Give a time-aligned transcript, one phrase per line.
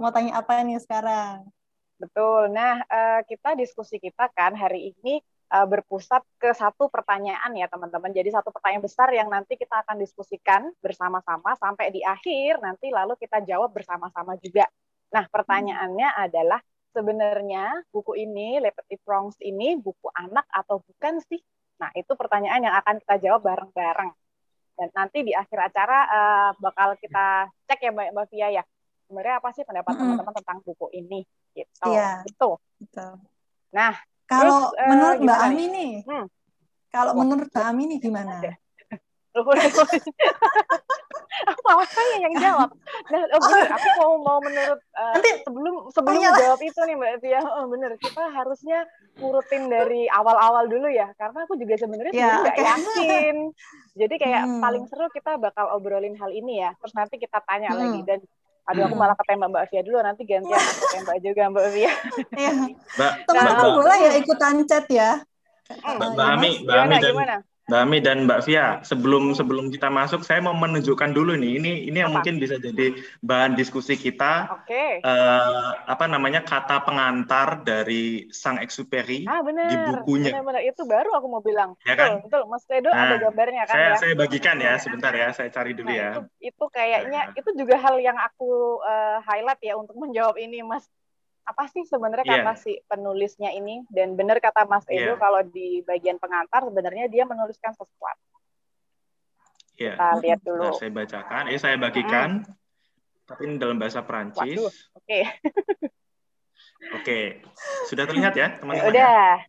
[0.00, 1.44] mau tanya apa nih sekarang?
[2.00, 2.48] Betul.
[2.56, 5.20] Nah, uh, kita diskusi kita kan hari ini
[5.52, 8.08] uh, berpusat ke satu pertanyaan ya teman-teman.
[8.08, 13.20] Jadi satu pertanyaan besar yang nanti kita akan diskusikan bersama-sama sampai di akhir nanti lalu
[13.20, 14.64] kita jawab bersama-sama juga.
[15.12, 16.64] Nah, pertanyaannya adalah
[16.96, 21.38] sebenarnya buku ini, Petit Prongs ini buku anak atau bukan sih?
[21.76, 24.10] Nah, itu pertanyaan yang akan kita jawab bareng-bareng.
[24.80, 28.64] Dan nanti di akhir acara uh, bakal kita cek ya Mbak, Mbak Fia ya.
[29.10, 31.26] Sebenarnya apa sih pendapat teman-teman tentang buku ini?
[31.50, 31.82] Gitu.
[31.90, 32.22] Iya.
[32.22, 32.62] Betul.
[32.78, 33.18] Betul.
[33.74, 33.98] Nah,
[34.30, 36.26] kalau terus, menurut uh, Mbak Ami nih, hmm.
[36.94, 38.38] kalau menurut Mbak Ami nih gimana?
[41.64, 42.70] malah saya yang jawab.
[43.10, 47.12] Nah, oh bener, aku mau mau menurut uh, Nanti, sebelum sebelum jawab itu nih Mbak
[47.22, 48.78] Tia, oh bener kita harusnya
[49.22, 52.66] urutin dari awal-awal dulu ya, karena aku juga sebenarnya ya, nggak okay.
[52.66, 53.36] yakin.
[53.96, 54.60] Jadi kayak hmm.
[54.62, 57.78] paling seru kita bakal obrolin hal ini ya, terus nanti kita tanya hmm.
[57.78, 58.20] lagi dan
[58.70, 59.02] Aduh, aku hmm.
[59.02, 61.92] malah ketembak Mbak Via dulu, nanti gantian aku tembak juga Mbak Via.
[62.38, 62.52] Iya.
[62.70, 65.10] Mbak, teman-teman boleh ya ikutan chat ya.
[65.82, 67.36] Mbak, Mbak Ami, Mbak Ami dan gimana?
[67.70, 71.62] Mbak Ami dan Mbak Via, sebelum sebelum kita masuk, saya mau menunjukkan dulu nih.
[71.62, 72.18] Ini ini yang apa?
[72.18, 74.50] mungkin bisa jadi bahan diskusi kita.
[74.50, 74.66] Oke.
[74.66, 74.90] Okay.
[75.06, 79.70] Uh, eh, apa namanya kata pengantar dari Sang Exuperi ah, bener.
[79.70, 80.34] di bukunya.
[80.34, 81.78] Benar-benar itu baru aku mau bilang.
[81.86, 82.26] Ya kan?
[82.26, 82.42] Betul, betul.
[82.50, 83.94] Mas Tedo nah, ada gambarnya kan saya, ya?
[84.02, 85.30] Saya bagikan ya, sebentar ya.
[85.30, 86.10] Saya cari dulu nah, ya.
[86.10, 87.38] Itu, itu kayaknya nah.
[87.38, 90.90] itu juga hal yang aku uh, highlight ya untuk menjawab ini, Mas
[91.50, 92.46] apa sih sebenarnya yeah.
[92.46, 95.18] kata si penulisnya ini dan benar kata Mas Edo yeah.
[95.18, 98.30] kalau di bagian pengantar sebenarnya dia menuliskan sesuatu.
[99.74, 99.98] Yeah.
[99.98, 100.70] Kita lihat dulu.
[100.70, 103.26] Nah, saya bacakan, eh saya bagikan, hmm.
[103.26, 104.60] tapi ini dalam bahasa Perancis.
[104.94, 105.02] Oke.
[105.02, 105.22] Okay.
[106.96, 107.44] Oke,
[107.92, 108.88] sudah terlihat ya teman-teman?
[108.88, 109.44] Udah.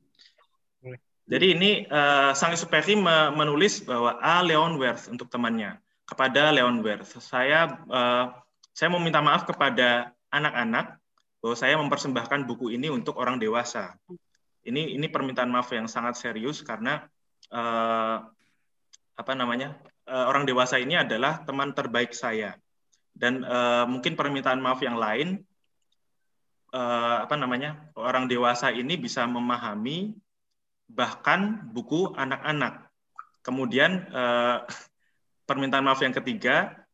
[1.32, 3.00] Jadi ini uh, Sang Superi
[3.32, 4.44] menulis bahwa A.
[4.44, 7.16] Leon Werth untuk temannya kepada Leon Werth.
[7.24, 8.36] Saya uh,
[8.76, 11.00] saya mau minta maaf kepada anak-anak
[11.42, 13.98] bahwa saya mempersembahkan buku ini untuk orang dewasa.
[14.62, 17.02] Ini ini permintaan maaf yang sangat serius karena
[17.50, 18.22] uh,
[19.18, 19.74] apa namanya
[20.06, 22.54] uh, orang dewasa ini adalah teman terbaik saya
[23.18, 25.42] dan uh, mungkin permintaan maaf yang lain
[26.78, 30.14] uh, apa namanya orang dewasa ini bisa memahami
[30.86, 32.86] bahkan buku anak-anak.
[33.42, 34.62] Kemudian uh,
[35.50, 36.86] permintaan maaf yang ketiga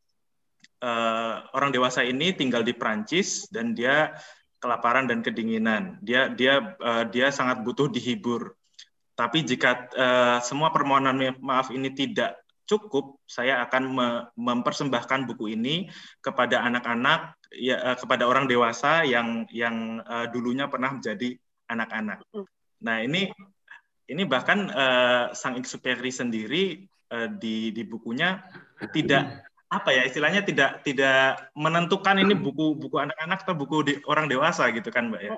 [0.82, 4.16] uh, orang dewasa ini tinggal di Prancis dan dia
[4.58, 6.02] kelaparan dan kedinginan.
[6.02, 8.58] Dia dia uh, dia sangat butuh dihibur.
[9.18, 15.90] Tapi jika uh, semua permohonan maaf ini tidak cukup, saya akan me mempersembahkan buku ini
[16.22, 21.34] kepada anak-anak ya uh, kepada orang dewasa yang yang uh, dulunya pernah menjadi
[21.72, 22.22] anak-anak.
[22.84, 23.32] Nah, ini
[24.08, 28.44] ini bahkan uh, Sang Exuperi sendiri uh, di di bukunya
[28.94, 34.32] tidak apa ya istilahnya tidak tidak menentukan ini buku buku anak-anak atau buku di, orang
[34.32, 35.36] dewasa gitu kan mbak ya?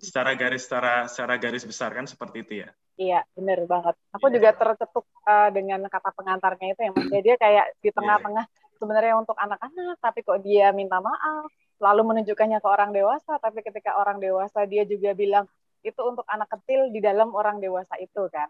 [0.00, 2.68] Secara garis secara secara garis besar kan seperti itu ya?
[2.96, 3.94] Iya benar banget.
[4.16, 7.06] Aku juga tercetuk uh, dengan kata pengantarnya itu ya mas.
[7.12, 7.96] Ya dia kayak di iya.
[8.00, 8.44] tengah-tengah
[8.80, 14.00] sebenarnya untuk anak-anak tapi kok dia minta maaf lalu menunjukkannya ke orang dewasa tapi ketika
[14.00, 15.44] orang dewasa dia juga bilang
[15.84, 18.48] itu untuk anak kecil di dalam orang dewasa itu kan?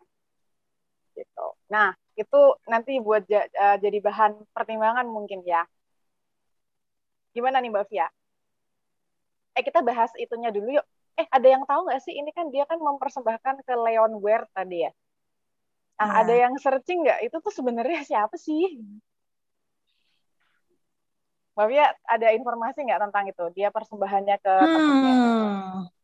[1.19, 1.47] Gitu.
[1.67, 5.69] Nah itu nanti buat ja, uh, jadi bahan pertimbangan mungkin ya.
[7.37, 8.09] Gimana nih Mbak Fia?
[9.53, 10.87] Eh kita bahas itunya dulu yuk.
[11.21, 14.89] Eh ada yang tahu nggak sih ini kan dia kan mempersembahkan ke Leon Ware tadi
[14.89, 14.93] ya.
[15.97, 16.13] Nah, nah.
[16.25, 17.29] ada yang searching nggak?
[17.29, 18.81] Itu tuh sebenarnya siapa sih?
[21.57, 23.45] Mbak Fia ada informasi nggak tentang itu?
[23.57, 25.96] Dia persembahannya ke hmm.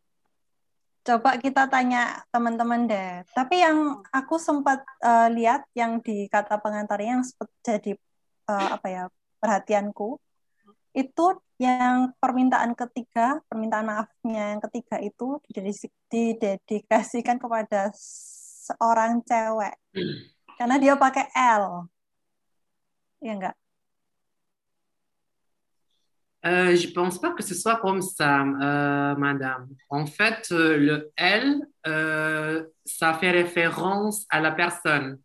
[1.03, 3.27] Coba kita tanya teman-teman deh.
[3.35, 7.99] Tapi yang aku sempat uh, lihat yang di kata pengantarnya yang sempat jadi
[8.47, 9.05] uh, apa ya
[9.43, 10.23] perhatianku
[10.93, 11.27] itu
[11.57, 15.41] yang permintaan ketiga, permintaan maafnya yang ketiga itu
[16.13, 17.91] didedikasikan kepada
[18.63, 19.75] seorang cewek.
[20.59, 21.89] Karena dia pakai L.
[23.25, 23.57] Ya enggak?
[26.45, 29.69] Euh, je pense pas que ce soit comme ça, euh, madame.
[29.91, 35.19] En fait, euh, le L, euh, ça fait référence à la personne.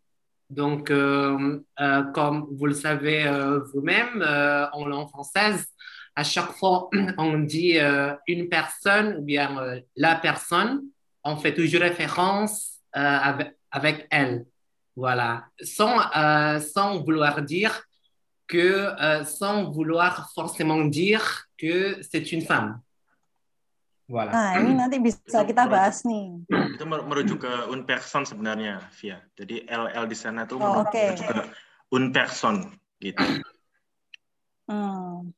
[0.48, 3.30] Donc, comme vous le savez
[3.74, 4.24] vous-même,
[4.72, 5.66] en langue française,
[6.16, 6.88] à chaque fois
[7.18, 7.78] on dit
[8.26, 9.54] une personne ou bien
[9.94, 10.84] la personne,
[11.22, 14.46] on fait toujours référence avec, avec, elle.
[14.96, 15.44] Voilà.
[15.60, 16.00] Sans,
[16.60, 17.82] sans vouloir dire
[18.48, 22.80] que euh, sans vouloir forcément dire que c'est une femme.
[24.08, 24.32] Voilà.
[24.32, 26.40] Nah, ini nanti bisa kita bahas nih.
[26.48, 29.20] Itu merujuk ke un person sebenarnya, Via.
[29.36, 31.12] Jadi LL di sana tuh oh, merujuk, okay.
[31.12, 31.44] ke
[31.92, 32.72] un person
[33.04, 33.20] gitu.
[34.64, 35.28] Hmm.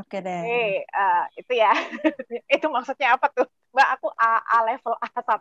[0.00, 0.40] Oke deh.
[0.40, 1.72] Oke, uh, itu ya.
[2.56, 3.48] itu maksudnya apa tuh?
[3.70, 5.38] Mbak, aku A, A level A1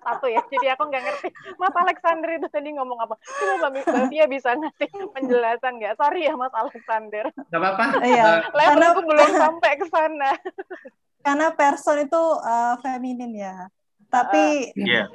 [0.00, 0.40] satu ya.
[0.48, 1.28] Jadi aku nggak ngerti.
[1.60, 3.14] Mas Alexander itu tadi ngomong apa?
[3.20, 5.94] Coba Mbak Mbak bisa ngasih penjelasan nggak?
[6.00, 7.24] Sorry ya Mas Alexander.
[7.52, 7.86] Gak apa-apa.
[8.00, 8.48] Iya.
[8.48, 10.30] Level aku belum sampai ke sana.
[11.20, 13.68] Karena person itu uh, feminin ya.
[14.08, 15.04] Tapi Iya.
[15.04, 15.06] Yeah.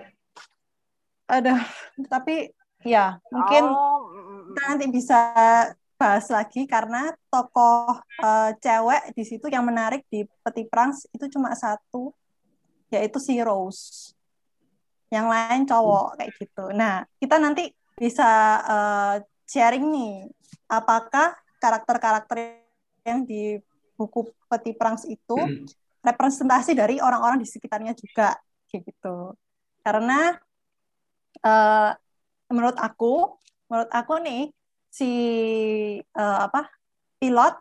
[1.31, 1.63] ada
[2.11, 2.51] tapi
[2.83, 5.19] ya mungkin Oh, mm, mm, kita nanti bisa
[5.95, 11.53] bahas lagi karena tokoh uh, cewek di situ yang menarik di Peti Prangs itu cuma
[11.55, 12.11] satu
[12.91, 14.13] yaitu si Rose.
[15.11, 16.65] Yang lain cowok kayak gitu.
[16.71, 18.29] Nah, kita nanti bisa
[18.63, 19.15] uh,
[19.47, 20.15] sharing nih
[20.71, 22.63] apakah karakter-karakter
[23.03, 23.59] yang di
[23.99, 25.35] buku Peti Prangs itu
[26.01, 28.33] representasi dari orang-orang di sekitarnya juga
[28.71, 29.35] kayak gitu.
[29.83, 30.33] Karena
[31.45, 31.91] uh,
[32.49, 33.38] menurut aku,
[33.69, 34.49] menurut aku nih
[34.91, 35.11] si
[36.17, 36.67] uh, apa
[37.21, 37.55] pilot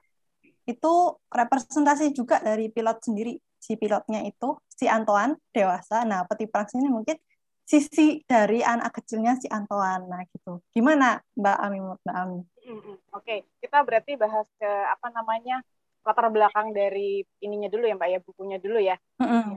[0.66, 0.92] itu
[1.30, 6.08] representasi juga dari pilot sendiri si pilotnya itu si Antoine dewasa.
[6.08, 7.20] Nah peti perang ini mungkin
[7.68, 10.08] sisi dari anak kecilnya si Antoine.
[10.08, 10.64] Nah gitu.
[10.72, 11.78] Gimana Mbak Ami?
[11.84, 12.40] Mbak Ami?
[12.40, 13.38] Oke okay.
[13.60, 15.60] kita berarti bahas ke apa namanya
[16.00, 18.96] latar belakang dari ininya dulu ya Mbak ya bukunya dulu ya.
[19.20, 19.56] Mm -hmm.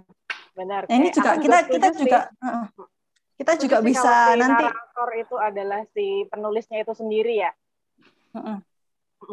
[0.59, 0.81] benar.
[0.91, 2.67] Nah, ini juga kita kita juga uh,
[3.39, 7.51] kita juga bisa si nanti narator itu adalah si penulisnya itu sendiri ya.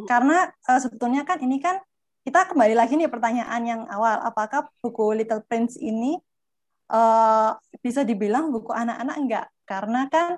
[0.06, 1.82] Karena uh, sebetulnya kan ini kan
[2.20, 4.20] kita kembali lagi nih pertanyaan yang awal.
[4.20, 6.20] Apakah buku Little Prince ini
[6.93, 9.46] uh, bisa dibilang buku anak-anak enggak?
[9.64, 10.37] Karena kan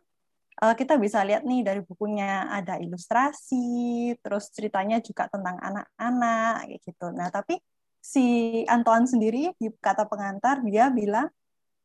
[0.62, 7.10] uh, kita bisa lihat nih dari bukunya ada ilustrasi terus ceritanya juga tentang anak-anak gitu.
[7.10, 7.58] Nah tapi
[7.98, 8.24] si
[8.70, 11.26] Antoine sendiri di kata pengantar dia bilang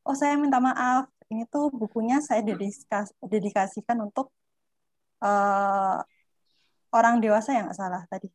[0.05, 1.09] oh saya minta maaf.
[1.27, 4.31] Ini tuh bukunya saya dedikas dedikasikan untuk
[5.19, 5.99] uh,
[6.95, 8.31] orang dewasa yang nggak salah tadi.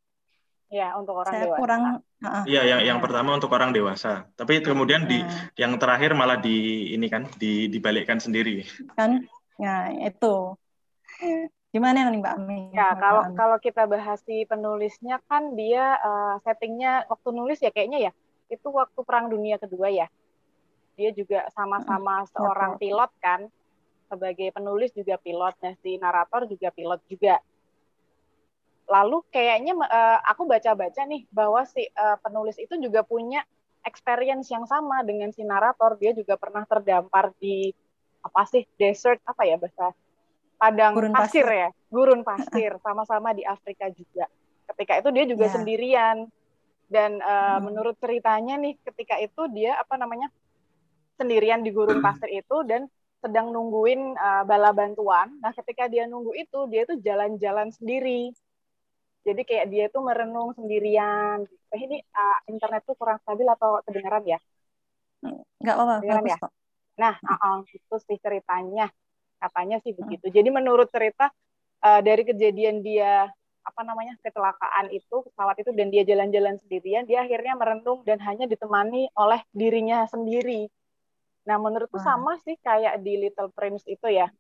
[0.73, 1.61] Ya, untuk orang saya dewasa.
[1.61, 1.83] kurang.
[2.49, 4.25] Iya, yang yang pertama untuk orang dewasa.
[4.41, 5.53] Tapi kemudian di Nah.
[5.61, 8.65] yang terakhir malah di ini kan di dibalikkan sendiri.
[8.97, 9.21] kan,
[9.61, 10.57] ya itu.
[11.73, 12.59] Gimana nih Mbak Ami?
[12.73, 13.37] Ya, Mbak kalau Ami?
[13.37, 18.13] kalau kita bahas si penulisnya kan dia uh, settingnya waktu nulis ya kayaknya ya
[18.49, 20.09] itu waktu Perang Dunia Kedua ya.
[20.97, 23.49] Dia juga sama-sama seorang pilot kan.
[24.13, 27.41] Sebagai penulis juga pilot, nah si narator juga pilot juga.
[28.93, 33.41] Lalu kayaknya uh, aku baca-baca nih bahwa si uh, penulis itu juga punya
[33.89, 35.97] experience yang sama dengan si narator.
[35.97, 37.73] Dia juga pernah terdampar di
[38.21, 39.97] apa sih desert apa ya bahasa
[40.61, 41.59] padang Gurun pasir, pasir.
[41.59, 44.31] ya, gurun pasir, sama-sama di Afrika juga.
[44.71, 45.55] Ketika itu dia juga Ya.
[45.59, 46.17] sendirian
[46.87, 47.73] dan uh, Hmm.
[47.73, 50.31] menurut ceritanya nih ketika itu dia apa namanya
[51.19, 52.87] sendirian di gurun pasir itu dan
[53.19, 55.35] sedang nungguin uh, bala bantuan.
[55.43, 58.31] Nah ketika dia nunggu itu dia tuh jalan-jalan sendiri.
[59.23, 61.47] Jadi kayak dia tuh merenung sendirian.
[61.47, 64.39] Eh, ini uh, internet tuh kurang stabil atau kedengaran ya?
[65.63, 66.37] Nggak apa-apa, Kedengaran ya?
[66.43, 66.53] kok.
[66.99, 68.87] Nah, uh-uh, itu sih ceritanya.
[69.39, 70.27] Katanya sih begitu.
[70.31, 71.31] Jadi menurut cerita
[71.83, 73.31] uh, dari kejadian dia
[73.63, 78.51] apa namanya kecelakaan itu pesawat itu dan dia jalan-jalan sendirian, dia akhirnya merenung dan hanya
[78.51, 80.67] ditemani oleh dirinya sendiri.
[81.47, 84.31] Nah, menurutku sama sih kayak di Little Prince itu ya.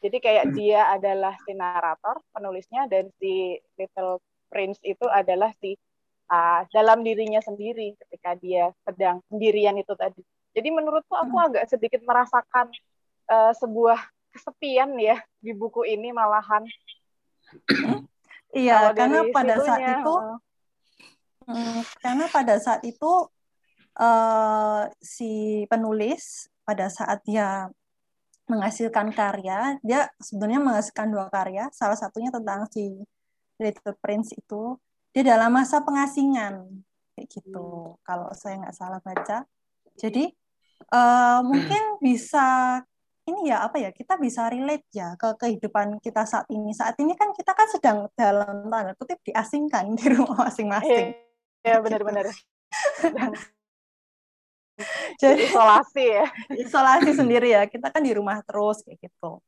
[0.00, 5.76] Jadi kayak dia adalah si narator, penulisnya, dan si Little Prince itu adalah si
[6.32, 10.24] uh, dalam dirinya sendiri ketika dia sedang sendirian itu tadi.
[10.56, 11.46] Jadi menurutku aku Hmm.
[11.52, 12.72] agak sedikit merasakan
[13.28, 14.00] uh, sebuah
[14.32, 16.64] kesepian ya di buku ini malahan.
[18.50, 20.14] Iya, Kalau karena pada saat itu,
[21.46, 23.12] uh, mm, karena pada saat itu
[23.94, 25.30] eh, si
[25.70, 27.70] penulis pada saat dia
[28.50, 32.98] menghasilkan karya, dia sebenarnya menghasilkan dua karya, salah satunya tentang si
[33.62, 34.74] Little Prince itu,
[35.14, 36.66] dia dalam masa pengasingan,
[37.14, 37.94] kayak gitu.
[38.02, 39.46] Kalau saya nggak salah baca.
[39.94, 40.26] Jadi
[40.90, 42.80] eh, mungkin bisa
[43.30, 46.74] ini ya apa ya kita bisa relate ya ke kehidupan kita saat ini.
[46.74, 51.14] Saat ini kan kita kan sedang dalam tanda kutip diasingkan di rumah masing-masing.
[51.60, 52.24] ya benar-benar
[55.20, 56.26] Jadi isolasi ya.
[56.56, 57.62] isolasi sendiri ya.
[57.68, 59.40] Kita kan di rumah terus kayak gitu.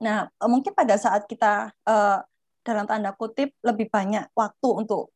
[0.00, 2.18] Nah, eh, mungkin pada saat kita eh,
[2.64, 5.12] dalam tanda kutip lebih banyak waktu untuk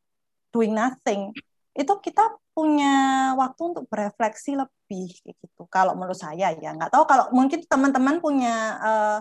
[0.53, 1.33] doing nothing,
[1.75, 2.95] itu kita punya
[3.35, 5.67] waktu untuk berefleksi lebih kayak gitu.
[5.67, 9.19] Kalau menurut saya ya, nggak tahu kalau mungkin teman-teman punya eh,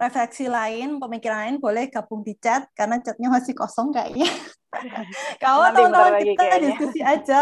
[0.00, 4.24] refleksi lain, pemikiran lain boleh gabung di chat karena chatnya masih kosong kayaknya.
[5.42, 6.66] Kalau teman-teman kita kayaknya.
[6.72, 7.40] diskusi aja.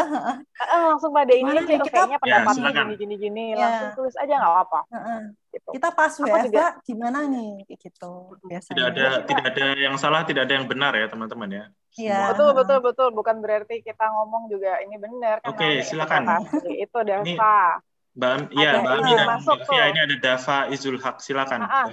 [0.58, 3.60] Uh, langsung pada ini aja, oh, kayaknya pendapatnya ya, gini gini gini, ya.
[3.60, 4.80] langsung tulis aja nggak apa-apa.
[4.88, 5.20] Uh -uh.
[5.52, 5.68] Gitu.
[5.76, 8.12] Kita pas ya, juga, gimana nih gitu
[8.48, 8.74] biasanya.
[8.74, 11.64] Tidak ada kita, tidak ada yang salah, tidak ada yang benar ya teman-teman ya.
[12.00, 12.20] Iya.
[12.32, 15.52] Betul betul betul, bukan berarti kita ngomong juga ini benar kan.
[15.52, 16.48] Oke, okay, silakan.
[16.64, 17.84] Itu Dava.
[18.18, 21.20] Mbak, ya, Mbak Ami dan Mbak ini ada Dava Izul Haq.
[21.20, 21.60] Silakan.
[21.62, 21.86] -uh.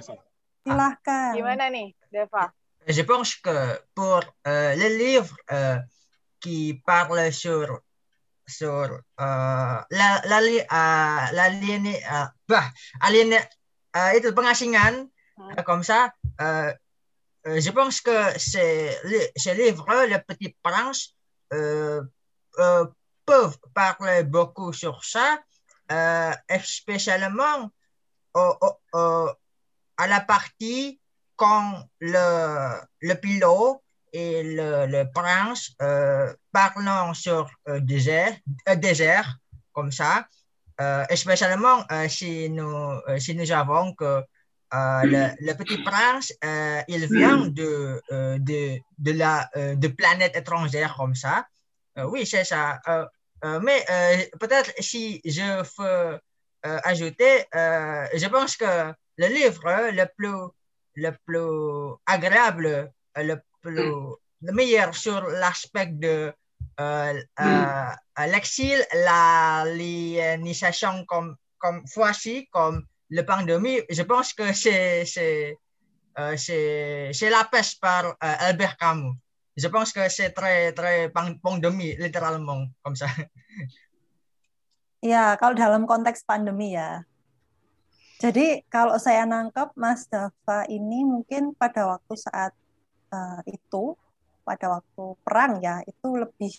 [0.66, 1.38] Silahkan.
[1.38, 2.50] Gimana nih, Deva?
[2.86, 5.78] Je pense que pour euh, le livre euh,
[6.42, 7.82] qui parle sur
[8.46, 12.70] sur uh, la la uh, la ligne uh, bah
[14.14, 15.66] itu pengasingan hmm.
[15.66, 16.14] comme ça
[17.42, 18.94] je pense que c'est
[19.34, 21.18] ce livre le petit prince
[23.26, 25.42] peuvent parler beaucoup sur ça
[26.62, 27.70] spécialement
[28.34, 29.30] au, au, au,
[29.96, 31.00] à la partie
[31.36, 33.80] quand le, le pilote
[34.12, 38.34] et le, le prince euh, parlant sur euh, désert,
[38.68, 39.36] euh, désert,
[39.72, 40.26] comme ça,
[40.80, 42.64] euh, spécialement euh, si, nous,
[43.08, 44.22] euh, si nous avons que
[44.74, 50.36] euh, le, le, petit prince, euh, il vient de, euh, de, de la de planète
[50.36, 51.46] étrangère comme ça.
[51.96, 52.80] oui, c'est ça.
[53.62, 53.84] mais
[54.40, 56.20] peut-être si je veux
[56.62, 60.50] ajouter, je pense que le livre le plus,
[60.94, 66.30] le plus agréable, le plus le meilleur sur l'aspect de
[66.78, 67.90] euh, euh,
[68.28, 75.56] l'exil, l'aliénisation comme, comme fois-ci, comme le pandémie, je pense que c'est
[76.18, 76.36] euh,
[77.22, 79.16] la peste par euh, Albert Camus.
[79.56, 81.10] Je pense que c'est très très
[81.42, 83.06] pandémie littéralement comme ça.
[85.04, 87.04] Ya, kalau dalam konteks pandemi ya,
[88.16, 92.56] Jadi kalau saya nangkep Mas Dava ini mungkin pada waktu saat
[93.12, 93.92] uh, itu,
[94.40, 96.54] pada waktu perang ya, itu lebih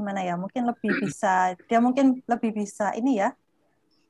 [0.00, 0.40] gimana ya?
[0.40, 3.36] Mungkin lebih bisa dia mungkin lebih bisa ini ya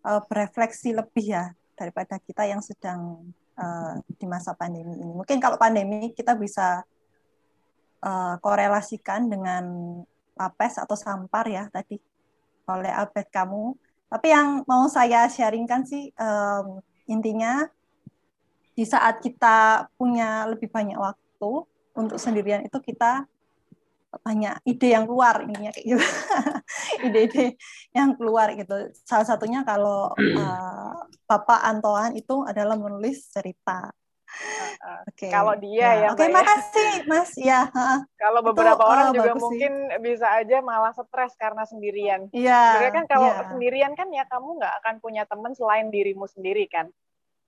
[0.07, 3.27] uh, berefleksi lebih ya daripada kita yang sedang
[3.59, 5.11] uh, di masa pandemi ini.
[5.11, 6.87] Mungkin kalau pandemi kita bisa
[8.07, 9.65] uh, korelasikan dengan
[10.39, 11.99] lapes atau sampar ya tadi
[12.71, 13.75] oleh Abed kamu
[14.09, 16.81] tapi yang mau saya sharingkan sih um,
[17.11, 17.67] intinya
[18.75, 21.53] di saat kita punya lebih banyak waktu
[21.95, 23.27] untuk sendirian itu kita
[24.23, 26.07] banyak ide yang keluar ininya kayak gitu.
[27.07, 27.59] Ide-ide
[27.91, 28.95] yang keluar gitu.
[29.03, 30.95] Salah satunya kalau uh,
[31.27, 33.91] Bapak Antoan itu adalah menulis cerita.
[35.15, 35.31] Okay.
[35.33, 35.91] Kalau dia ya.
[35.97, 37.31] ya Oke, okay, makasih Mas.
[37.39, 37.71] Ya.
[38.21, 40.01] Kalau beberapa itu, orang uh, juga mungkin sih.
[40.03, 42.29] bisa aja malah stres karena sendirian.
[42.35, 42.85] Iya.
[42.85, 43.49] Yeah, kan kalau yeah.
[43.49, 46.91] sendirian kan ya kamu nggak akan punya teman selain dirimu sendiri kan.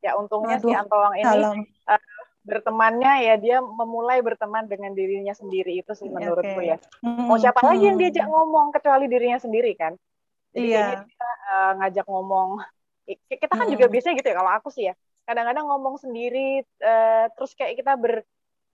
[0.01, 2.01] Ya untungnya Aduh, si Antowang ini uh,
[2.47, 6.73] bertemannya ya dia memulai berteman dengan dirinya sendiri itu sih menurutku okay.
[6.73, 6.77] ya.
[7.03, 7.69] Hmm, Mau siapa hmm.
[7.75, 9.93] lagi yang diajak ngomong kecuali dirinya sendiri kan?
[10.55, 11.03] Jadi yeah.
[11.03, 12.63] kita uh, ngajak ngomong.
[13.07, 13.75] Kita kan hmm.
[13.75, 14.95] juga biasanya gitu ya kalau aku sih ya
[15.27, 18.23] kadang-kadang ngomong sendiri uh, terus kayak kita ber,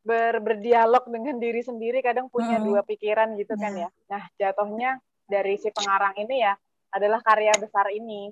[0.05, 2.67] ber berdialog dengan diri sendiri kadang punya hmm.
[2.69, 3.89] dua pikiran gitu kan ya.
[4.13, 6.53] Nah, jatuhnya dari si pengarang ini ya
[6.93, 8.29] adalah karya besar ini.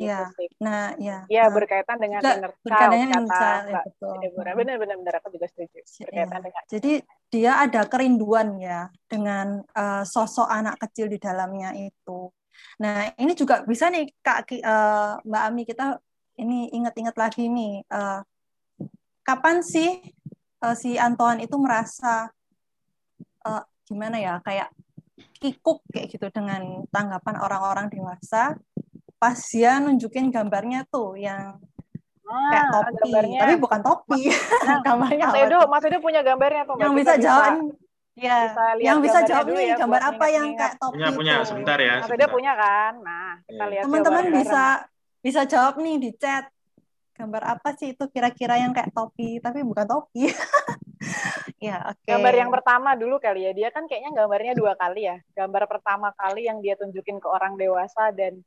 [0.00, 0.32] Iya.
[0.32, 1.28] Gitu nah, ya.
[1.28, 3.84] Iya, berkaitan dengan inner child kata ya, Mbak
[4.56, 5.14] Benar, benar, benar.
[5.20, 5.84] Aku juga setuju.
[5.84, 6.08] Iya.
[6.08, 6.44] Berkaitan ya.
[6.48, 6.62] dengan.
[6.72, 6.92] Jadi
[7.28, 12.32] dia ada kerinduan ya dengan uh, sosok anak kecil di dalamnya itu.
[12.80, 16.00] Nah, ini juga bisa nih Kak uh, Mbak Ami kita
[16.40, 18.24] ini ingat-ingat lagi nih, uh,
[19.20, 20.00] kapan sih
[20.64, 22.32] uh, si Antoan itu merasa
[23.44, 24.72] uh, gimana ya, kayak
[25.40, 28.56] kikuk kayak gitu dengan tanggapan orang-orang dewasa
[29.20, 31.60] pas dia nunjukin gambarnya tuh yang
[32.24, 33.40] ah, kayak topi, gambarnya.
[33.44, 34.20] tapi bukan topi.
[34.68, 36.76] Nah, gambarnya Mas Edo, Mas Edo punya gambarnya tuh.
[36.80, 37.54] Yang bisa jawab
[38.20, 42.04] Ya, yang bisa jawab nih ya, gambar apa yang kayak topi punya, punya, sebentar ya.
[42.04, 42.92] Mas Edo punya kan?
[43.00, 43.70] Nah, kita iya.
[43.72, 43.84] lihat.
[43.88, 44.64] Teman-teman bisa
[45.20, 46.48] bisa jawab nih di chat.
[47.16, 49.40] Gambar apa sih itu kira-kira yang kayak topi?
[49.40, 50.28] Tapi bukan topi.
[51.60, 51.96] Ya oke.
[52.08, 52.16] Okay.
[52.16, 53.52] gambar yang pertama dulu kali ya.
[53.52, 55.20] Dia kan kayaknya gambarnya dua kali ya.
[55.36, 58.40] Gambar pertama kali yang dia tunjukin ke orang dewasa dan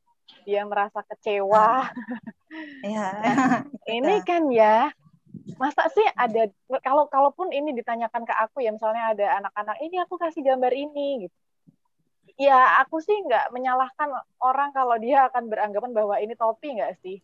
[0.46, 1.86] dia merasa kecewa.
[2.86, 3.10] Ya
[3.89, 4.94] ini kan ya
[5.58, 6.46] masa sih ada
[6.86, 11.25] kalau kalaupun ini ditanyakan ke aku ya misalnya ada anak-anak ini aku kasih gambar ini
[11.25, 11.38] gitu
[12.38, 14.10] ya aku sih nggak menyalahkan
[14.42, 17.22] orang kalau dia akan beranggapan bahwa ini topi nggak sih?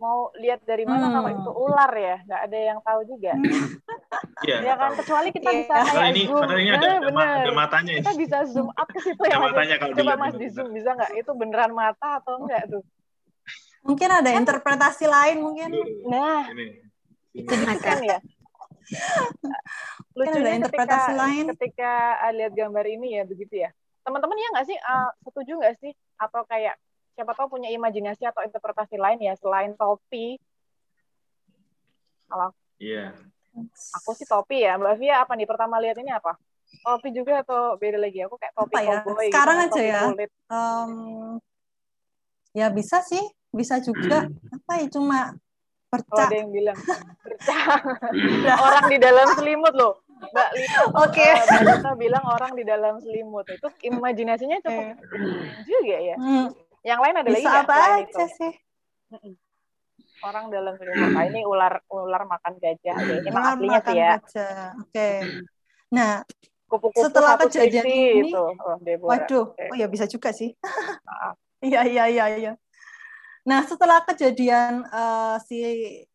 [0.00, 1.14] Mau lihat dari mana hmm.
[1.14, 2.16] kalau itu ular ya?
[2.24, 3.32] Nggak ada yang tahu juga.
[4.40, 4.96] Ya, ya kan?
[4.96, 5.58] kecuali kita yeah.
[5.60, 6.48] bisa kayak ini, zoom.
[6.56, 7.92] ini ada, ada, ada matanya.
[8.00, 11.12] Kita bisa zoom up ke situ ya matanya kalau coba mas di zoom bisa nggak?
[11.20, 12.80] Itu beneran mata atau enggak tuh?
[13.84, 15.70] Mungkin ada interpretasi lain mungkin.
[16.08, 16.66] Nah, Ini.
[17.36, 18.18] itu kan ya.
[20.18, 21.44] Lucunya ada interpretasi ketika, lain.
[21.56, 21.92] ketika
[22.26, 23.70] uh, lihat gambar ini ya begitu ya.
[24.02, 26.74] Teman-teman ya nggak sih uh, setuju nggak sih atau kayak
[27.14, 30.40] siapa tahu punya imajinasi atau interpretasi lain ya selain topi.
[32.26, 33.12] Kalau Iya.
[34.00, 36.38] aku sih topi ya, Mbak Via apa nih pertama lihat ini apa?
[36.80, 38.24] Topi juga atau beda lagi?
[38.24, 38.88] Aku kayak topi Apa ya?
[39.04, 40.00] cowboy gitu, Sekarang atau aja ya.
[40.08, 40.30] kulit.
[40.48, 40.92] Em,
[42.56, 43.20] ya bisa sih,
[43.52, 44.24] bisa juga.
[44.56, 45.34] Apa ya cuma
[45.90, 46.26] Kalau bercak.
[46.30, 49.98] ada yang bilang bercak orang di dalam selimut loh.
[50.20, 51.18] Mbak Lita, Oke.
[51.24, 53.44] eh, Mbak Lita bilang orang di dalam selimut.
[53.50, 54.86] Itu imajinasinya cukup
[55.66, 56.16] juga ya.
[56.16, 56.46] Hmm,
[56.80, 58.22] Yang lain ada lagi bisa nggak apa selain aja itu?
[58.38, 58.52] sih?
[60.20, 61.10] Orang dalam selimut.
[61.10, 62.96] Nah, ini ular ular makan gajah.
[62.96, 64.10] Ya, ini Ular aslinya makan sih ya.
[64.14, 64.66] gajah.
[64.78, 65.08] Oke.
[65.90, 66.12] Nah,
[66.70, 68.44] Kupu-kupu Setelah kejadian ini- itu.
[68.62, 69.18] Oh, Deborah.
[69.18, 69.66] waduh, Oke.
[69.66, 70.54] oh ya bisa juga sih.
[71.60, 72.52] Iya, iya, iya, iya.
[73.50, 75.58] Nah, setelah kejadian eh, si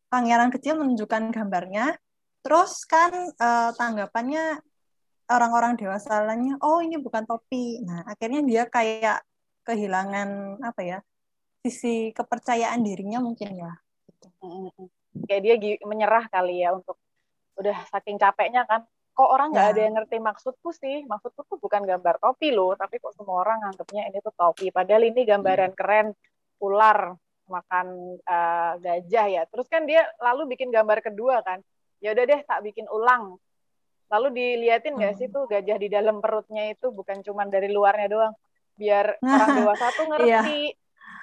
[0.08, 1.92] pangeran kecil menunjukkan gambarnya,
[2.39, 4.63] terus kan eh, tanggapannya
[5.27, 7.84] orang-orang dewasa lainnya, oh ini bukan topi.
[7.84, 9.20] Nah, akhirnya dia kayak
[9.68, 11.00] kehilangan apa ya?
[11.65, 13.74] Sisi kepercayaan dirinya mungkin ya.
[14.08, 14.27] Gitu.
[15.27, 16.96] Kayak dia menyerah kali ya untuk
[17.60, 18.86] udah saking capeknya kan.
[19.15, 19.72] Kok orang nggak Ya.
[19.74, 21.08] ada yang ngerti maksudku sih?
[21.08, 24.70] Maksudku tuh bukan gambar topi loh, tapi kok semua orang nganggapnya ini tuh topi.
[24.70, 26.12] Padahal ini gambaran keren
[26.62, 27.15] ular
[27.48, 27.88] makan
[28.20, 29.44] eh, gajah ya.
[29.48, 31.62] Terus kan dia lalu bikin gambar kedua kan.
[32.00, 33.38] Ya udah deh tak bikin ulang.
[34.06, 35.20] Lalu diliatin nggak Hmm.
[35.20, 38.34] sih tuh gajah di dalam perutnya itu bukan cuman dari luarnya doang.
[38.75, 40.75] Biar orang dewasa tuh ngerti.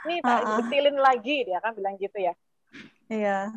[0.03, 0.57] Nih tak Uh-uh.
[0.59, 2.35] betilin lagi dia kan bilang gitu ya.
[3.07, 3.55] Iya.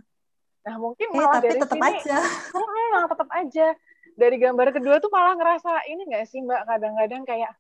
[0.62, 2.18] Nah mungkin Eh, malah tapi dari tetap sini, aja.
[2.54, 3.68] Hmm, malah tetap aja.
[4.16, 7.52] Dari gambar kedua tuh malah ngerasa ini nggak sih mbak kadang-kadang kayak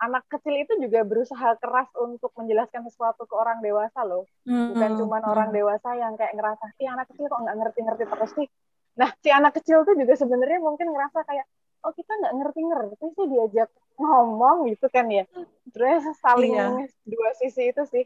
[0.00, 4.26] anak kecil itu juga berusaha keras untuk menjelaskan sesuatu ke orang dewasa loh.
[4.44, 8.30] Bukan Hmm, cuma orang dewasa yang kayak ngerasa, ih anak kecil kok nggak ngerti-ngerti terus
[8.34, 8.48] sih.
[8.96, 11.46] Nah si anak kecil tuh juga sebenarnya mungkin ngerasa kayak,
[11.84, 13.68] oh kita nggak ngerti-ngerti sih diajak
[14.00, 15.24] ngomong gitu kan ya.
[15.70, 16.66] Terus saling Iya.
[17.06, 18.04] dua sisi itu sih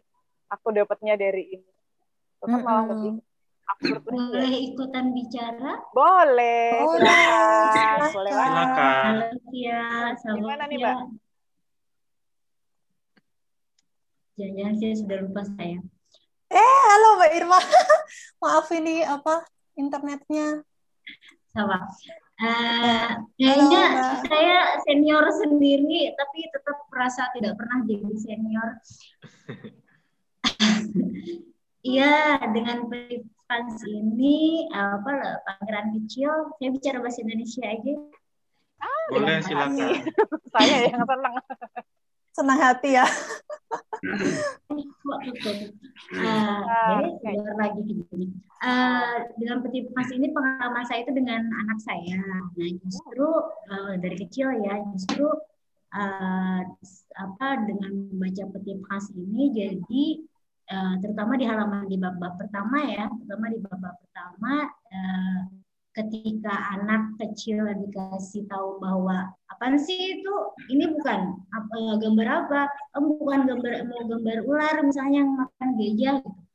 [0.48, 1.68] aku dapatnya dari ini.
[2.38, 2.92] Tetap malah Mm-mm.
[2.94, 3.12] lebih
[3.68, 4.12] absurd ya.
[4.14, 5.72] Boleh ikutan bicara?
[5.92, 7.14] Boleh, Boleh,
[7.74, 8.10] silakan.
[8.30, 9.12] silakan.
[9.50, 10.34] Silakan.
[10.38, 10.78] Gimana nih.
[10.78, 10.96] Mbak?
[14.38, 15.78] Jangan-jangan saya sudah lupa saya.
[16.54, 17.58] Eh, halo Mbak Irma.
[18.46, 19.42] Maaf ini apa
[19.74, 20.62] internetnya.
[21.50, 21.90] Sama.
[22.38, 28.70] Eh, kayaknya Halo, saya senior sendiri, tapi tetap merasa tidak pernah jadi senior.
[31.78, 37.94] Iya, dengan partisipasi ini apa pangeran kecil, saya bicara bahasa Indonesia aja.
[39.08, 40.04] Boleh Terima silakan.
[40.52, 41.34] Saya yang senang.
[42.38, 43.02] Senang hati ya.
[47.18, 48.30] Keluar lagi gitu.
[48.62, 52.14] Eh, dengan peti emas ini pengalaman saya itu dengan anak saya.
[52.14, 53.26] Nah, justru
[53.74, 55.26] eh, dari kecil ya, justru
[55.98, 56.62] eh,
[57.18, 60.04] apa dengan membaca peti emas ini jadi
[60.70, 65.57] eh, terutama di halaman di bab-bab pertama ya, terutama di bab-bab pertama eh,
[65.98, 70.34] ketika anak kecil dikasih tahu bahwa apa sih itu?
[70.70, 72.60] Ini bukan apa, eh, gambar apa?
[72.94, 76.16] Oh, bukan gambar mau gambar ular misalnya yang makan gajah.
[76.22, 76.48] Gitu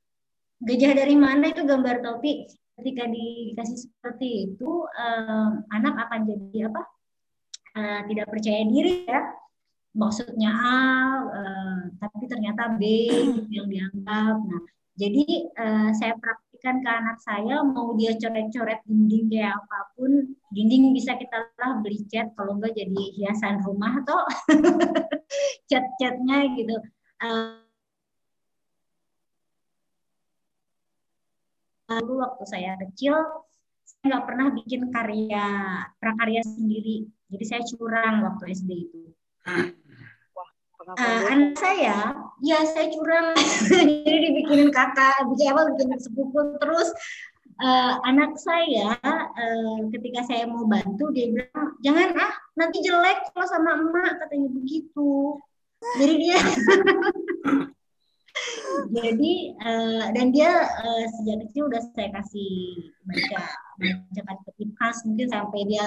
[0.64, 2.48] gajah dari mana itu gambar topi?
[2.74, 6.82] Ketika dikasih seperti itu eh, anak akan jadi apa?
[7.78, 9.22] Eh, tidak percaya diri ya.
[9.94, 10.80] Maksudnya A
[11.38, 14.36] eh, tapi ternyata B gitu yang dianggap.
[14.42, 14.62] Nah
[14.98, 16.14] jadi eh, saya
[16.64, 20.12] praktikkan ke anak saya mau dia coret-coret dinding kayak apa pun
[20.56, 24.24] dinding bisa kita lah beli cat kalau enggak jadi hiasan rumah atau
[25.70, 26.76] cat-catnya gitu.
[27.20, 27.60] Eh,
[31.92, 33.44] lalu waktu saya kecil
[33.84, 35.46] saya nggak pernah bikin karya
[36.00, 37.12] prakarya sendiri.
[37.28, 39.04] Jadi saya curang waktu SD itu
[40.84, 41.32] Dia?
[41.32, 42.12] anak saya,
[42.44, 43.32] ya saya curang,
[43.72, 46.92] jadi dibikinin kakak, bikin apa, bikin sepupu terus.
[47.54, 48.98] eh, anak saya
[49.38, 54.50] eh, ketika saya mau bantu dia bilang jangan ah nanti jelek kalau sama emak katanya
[54.52, 55.40] begitu.
[56.02, 56.40] Jadi dia
[58.98, 62.52] jadi eh, dan dia eh, sejak kecil udah saya kasih
[63.08, 63.42] baca
[63.78, 65.86] bacakan khas mungkin sampai dia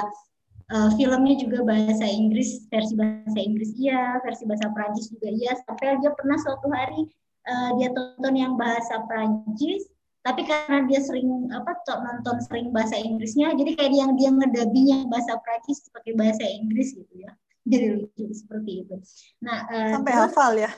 [0.73, 5.99] eh, filmnya juga bahasa Inggris versi bahasa Inggris iya versi bahasa Prancis juga iya sampai
[6.03, 7.07] dia pernah suatu hari
[7.47, 9.87] eh, dia tonton yang bahasa Prancis
[10.27, 15.07] tapi karena dia sering apa to- nonton sering bahasa Inggrisnya jadi kayak yang dia ngedabinya
[15.07, 17.31] bahasa Prancis pakai bahasa Inggris gitu ya
[17.67, 18.95] jadi lucu seperti itu
[19.39, 20.71] nah eh, Sampai terus- hafal ya.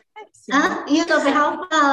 [0.52, 1.92] Ah, iya sampai hafal.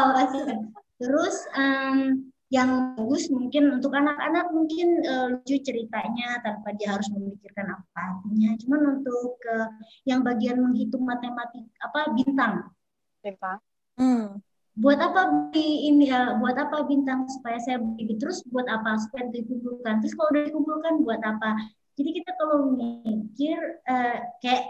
[0.96, 7.74] Terus um, yang bagus mungkin untuk anak-anak mungkin uh, lucu ceritanya tanpa dia harus memikirkan
[7.74, 8.54] apa artinya.
[8.62, 9.70] Cuman untuk uh,
[10.06, 12.70] yang bagian menghitung matematik apa bintang.
[13.26, 13.58] Bintang.
[13.98, 14.46] Hmm.
[14.76, 16.38] Buat apa beli ini ya?
[16.38, 18.14] Buat apa bintang supaya saya beli?
[18.22, 20.04] Terus buat apa supaya dikumpulkan?
[20.06, 21.50] Terus kalau udah dikumpulkan buat apa?
[21.96, 24.68] Jadi kita kalau mikir uh, kayak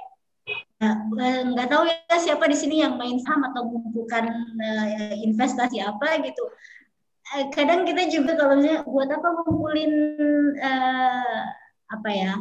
[1.26, 4.30] nggak tahu ya siapa di sini yang main saham atau mengumpulkan
[4.62, 6.46] uh, investasi apa gitu
[7.54, 9.94] kadang kita juga kalau misalnya buat apa ngumpulin
[10.62, 11.44] uh,
[11.90, 12.34] apa ya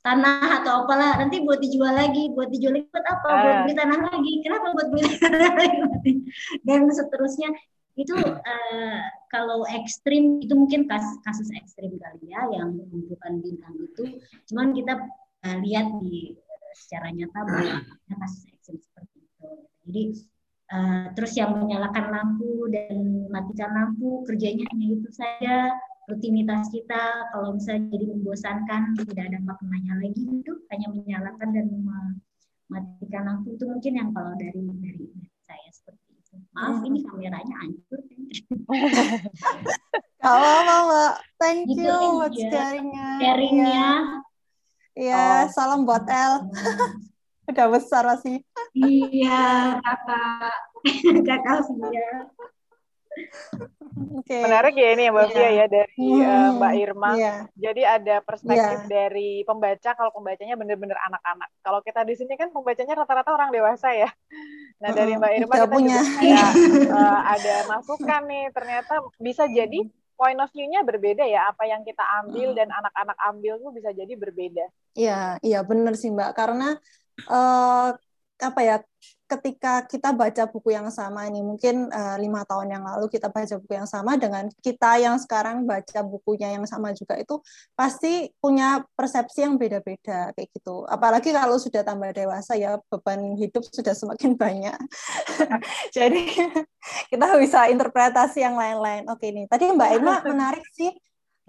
[0.00, 3.28] tanah atau apalah nanti buat dijual lagi buat dijual lagi buat apa?
[3.28, 3.36] Uh.
[3.36, 4.32] buat beli tanah lagi.
[4.40, 5.80] Kenapa buat beli tanah lagi?
[6.64, 7.52] Dan seterusnya.
[7.98, 14.24] Itu uh, kalau ekstrim itu mungkin kasus, kasus ekstrim kali ya yang mengumpulkan bintang itu.
[14.48, 15.04] Cuman kita
[15.44, 16.32] uh, lihat di
[16.72, 17.84] secara nyata bahwa
[18.24, 19.48] kasus ekstrim seperti itu.
[19.84, 20.02] Jadi
[20.70, 25.74] Uh, terus yang menyalakan lampu dan matikan lampu kerjanya hanya itu saja
[26.06, 27.26] rutinitas kita.
[27.34, 33.58] Kalau misalnya jadi membosankan tidak ada maknanya lagi itu hanya menyalakan dan mematikan lampu.
[33.58, 35.06] Itu mungkin yang kalau dari dari,
[35.42, 36.34] saya seperti itu.
[36.54, 36.86] Maaf hmm.
[36.86, 38.00] ini kameranya hancur.
[40.22, 41.14] Kalau mbak.
[41.40, 43.08] Thank gitu you buat sharingnya.
[43.18, 43.88] Sharingnya.
[44.94, 45.54] Ya, oh.
[45.54, 46.46] salam buat El
[47.50, 48.42] udah besar masih
[48.74, 50.54] iya kakak
[51.26, 52.10] kakak Fia
[54.22, 54.40] Okay.
[54.46, 55.50] Menarik ya ini ya Mbak yeah.
[55.50, 56.22] ya dari hmm.
[56.22, 57.10] uh, Mbak Irma.
[57.18, 57.38] Yeah.
[57.58, 58.90] Jadi ada perspektif yeah.
[58.90, 61.50] dari pembaca kalau pembacanya benar-benar anak-anak.
[61.60, 64.08] Kalau kita di sini kan pembacanya rata-rata orang dewasa ya.
[64.78, 68.44] Nah dari Mbak Irma kita, kita punya juga ada, uh, ada masukan nih.
[68.54, 69.80] Ternyata bisa jadi
[70.14, 71.50] point of view-nya berbeda ya.
[71.50, 74.64] Apa yang kita ambil dan anak-anak ambil tuh bisa jadi berbeda.
[74.94, 76.30] Iya, iya benar sih Mbak.
[76.38, 76.78] Karena
[77.28, 77.90] uh,
[78.40, 78.76] apa ya
[79.30, 83.62] ketika kita baca buku yang sama ini mungkin uh, lima tahun yang lalu kita baca
[83.62, 87.38] buku yang sama dengan kita yang sekarang baca bukunya yang sama juga itu
[87.78, 90.82] pasti punya persepsi yang beda-beda kayak gitu.
[90.90, 94.78] Apalagi kalau sudah tambah dewasa ya beban hidup sudah semakin banyak.
[95.96, 96.26] Jadi
[97.06, 99.06] kita bisa interpretasi yang lain-lain.
[99.06, 99.46] Oke nih.
[99.46, 100.90] Tadi Mbak Irma menarik sih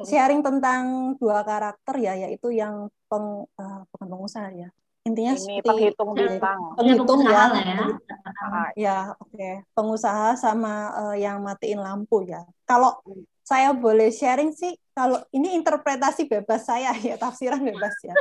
[0.05, 4.69] sharing tentang dua karakter ya yaitu yang peng, uh, pengusaha ya
[5.01, 6.59] intinya ini seperti penghitung bintang.
[6.77, 7.85] penghitung ya ya,
[8.77, 9.33] ya oke.
[9.33, 9.53] Okay.
[9.73, 12.45] pengusaha sama uh, yang matiin lampu ya.
[12.69, 13.01] Kalau
[13.41, 18.13] saya boleh sharing sih kalau ini interpretasi bebas saya ya tafsiran bebas ya.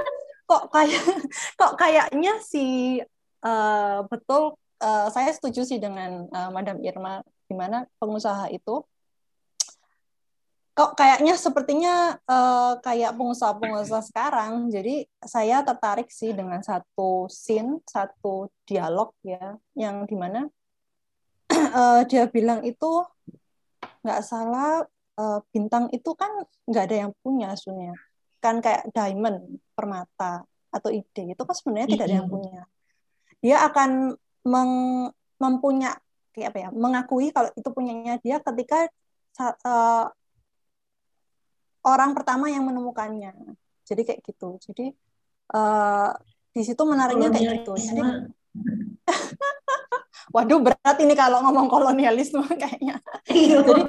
[0.49, 1.05] Kok kayak
[1.61, 2.99] kok kayaknya si
[3.45, 7.21] uh, betul uh, saya setuju sih dengan uh, Madam Irma.
[7.45, 8.87] Gimana pengusaha itu
[10.70, 14.70] kok kayaknya sepertinya uh, kayak pengusaha-pengusaha sekarang.
[14.70, 20.46] Jadi saya tertarik sih dengan satu scene, satu dialog ya, yang di mana
[21.50, 23.04] uh, dia bilang itu
[24.00, 24.87] nggak salah
[25.20, 26.30] uh, bintang itu kan
[26.64, 27.96] nggak ada yang punya sebenarnya.
[28.40, 32.62] Kan kayak diamond, permata atau ide itu kan sebenarnya tidak ada yang punya.
[33.42, 34.14] Dia akan
[34.46, 34.74] meng,
[35.37, 35.92] mempunya
[36.30, 38.87] kayak apa ya, mengakui kalau itu punyanya dia ketika
[39.66, 40.09] uh,
[41.87, 43.33] orang pertama yang menemukannya.
[43.85, 44.59] Jadi kayak gitu.
[44.61, 44.93] Jadi
[45.55, 46.12] uh,
[46.51, 47.73] di situ menariknya kayak gitu.
[47.79, 48.01] Jadi
[50.31, 53.03] Waduh berat ini kalau ngomong kolonialisme kayaknya.
[53.27, 53.59] Iya.
[53.66, 53.83] Jadi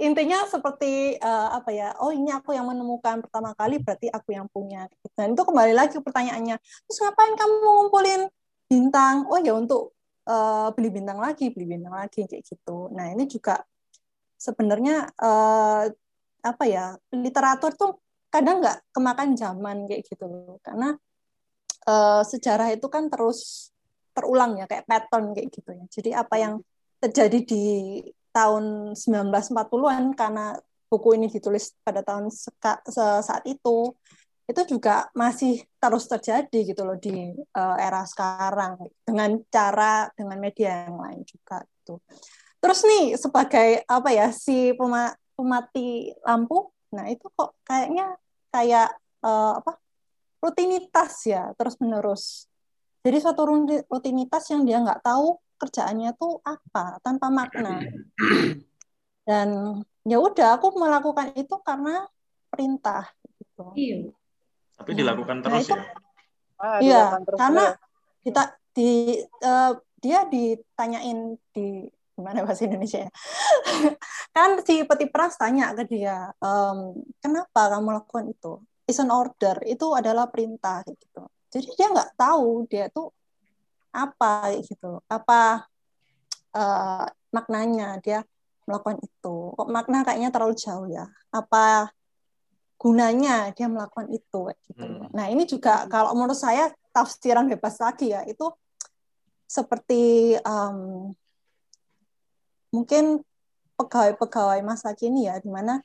[0.00, 1.92] intinya seperti uh, apa ya?
[2.00, 4.86] Oh ini aku yang menemukan pertama kali berarti aku yang punya.
[5.18, 6.56] Dan itu kembali lagi pertanyaannya.
[6.62, 8.22] Terus ngapain kamu ngumpulin
[8.70, 9.26] bintang?
[9.28, 9.98] Oh ya untuk
[10.30, 12.88] uh, beli bintang lagi, beli bintang lagi kayak gitu.
[12.94, 13.60] Nah ini juga
[14.40, 15.84] sebenarnya uh,
[16.40, 18.00] apa ya literatur tuh
[18.32, 20.56] kadang nggak kemakan zaman kayak gitu loh.
[20.64, 20.96] Karena
[21.84, 23.68] uh, sejarah itu kan terus
[24.16, 25.84] terulang ya kayak pattern kayak gitu ya.
[25.92, 26.54] Jadi apa yang
[27.04, 27.64] terjadi di
[28.32, 30.56] tahun 1940-an karena
[30.90, 32.32] buku ini ditulis pada tahun
[33.22, 33.94] saat itu
[34.50, 38.82] itu juga masih terus terjadi gitu loh di uh, era sekarang.
[39.06, 42.02] Dengan cara dengan media yang lain juga gitu.
[42.60, 48.20] Terus nih sebagai apa ya si pema, pemati lampu, nah itu kok kayaknya
[48.52, 48.92] kayak
[49.24, 49.80] uh, apa
[50.44, 52.44] rutinitas ya terus menerus.
[53.00, 53.48] Jadi suatu
[53.88, 57.80] rutinitas yang dia nggak tahu kerjaannya tuh apa tanpa makna.
[59.24, 62.04] Dan ya udah aku melakukan itu karena
[62.52, 63.08] perintah
[63.40, 63.72] gitu.
[63.72, 64.12] Iya.
[64.80, 65.84] Tapi dilakukan nah, terus itu, ya.
[66.60, 67.04] Ah, iya,
[67.36, 67.64] karena
[68.20, 71.88] kita di uh, dia ditanyain di
[72.20, 73.12] gimana bahasa Indonesia ya
[74.36, 79.56] kan si peti peras tanya ke dia ehm, kenapa kamu lakukan itu is an order
[79.64, 83.08] itu adalah perintah gitu jadi dia nggak tahu dia tuh
[83.90, 85.66] apa gitu apa
[86.54, 88.22] uh, maknanya dia
[88.70, 89.36] melakukan itu.
[89.58, 91.10] Kok makna kayaknya terlalu jauh ya?
[91.34, 91.90] Apa
[92.80, 94.80] gunanya dia melakukan itu gitu.
[94.80, 95.10] Hmm.
[95.12, 98.46] Nah, ini juga kalau menurut saya tafsiran bebas lagi ya, itu
[99.44, 101.10] seperti um,
[102.70, 103.22] mungkin
[103.76, 105.82] pegawai-pegawai masa kini ya, di mana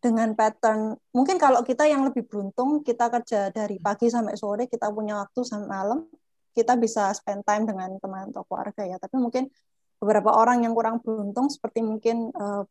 [0.00, 4.88] dengan pattern mungkin kalau kita yang lebih beruntung kita kerja dari pagi sampai sore kita
[4.88, 6.08] punya waktu sampai malam
[6.56, 9.52] kita bisa spend time dengan teman atau keluarga ya tapi mungkin
[10.00, 12.64] beberapa orang yang kurang beruntung seperti mungkin uh,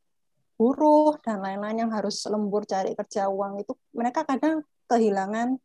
[0.57, 5.55] buruh dan lain-lain yang harus lembur cari kerja uang itu mereka kadang kehilangan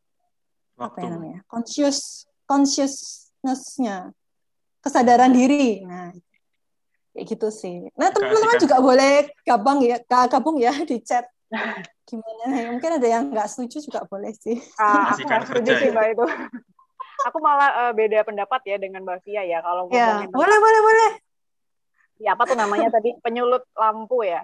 [0.76, 0.84] Waktu.
[0.84, 4.12] apa ya namanya conscious consciousnessnya
[4.84, 6.12] kesadaran diri nah
[7.14, 7.86] kayak gitu sih.
[7.94, 9.96] Nah teman-teman juga boleh gabung ya
[10.26, 11.30] gabung ya di chat.
[12.04, 12.42] Gimana?
[12.50, 14.58] Ya mungkin ada yang nggak setuju juga boleh sih.
[14.76, 15.94] Ah, aku nggak setuju sih ya.
[15.94, 16.26] mbak itu.
[17.30, 21.10] Aku malah uh, beda pendapat ya dengan mbak Fia ya kalau ya, boleh boleh boleh.
[22.18, 23.14] Ya apa tuh namanya tadi?
[23.22, 24.42] Penyulut lampu ya.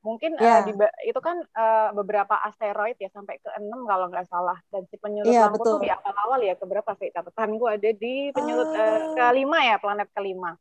[0.00, 0.64] Mungkin yeah.
[0.64, 0.72] uh, di,
[1.08, 4.60] itu kan uh, beberapa asteroid ya sampai ke enam kalau nggak salah.
[4.68, 5.80] Dan si penyulut yeah, lampu betul.
[5.80, 7.08] tuh di awal-awal ya keberapa sih?
[7.12, 10.54] Catatanku ada di penyulut uh, uh, kelima ya planet kelima.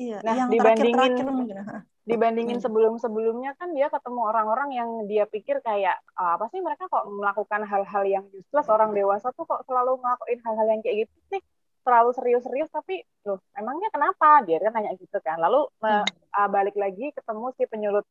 [0.00, 2.64] Iya, nah yang dibandingin terakhir, dibandingin hmm.
[2.66, 7.62] sebelum-sebelumnya kan dia ketemu orang-orang yang dia pikir kayak oh, apa sih mereka kok melakukan
[7.62, 11.42] hal-hal yang useless orang dewasa tuh kok selalu ngelakuin hal-hal yang kayak gitu sih
[11.82, 16.06] terlalu serius-serius tapi loh emangnya kenapa dia kan nanya gitu kan lalu hmm.
[16.34, 18.06] uh, balik lagi ketemu si penyulut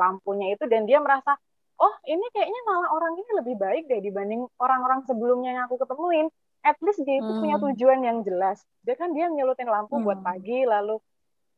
[0.00, 1.36] lampunya itu dan dia merasa
[1.80, 6.28] oh ini kayaknya malah orang ini lebih baik deh dibanding orang-orang sebelumnya yang aku ketemuin
[6.64, 7.40] at least dia itu hmm.
[7.44, 10.04] punya tujuan yang jelas dia kan dia nyulutin lampu hmm.
[10.04, 10.96] buat pagi lalu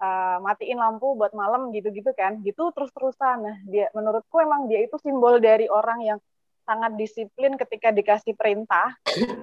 [0.00, 2.40] uh, matiin lampu buat malam gitu-gitu kan.
[2.40, 3.36] Gitu terus-terusan.
[3.42, 6.18] Nah dia menurutku emang dia itu simbol dari orang yang
[6.66, 8.98] sangat disiplin ketika dikasih perintah.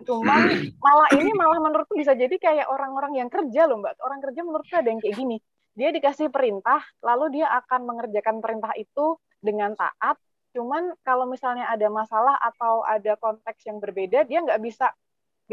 [0.08, 3.96] Cuman malah ini malah menurutku bisa jadi kayak orang-orang yang kerja loh mbak.
[4.04, 5.39] Orang kerja menurutku ada yang kayak gini.
[5.74, 10.20] Dia dikasih perintah lalu dia akan mengerjakan perintah itu dengan taat.
[10.54, 14.92] Cuman kalau misalnya ada masalah atau ada konteks yang berbeda dia nggak bisa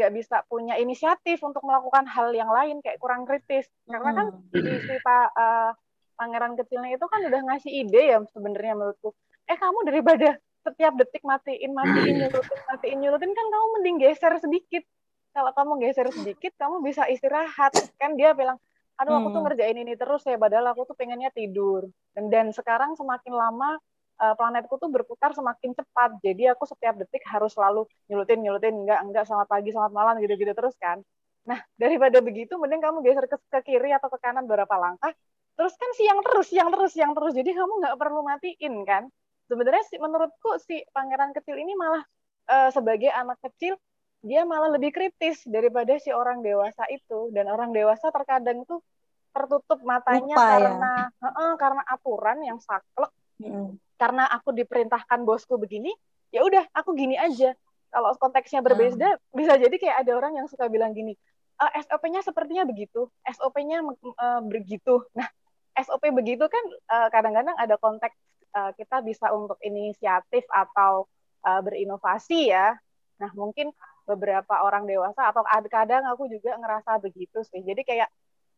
[0.01, 3.69] nggak bisa punya inisiatif untuk melakukan hal yang lain kayak kurang kritis.
[3.85, 4.81] Karena kan hmm.
[4.89, 5.71] si, pak uh,
[6.17, 9.13] pangeran kecilnya itu kan udah ngasih ide ya sebenarnya menurutku.
[9.45, 14.83] Eh kamu daripada setiap detik matiin matiin nyurutin matiin nyurutin kan kamu mending geser sedikit.
[15.31, 17.77] Kalau kamu geser sedikit kamu bisa istirahat.
[18.01, 18.57] Kan dia bilang
[18.97, 19.45] aduh aku tuh hmm.
[19.49, 21.85] ngerjain ini terus ya padahal aku tuh pengennya tidur.
[22.17, 23.77] Dan dan sekarang semakin lama
[24.21, 26.21] uh, planetku tuh berputar semakin cepat.
[26.21, 30.53] Jadi aku setiap detik harus selalu nyulutin nyulutin enggak enggak selamat pagi selamat malam gitu-gitu
[30.53, 31.01] terus kan.
[31.49, 35.11] Nah daripada begitu mending kamu geser ke, ke kiri atau ke kanan beberapa langkah.
[35.57, 37.33] Terus kan siang terus siang terus siang terus.
[37.33, 39.09] Jadi kamu nggak perlu matiin kan.
[39.49, 42.05] Sebenarnya sih menurutku si pangeran kecil ini malah
[42.47, 43.75] uh, sebagai anak kecil
[44.21, 48.85] dia malah lebih kritis daripada si orang dewasa itu dan orang dewasa terkadang tuh
[49.33, 50.49] tertutup matanya Lupa, ya.
[50.53, 51.29] karena ya?
[51.33, 55.93] uh, karena aturan yang saklek hmm karena aku diperintahkan bosku begini
[56.33, 57.53] ya udah aku gini aja.
[57.91, 59.35] Kalau konteksnya berbeda hmm.
[59.35, 61.13] bisa jadi kayak ada orang yang suka bilang gini
[61.61, 65.05] e, eh, SOP-nya sepertinya begitu SOP-nya uh, begitu.
[65.13, 65.29] Nah
[65.77, 68.15] SOP begitu kan uh, kadang-kadang ada konteks
[68.57, 71.07] uh, kita bisa untuk inisiatif atau
[71.45, 72.75] uh, berinovasi ya.
[73.21, 73.71] Nah mungkin
[74.03, 77.61] beberapa orang dewasa atau kadang aku juga ngerasa begitu sih.
[77.63, 78.09] Jadi kayak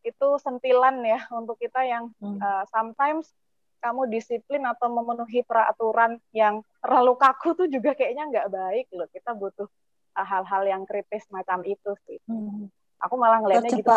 [0.04, 3.30] itu sentilan ya untuk kita yang uh, sometimes
[3.84, 9.04] kamu disiplin atau memenuhi peraturan yang terlalu kaku tuh juga kayaknya nggak baik loh.
[9.12, 9.68] Kita butuh
[10.16, 12.16] uh, hal-hal yang kritis macam itu sih.
[12.24, 12.72] Hmm.
[13.04, 13.92] Aku malah ngelihatnya gitu.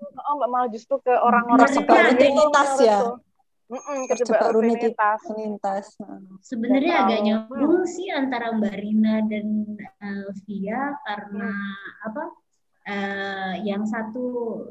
[0.00, 2.98] Oh, mbak malah justru ke orang-orang rutinitas ya.
[3.70, 5.22] Mm-mm, kejebak rutinitas.
[5.22, 5.86] rutinitas.
[6.42, 9.46] Sebenarnya agak nyambung sih antara Mbak Rina dan
[10.02, 11.54] uh, Via karena
[12.02, 12.34] apa?
[12.88, 14.24] Uh, yang satu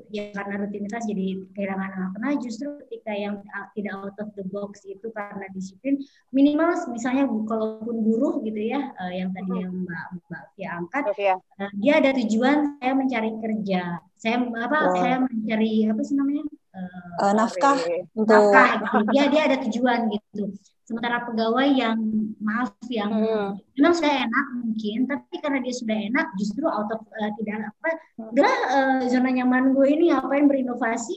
[0.09, 3.35] ya karena rutinitas jadi kehilangan makna justru ketika yang
[3.77, 6.01] tidak out of the box itu karena disiplin
[6.33, 11.71] minimal misalnya kalaupun buruh gitu ya uh, yang tadi yang mbak mbak Fia angkat uh,
[11.77, 13.81] dia ada tujuan saya mencari kerja.
[14.19, 14.95] Saya apa oh.
[14.99, 16.43] saya mencari apa sih namanya?
[16.69, 17.77] Uh, nafkah
[18.13, 18.97] nafkah gitu.
[19.09, 20.53] dia dia ada tujuan gitu
[20.89, 22.01] sementara pegawai yang
[22.41, 23.61] maaf yang hmm.
[23.77, 27.89] memang saya enak mungkin tapi karena dia sudah enak justru out of uh, tidak apa
[28.33, 31.13] udah uh, zona nyaman gue ini ngapain berinovasi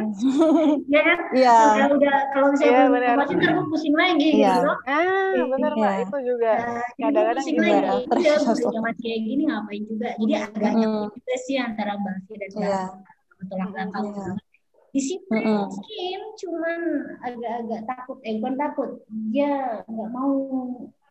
[0.00, 0.80] hmm.
[0.88, 1.76] ya kan yeah.
[1.76, 4.56] udah, udah kalau misalnya yeah, berinovasi ntar gue pusing lagi yeah.
[4.56, 5.94] gitu ah benar yeah.
[6.00, 7.84] itu juga uh, kadang-kadang pusing lagi
[8.24, 11.12] ya udah masih kayak gini ngapain juga jadi agak hmm.
[11.12, 12.88] juga sih antara Mbak dan Mbak yeah.
[13.44, 14.52] betul yeah
[14.94, 15.66] disiplin mm -hmm.
[15.66, 16.80] mungkin cuman
[17.26, 18.90] agak-agak takut eh bukan takut
[19.34, 20.32] dia nggak mau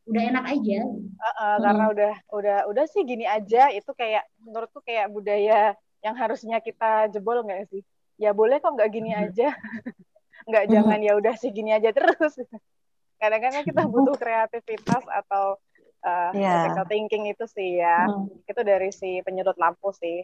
[0.03, 1.59] udah enak aja uh, uh, hmm.
[1.63, 7.07] karena udah udah udah sih gini aja itu kayak menurutku kayak budaya yang harusnya kita
[7.07, 7.83] jebol nggak sih
[8.19, 9.55] ya boleh kok nggak gini aja
[10.49, 12.35] nggak jangan ya udah sih gini aja terus
[13.21, 15.55] kadang-kadang kita butuh kreativitas atau
[16.03, 16.67] uh, yeah.
[16.67, 18.43] critical thinking itu sih ya hmm.
[18.43, 20.19] itu dari si penyedot lampu sih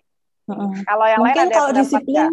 [0.52, 0.84] hmm.
[0.84, 2.28] kalau yang mungkin lain ada kalau disiplin ya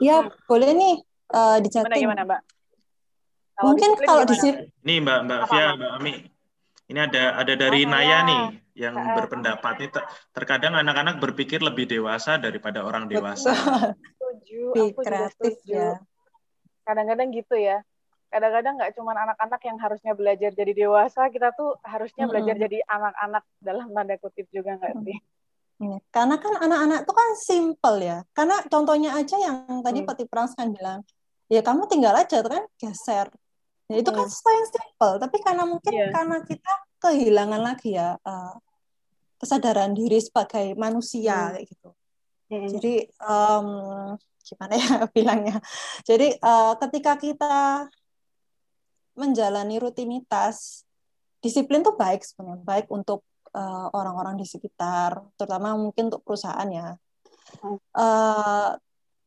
[0.00, 0.48] hmm.
[0.48, 0.94] boleh nih
[1.32, 2.40] uh, Gimana, gimana mbak?
[3.52, 6.14] Kalau mungkin kalau disiplin nih mbak mbak Fia mbak Ami.
[6.92, 8.18] Ini ada ada dari oh, Naya ya.
[8.28, 8.42] nih
[8.76, 9.72] yang uh, berpendapat.
[9.80, 10.04] Ini ter
[10.36, 13.52] terkadang anak-anak berpikir lebih dewasa daripada orang dewasa.
[13.56, 15.96] Setuju, aku kreatif ya.
[16.84, 17.80] Kadang-kadang gitu ya.
[18.32, 23.44] Kadang-kadang nggak cuma anak-anak yang harusnya belajar jadi dewasa kita tuh harusnya belajar jadi anak-anak
[23.60, 25.16] dalam tanda kutip juga nggak sih?
[25.16, 25.20] iya,
[26.14, 30.08] karena kan anak-anak itu kan simple ya karena contohnya aja yang tadi hmm.
[30.08, 31.02] Peti Prans kan bilang
[31.50, 33.26] ya kamu tinggal aja kan geser
[33.90, 36.10] ya, itu kan sesuatu yang simple tapi karena mungkin yeah.
[36.14, 38.54] karena kita kehilangan lagi ya uh,
[39.42, 41.50] kesadaran diri sebagai manusia hmm.
[41.58, 41.88] kayak gitu
[42.54, 42.68] hmm.
[42.78, 42.94] jadi
[43.26, 43.68] um,
[44.46, 45.56] gimana ya bilangnya
[46.06, 47.90] jadi uh, ketika kita
[49.18, 50.86] menjalani rutinitas
[51.42, 56.96] disiplin tuh baik sebenarnya baik untuk uh, orang-orang di sekitar terutama mungkin untuk perusahaan ya.
[57.92, 58.76] Uh,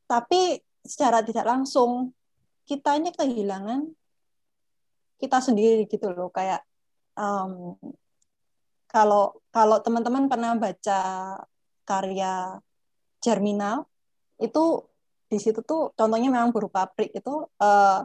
[0.05, 2.13] tapi secara tidak langsung
[2.65, 3.85] kita ini kehilangan
[5.21, 6.29] kita sendiri gitu loh.
[6.33, 6.65] Kayak
[7.17, 7.77] um,
[8.89, 10.99] kalau kalau teman-teman pernah baca
[11.85, 12.59] karya
[13.21, 13.85] Germinal
[14.38, 14.85] itu
[15.25, 17.99] di situ tuh contohnya memang berupa pabrik itu uh,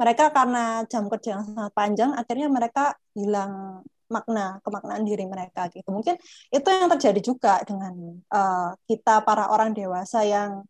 [0.00, 5.90] mereka karena jam kerja yang sangat panjang akhirnya mereka hilang makna kemaknaan diri mereka gitu.
[5.90, 6.14] Mungkin
[6.54, 7.94] itu yang terjadi juga dengan
[8.30, 10.62] uh, kita para orang dewasa yang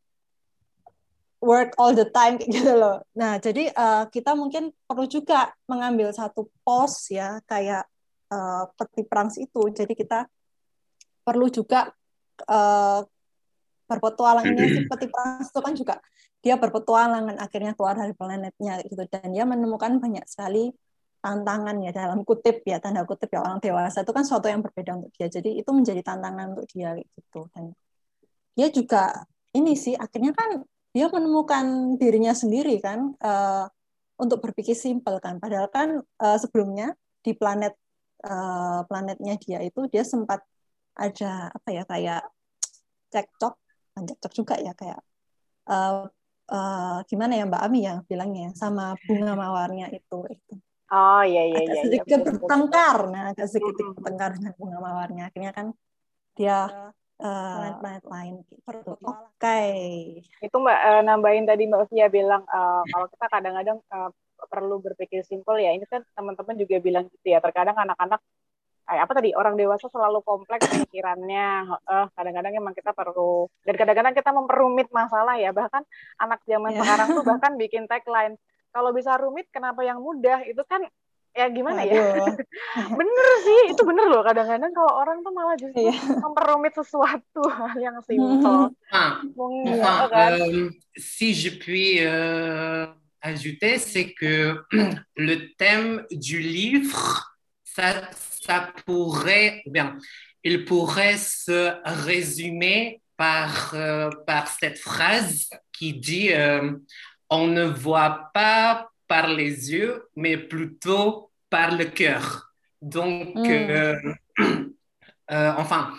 [1.44, 3.04] work all the time gitu loh.
[3.12, 7.84] Nah jadi uh, kita mungkin perlu juga mengambil satu pos ya kayak
[8.32, 10.18] uh, peti perang itu jadi kita
[11.20, 11.92] perlu juga
[12.48, 13.04] uh,
[13.84, 15.94] berpetualangnya si peti perang itu kan juga
[16.44, 19.04] dia berpetualangan akhirnya keluar dari planetnya gitu.
[19.08, 20.72] Dan dia menemukan banyak sekali
[21.24, 25.00] tantangan ya dalam kutip ya tanda kutip ya orang dewasa itu kan sesuatu yang berbeda
[25.00, 25.32] untuk dia.
[25.32, 27.48] Jadi itu menjadi tantangan untuk dia gitu.
[27.56, 27.72] Dan
[28.52, 29.24] dia juga
[29.56, 30.60] ini sih akhirnya kan
[30.92, 33.64] dia menemukan dirinya sendiri kan uh,
[34.20, 35.40] untuk berpikir simpel kan.
[35.40, 36.92] Padahal kan uh, sebelumnya
[37.24, 37.72] di planet
[38.28, 40.44] uh, planetnya dia itu dia sempat
[40.92, 42.22] ada apa ya kayak
[43.10, 43.54] cekcok
[43.96, 45.00] cekcok juga ya kayak
[45.72, 46.04] uh,
[46.52, 50.54] uh, gimana ya Mbak Ami yang bilangnya sama bunga mawarnya itu itu.
[50.94, 51.82] Oh iya iya agak iya.
[51.82, 53.94] Sedikit iya, bertengkar, nah agak sedikit hmm.
[53.98, 55.22] bertengkar dengan bunga mawarnya.
[55.26, 55.66] Akhirnya kan
[56.38, 56.58] dia
[57.18, 58.54] uh, planet-planet lain gitu.
[58.62, 59.02] Oke.
[59.34, 59.74] Okay.
[60.38, 64.10] Itu Mbak uh, nambahin tadi Mbak Fia bilang uh, kalau kita kadang-kadang uh,
[64.46, 65.74] perlu berpikir simpel ya.
[65.74, 67.42] Ini kan teman-teman juga bilang gitu ya.
[67.42, 68.22] Terkadang anak-anak
[68.84, 74.12] kayak apa tadi orang dewasa selalu kompleks pikirannya uh, kadang-kadang emang kita perlu dan kadang-kadang
[74.12, 75.80] kita memperumit masalah ya bahkan
[76.20, 76.84] anak zaman yeah.
[76.84, 78.36] sekarang tuh bahkan bikin tagline
[78.74, 80.42] kalau bisa rumit kenapa yang mudah?
[80.42, 80.82] Itu kan
[81.30, 81.94] ya gimana ya?
[82.98, 85.98] Bener sih itu bener loh kadang-kadang kalau orang tuh malah justru yeah.
[86.18, 88.74] memperumit sesuatu hal yang simpel.
[88.90, 90.30] Ah, Mungkin, enfin, kan?
[90.42, 92.90] euh, si je puis euh,
[93.22, 94.58] ajouter c'est que
[95.14, 97.30] le thème du livre
[97.62, 98.10] ça
[98.44, 99.98] ça pourrait, bien,
[100.42, 106.72] il pourrait se résumer par, euh, par cette phrase qui dit euh,
[107.30, 112.52] On ne voit pas par les yeux, mais plutôt par le cœur.
[112.80, 113.46] Donc, mm.
[113.46, 113.96] euh,
[115.30, 115.92] enfin,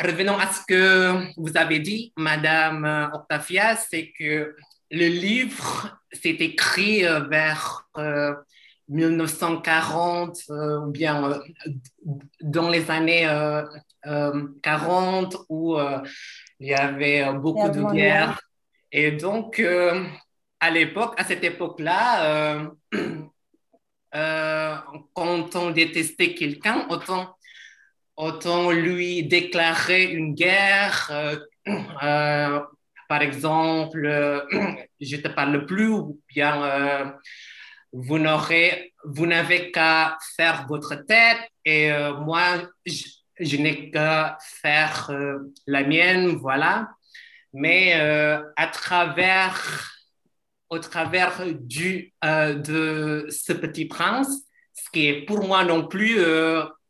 [0.00, 4.54] revenons à ce que vous avez dit, Madame Octavia, c'est que
[4.90, 7.88] le livre s'est écrit vers
[8.88, 11.38] 1940 euh, ou bien euh,
[12.42, 13.26] dans les années
[14.62, 15.78] 40 euh, où
[16.60, 18.40] il y avait beaucoup de guerres.
[18.92, 19.62] Et donc,
[20.64, 22.70] à l'époque, à cette époque-là,
[25.14, 27.36] quand on détestait quelqu'un, autant,
[28.16, 31.40] autant lui déclarer une guerre.
[33.08, 34.06] par exemple,
[35.00, 37.14] je te parle plus ou bien
[37.94, 45.10] vous n'aurez, vous n'avez qu'à faire votre tête et euh, moi, je, n'ai qu'à faire
[45.10, 46.88] euh, la mienne, voilà.
[47.52, 49.93] Mais euh, à travers,
[50.70, 56.18] au travers du, de ce petit prince, ce qui est pour moi non plus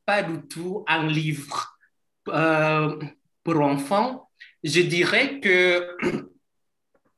[0.06, 1.76] pas du tout un livre
[2.24, 4.30] pour enfants,
[4.64, 5.96] je dirais que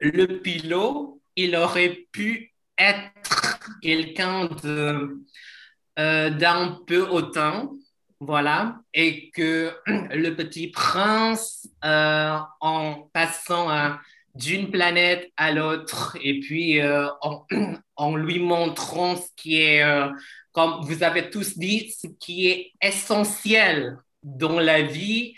[0.01, 7.71] le pilote, il aurait pu être quelqu'un euh, d'un peu hautain,
[8.19, 13.69] voilà, et que le petit prince, euh, en passant
[14.37, 17.09] d'une planète à l'autre et puis euh,
[17.97, 20.09] en, lui montrant ce qui est, euh,
[20.53, 25.35] comme vous avez tous dit, ce qui est essentiel dans la vie.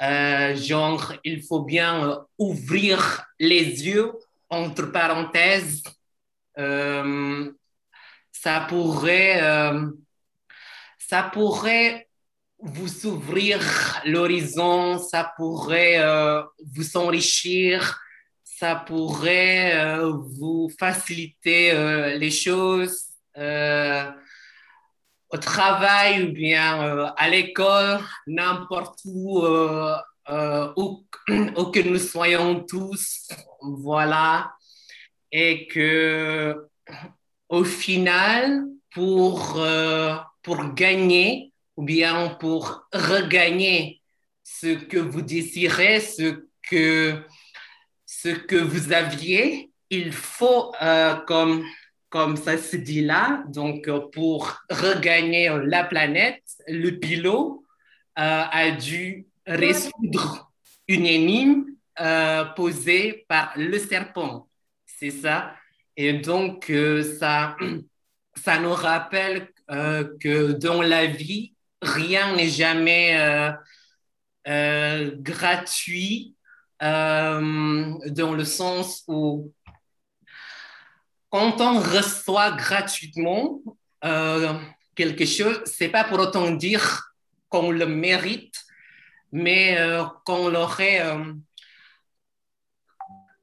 [0.00, 4.12] Euh, genre, il faut bien ouvrir les yeux,
[4.48, 5.82] entre parenthèses.
[8.32, 9.42] ça pourrait,
[10.98, 12.08] ça pourrait
[12.60, 13.60] vous ouvrir
[14.04, 16.00] l'horizon, ça pourrait
[16.74, 18.00] vous enrichir,
[18.58, 23.04] ça pourrait euh, vous faciliter euh, les choses
[23.36, 24.10] euh,
[25.30, 29.86] au travail ou bien à l'école, n'importe où, où,
[31.28, 33.28] où, que nous soyons tous.
[33.60, 34.52] Voilà.
[35.30, 36.66] Et que
[37.50, 39.62] au final, pour,
[40.42, 44.02] pour gagner ou bien pour regagner
[44.42, 47.22] ce que vous désirez, ce que
[48.22, 51.64] ce que vous aviez, il faut, euh, comme,
[52.08, 57.60] comme ça se dit là, donc euh, pour regagner la planète, le pilote
[58.18, 60.50] euh, a dû résoudre
[60.88, 61.64] une énigme
[62.56, 64.48] posée par le serpent.
[64.86, 65.54] C'est ça.
[65.96, 66.72] Et donc,
[67.18, 67.56] ça,
[68.36, 73.52] ça nous rappelle que dans la vie, rien n'est jamais
[74.46, 76.36] gratuit
[76.80, 79.52] euh, dans le sens où
[81.28, 83.60] quand on reçoit gratuitement
[84.04, 84.54] euh,
[84.94, 87.12] quelque chose, c'est pas pour autant dire
[87.48, 88.64] qu'on le mérite,
[89.32, 91.04] mais euh, qu'on l'aurait,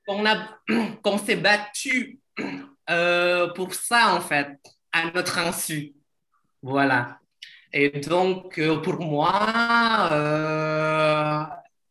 [0.07, 0.57] qu'on a,
[1.03, 2.19] qu'on s'est battu
[3.55, 4.57] pour ça en fait,
[4.93, 5.93] à notre insu.
[6.61, 7.19] Voilà.
[7.73, 10.09] Et donc, pour moi,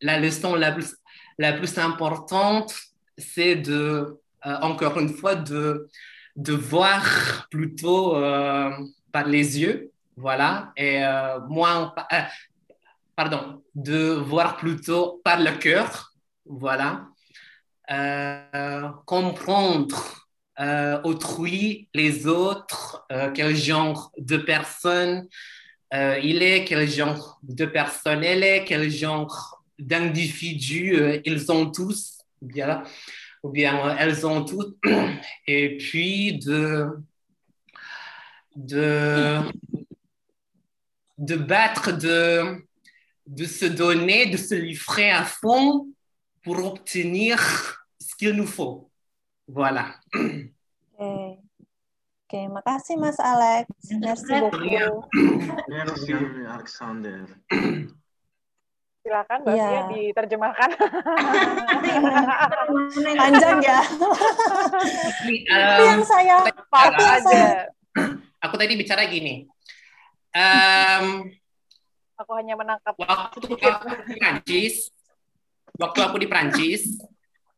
[0.01, 0.95] la leçon la plus
[1.37, 2.73] la plus importante,
[3.17, 5.89] c'est de, euh, encore une fois, de,
[6.35, 8.71] de voir plutôt euh,
[9.11, 11.93] par les yeux, voilà, et euh, moins,
[13.15, 16.13] pardon, de voir plutôt par le cœur,
[16.45, 17.07] voilà,
[19.05, 20.27] comprendre
[21.03, 25.27] autrui, les autres, quel genre de personne
[25.93, 32.19] il est, quel genre de personne elle est, quel genre d'individus, euh, ils ont tous,
[32.41, 32.83] ou bien,
[33.43, 34.77] ou bien euh, elles ont toutes,
[35.47, 36.87] et puis de,
[38.55, 39.39] de,
[41.17, 42.65] de battre, de,
[43.27, 45.87] de se donner, de se livrer à fond
[46.43, 47.39] pour obtenir
[47.99, 48.89] ce qu'il nous faut.
[49.47, 49.95] Voilà.
[50.97, 51.39] Oke,
[52.25, 53.69] okay, makasih Mas Alex.
[53.99, 54.57] Merci beaucoup.
[55.69, 56.13] Merci
[56.47, 57.25] Alexander.
[59.05, 59.85] Silakan Mbak yeah.
[59.85, 60.69] diterjemahkan.
[63.21, 63.79] Panjang ya.
[65.45, 66.41] um, yang saya
[66.73, 67.69] part aja.
[68.41, 69.45] Aku tadi bicara gini.
[70.33, 71.29] Um,
[72.17, 74.89] aku hanya menangkap waktu aku di Prancis,
[75.77, 76.97] waktu aku di Prancis,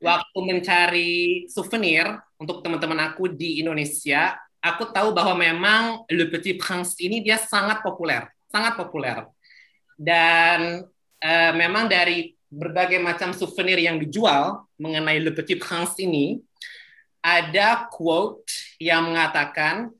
[0.03, 2.11] waktu mencari souvenir
[2.43, 7.79] untuk teman-teman aku di Indonesia, aku tahu bahwa memang Le Petit Prince ini dia sangat
[7.79, 9.23] populer, sangat populer.
[9.95, 10.83] Dan
[11.23, 16.39] uh, memang dari berbagai macam souvenir yang dijual mengenai Le Petit Prince ini,
[17.19, 18.47] ada quote
[18.79, 19.91] yang mengatakan,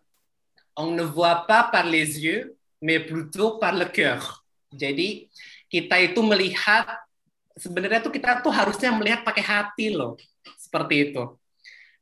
[0.77, 4.45] on ne voit pas par les yeux, mais plutôt par le cœur.
[4.71, 5.27] Jadi
[5.67, 6.87] kita itu melihat
[7.57, 10.15] sebenarnya tuh kita tuh harusnya melihat pakai hati loh,
[10.55, 11.23] seperti itu.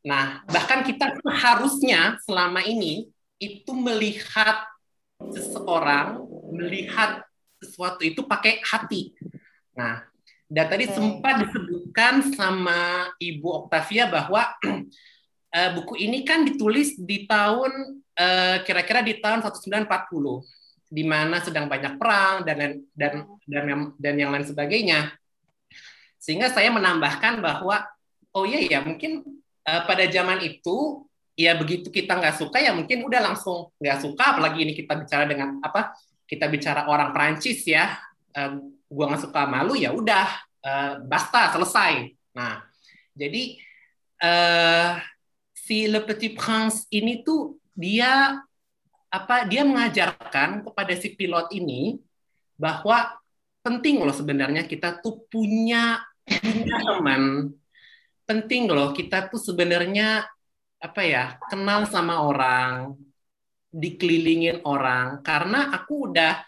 [0.05, 3.09] Nah, bahkan kita harusnya selama ini
[3.41, 4.68] itu melihat
[5.34, 6.22] seseorang,
[6.53, 7.26] melihat
[7.60, 9.16] sesuatu itu pakai hati.
[9.76, 10.03] Nah,
[10.45, 10.95] dan tadi okay.
[10.95, 14.45] sempat disebutkan sama Ibu Octavia bahwa
[15.51, 19.91] uh, buku ini kan ditulis di tahun kira kira-kira di tahun 1940
[20.88, 25.12] di mana sedang banyak perang dan dan dan dan yang lain sebagainya.
[26.16, 27.84] Sehingga saya menambahkan bahwa
[28.32, 29.20] oh iya ya mungkin
[29.68, 31.03] uh, pada zaman itu
[31.36, 35.28] ya begitu kita nggak suka ya mungkin udah langsung nggak suka apalagi ini kita bicara
[35.28, 35.91] dengan apa
[36.26, 37.97] kita bicara orang Prancis ya,
[38.34, 38.51] uh,
[38.89, 40.28] gua nggak suka malu ya udah,
[40.65, 42.11] uh, basta selesai.
[42.36, 42.65] Nah,
[43.15, 43.57] jadi
[44.21, 44.99] uh,
[45.53, 48.38] si Le Petit Prince ini tuh dia
[49.09, 51.97] apa dia mengajarkan kepada si pilot ini
[52.59, 53.15] bahwa
[53.63, 57.23] penting loh sebenarnya kita tuh punya punya teman
[58.26, 60.28] penting loh kita tuh sebenarnya
[60.82, 62.97] apa ya kenal sama orang
[63.76, 66.39] dikelilingin orang karena aku udah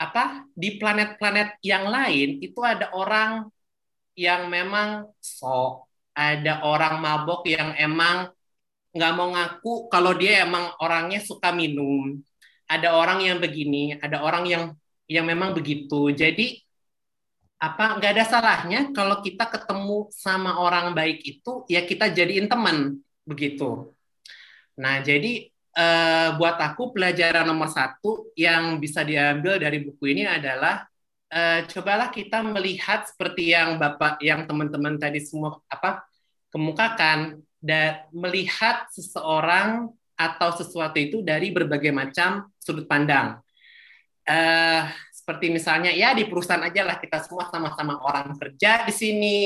[0.00, 3.52] apa di planet-planet yang lain itu ada orang
[4.16, 8.28] yang memang sok ada orang mabok yang emang
[8.92, 12.20] nggak mau ngaku kalau dia emang orangnya suka minum.
[12.68, 14.64] Ada orang yang begini, ada orang yang
[15.08, 16.12] yang memang begitu.
[16.12, 16.60] Jadi
[17.60, 23.00] apa nggak ada salahnya kalau kita ketemu sama orang baik itu ya kita jadiin teman
[23.24, 23.92] begitu.
[24.76, 30.84] Nah jadi eh, buat aku pelajaran nomor satu yang bisa diambil dari buku ini adalah
[31.32, 36.04] eh, cobalah kita melihat seperti yang bapak yang teman-teman tadi semua apa
[36.52, 43.40] kemukakan dan melihat seseorang atau sesuatu itu dari berbagai macam sudut pandang.
[44.22, 49.38] Uh, seperti misalnya ya di perusahaan aja lah kita semua sama-sama orang kerja di sini.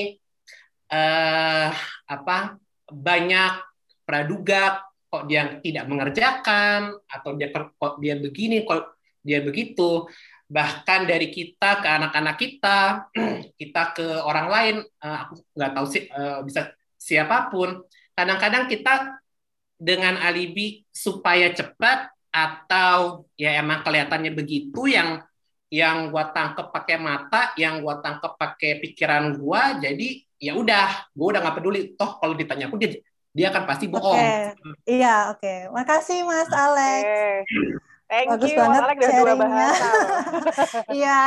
[0.87, 1.71] Uh,
[2.07, 2.57] apa
[2.87, 3.59] banyak
[4.07, 4.81] praduga
[5.17, 10.05] kok dia tidak mengerjakan atau dia kok dia begini kok dia begitu
[10.45, 12.79] bahkan dari kita ke anak-anak kita
[13.61, 17.81] kita ke orang lain uh, aku nggak tahu sih uh, bisa siapa pun
[18.13, 19.17] kadang-kadang kita
[19.81, 25.25] dengan alibi supaya cepat atau ya emang kelihatannya begitu yang
[25.73, 31.27] yang gua tangkep pakai mata, yang gua tangkep pakai pikiran gua, jadi ya udah, gua
[31.35, 31.81] udah nggak peduli.
[31.99, 33.03] Toh kalau ditanya aku dia
[33.37, 34.17] dia akan pasti bohong.
[34.17, 34.57] Okay.
[34.89, 35.45] Iya, oke.
[35.45, 35.59] Okay.
[35.69, 37.05] Makasih Mas Alex.
[37.05, 37.37] Okay.
[38.07, 39.71] Thank Bagus you, banget Mas sharingnya.
[41.03, 41.21] Iya,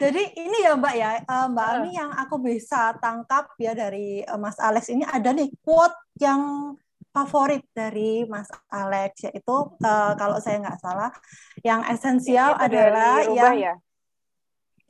[0.00, 4.38] jadi ini ya Mbak ya, eh, Mbak Ami yang aku bisa tangkap ya dari eh,
[4.40, 6.72] Mas Alex ini ada nih quote yang
[7.12, 11.12] favorit dari Mas Alex yaitu uh, kalau saya nggak salah
[11.60, 13.74] yang esensial adalah yang ya?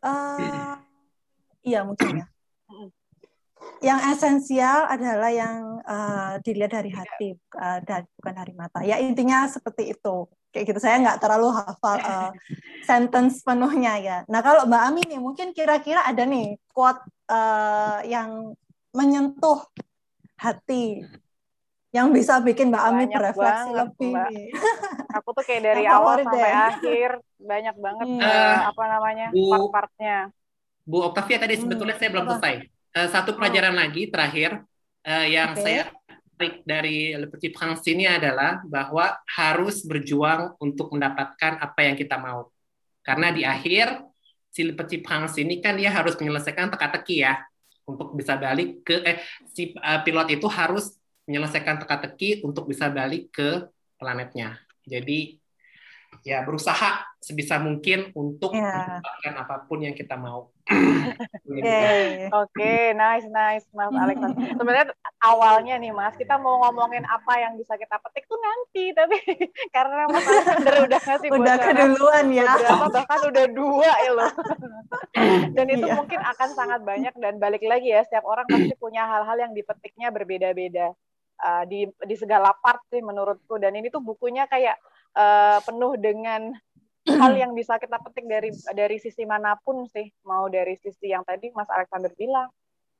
[0.06, 0.78] uh,
[1.66, 2.26] iya mungkin ya
[3.82, 9.50] yang esensial adalah yang uh, dilihat dari hati uh, dan bukan dari mata ya intinya
[9.50, 12.30] seperti itu kayak gitu saya nggak terlalu hafal uh,
[12.88, 18.54] sentence penuhnya ya nah kalau Mbak Ami nih mungkin kira-kira ada nih quote uh, yang
[18.94, 19.66] menyentuh
[20.38, 21.02] hati
[21.92, 24.30] yang bisa bikin Mbak Ami berefleksi lebih Mbak.
[25.20, 26.54] aku tuh kayak dari awal sampai deh.
[26.70, 27.10] akhir
[27.42, 28.22] banyak banget hmm.
[28.22, 30.16] uh, apa namanya part-partnya
[30.86, 31.62] Bu Octavia tadi hmm.
[31.66, 33.80] sebetulnya saya belum selesai uh, satu pelajaran oh.
[33.80, 34.62] lagi terakhir
[35.04, 35.62] uh, yang okay.
[35.62, 35.82] saya
[36.38, 42.18] trik dari Le Petit Prince ini adalah bahwa harus berjuang untuk mendapatkan apa yang kita
[42.18, 42.50] mau.
[43.02, 44.02] Karena di akhir
[44.48, 47.38] si Le Petit Prince ini kan dia harus menyelesaikan teka-teki ya
[47.86, 49.18] untuk bisa balik ke eh
[49.50, 50.94] si uh, pilot itu harus
[51.26, 53.66] menyelesaikan teka-teki untuk bisa balik ke
[53.98, 54.58] planetnya.
[54.82, 55.41] Jadi
[56.20, 58.98] ya berusaha sebisa mungkin untuk yeah.
[58.98, 60.50] mendapatkan apa pun yang kita mau.
[61.52, 62.30] Oke, okay.
[62.30, 64.18] okay, nice, nice, Mas Alex.
[64.58, 69.18] Sebenarnya awalnya nih Mas, kita mau ngomongin apa yang bisa kita petik tuh nanti, tapi
[69.74, 74.32] karena Mas Alexander udah ngasih udah keduluan ya, beberapa bahkan udah dua ya loh.
[75.56, 75.96] dan itu yeah.
[75.98, 80.10] mungkin akan sangat banyak dan balik lagi ya, setiap orang pasti punya hal-hal yang dipetiknya
[80.10, 80.94] berbeda-beda.
[81.42, 84.78] Uh, di di segala part sih menurutku dan ini tuh bukunya kayak
[85.16, 86.52] uh, penuh dengan
[87.02, 90.06] hal yang bisa kita petik dari dari sisi mana pun sih.
[90.22, 92.50] Mau dari sisi yang tadi Mas Alexander bilang.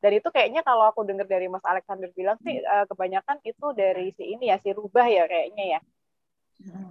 [0.03, 4.11] Dan itu kayaknya kalau aku dengar dari Mas Alexander bilang sih uh, kebanyakan itu dari
[4.19, 5.81] si ini ya si rubah ya kayaknya ya.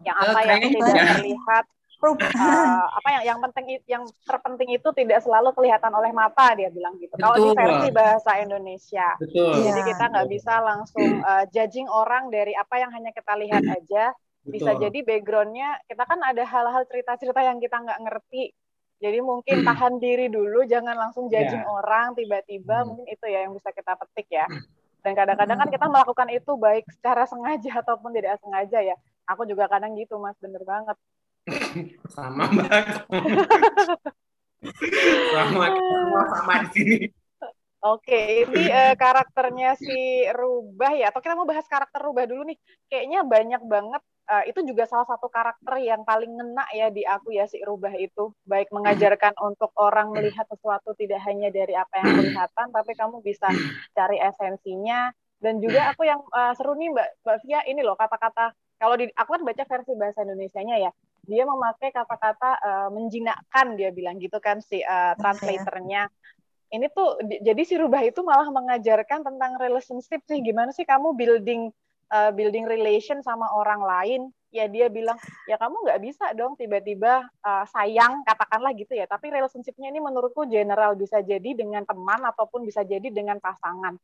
[0.08, 1.04] Yang apa uh, yang tidak ya.
[1.20, 1.66] terlihat
[2.02, 6.96] uh, apa yang yang penting yang terpenting itu tidak selalu kelihatan oleh mata dia bilang
[6.98, 7.14] gitu.
[7.20, 9.60] Kalau di versi bahasa Indonesia Betul.
[9.60, 14.16] jadi kita nggak bisa langsung uh, judging orang dari apa yang hanya kita lihat aja
[14.42, 18.54] bisa jadi backgroundnya kita kan ada hal-hal cerita-cerita yang kita nggak ngerti.
[19.02, 19.68] Jadi mungkin hmm.
[19.68, 21.42] tahan diri dulu jangan langsung ya.
[21.42, 21.74] judging yeah.
[21.74, 22.86] orang tiba-tiba hmm.
[22.86, 24.46] mungkin itu ya yang bisa kita petik ya.
[25.02, 28.96] Dan kadang-kadang kan kita melakukan itu baik secara sengaja ataupun tidak sengaja ya.
[29.30, 30.38] Aku juga kadang gitu mas.
[30.38, 30.98] Bener banget.
[32.14, 32.86] Sama banget
[35.34, 35.74] sama
[36.30, 36.96] sama di sini
[37.82, 42.58] Oke, ini uh, karakternya si Rubah ya, atau kita mau bahas karakter Rubah dulu nih.
[42.86, 47.34] Kayaknya banyak banget uh, itu juga salah satu karakter yang paling ngena ya di aku
[47.34, 48.38] ya si Rubah itu.
[48.46, 53.50] Baik mengajarkan untuk orang melihat sesuatu tidak hanya dari apa yang kelihatan tapi kamu bisa
[53.98, 55.10] cari esensinya.
[55.42, 58.54] Dan juga aku yang uh, seru nih Mbak Mbak Via ini loh kata-kata.
[58.78, 60.92] Kalau di aku kan baca versi bahasa Indonesia-nya ya.
[61.26, 66.10] Dia memakai kata-kata uh, menjinakkan dia bilang gitu kan si uh, translatornya
[66.72, 71.72] ini tuh jadi si Rubah itu malah mengajarkan tentang relationship sih gimana sih kamu building
[72.12, 75.16] uh, building relation sama orang lain ya dia bilang
[75.48, 80.44] ya kamu nggak bisa dong tiba-tiba uh, sayang katakanlah gitu ya tapi relationshipnya ini menurutku
[80.48, 83.96] general bisa jadi dengan teman ataupun bisa jadi dengan pasangan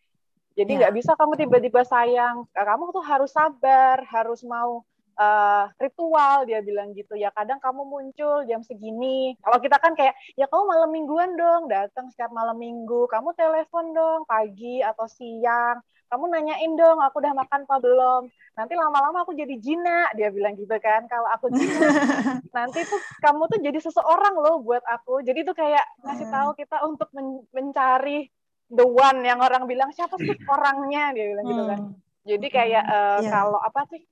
[0.56, 0.78] jadi ya.
[0.84, 0.98] nggak ya.
[1.04, 4.88] bisa kamu tiba-tiba sayang kamu tuh harus sabar harus mau
[5.18, 7.18] uh, ritual dia bilang gitu.
[7.18, 9.36] Ya kadang kamu muncul jam segini.
[9.42, 13.10] Kalau kita kan kayak ya kamu malam mingguan dong datang setiap malam minggu.
[13.10, 15.82] Kamu telepon dong pagi atau siang.
[16.08, 18.24] Kamu nanyain dong aku udah makan apa belum?
[18.56, 21.04] Nanti lama-lama aku jadi jina dia bilang gitu kan.
[21.12, 21.84] Kalau aku jina
[22.56, 25.20] nanti tuh kamu tuh jadi seseorang loh buat aku.
[25.26, 28.32] Jadi tuh kayak ngasih tahu kita untuk men mencari
[28.72, 31.12] the one yang orang bilang siapa sih orangnya?
[31.12, 31.82] Dia bilang gitu kan.
[31.92, 31.96] Hmm.
[32.28, 33.32] jadi kayak uh, eh, yeah.
[33.32, 34.04] kalau apa sih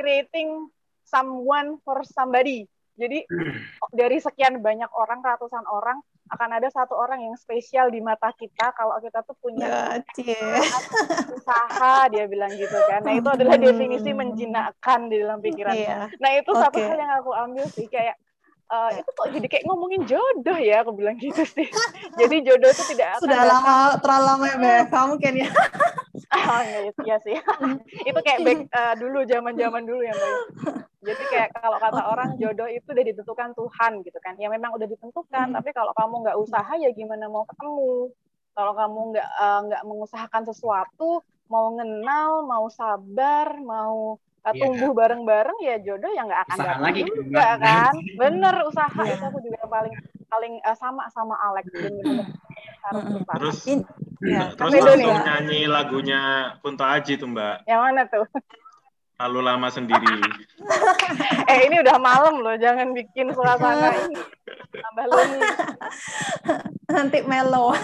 [0.00, 0.72] creating
[1.04, 2.64] someone for somebody.
[2.96, 3.56] Jadi hmm.
[3.92, 8.70] dari sekian banyak orang, ratusan orang, akan ada satu orang yang spesial di mata kita
[8.76, 9.98] kalau kita tuh punya
[11.36, 13.02] usaha dia bilang gitu kan.
[13.02, 15.74] Nah itu adalah definisi menjinakkan di dalam pikiran.
[15.74, 16.06] Yeah.
[16.22, 16.62] Nah itu okay.
[16.62, 18.14] satu hal yang aku ambil sih kayak
[18.70, 20.86] uh, itu kok jadi kayak ngomongin jodoh ya?
[20.86, 21.68] Aku bilang gitu sih.
[22.20, 24.86] Jadi jodoh itu tidak akan sudah lama terlalu lama ya Beb.
[24.94, 25.48] Kamu kayaknya
[26.30, 27.36] oh iya, iya sih
[28.08, 30.38] itu kayak back uh, dulu zaman zaman dulu ya Mbak
[31.00, 34.36] jadi kayak kalau kata orang jodoh itu udah ditentukan Tuhan gitu kan.
[34.36, 35.56] Ya memang udah ditentukan hmm.
[35.56, 38.12] tapi kalau kamu nggak usaha ya gimana mau ketemu?
[38.52, 44.56] Kalau kamu nggak uh, nggak mengusahakan sesuatu mau kenal mau sabar mau yeah.
[44.56, 49.16] tumbuh bareng-bareng ya jodoh yang nggak akan usaha lagi juga kan bener usaha yeah.
[49.16, 49.94] itu aku juga paling
[50.30, 52.26] paling uh, sama sama Alex bener
[52.80, 53.58] harus berusaha terus
[54.24, 54.44] ya.
[54.56, 55.20] terus langsung ya.
[55.26, 56.20] nyanyi lagunya
[56.64, 58.24] Kunto Aji tuh mbak yang mana tuh
[59.20, 60.16] Lalu lama sendiri.
[61.52, 64.16] eh ini udah malam loh, jangan bikin suasana ini
[64.80, 65.04] tambah
[66.88, 67.76] Nanti melo,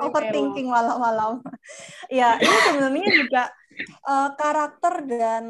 [0.00, 1.44] overthinking malam-malam.
[2.08, 3.42] Ya ini sebenarnya juga
[4.06, 5.44] uh, karakter dan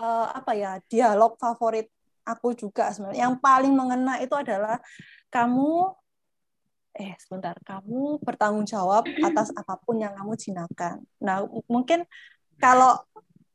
[0.00, 1.88] uh, apa ya dialog favorit
[2.26, 3.30] aku juga sebenarnya.
[3.30, 4.82] Yang paling mengena itu adalah
[5.30, 5.94] kamu
[6.96, 11.04] eh sebentar kamu bertanggung jawab atas apa pun yang kamu jinakan.
[11.20, 12.08] Nah mungkin
[12.56, 12.96] kalau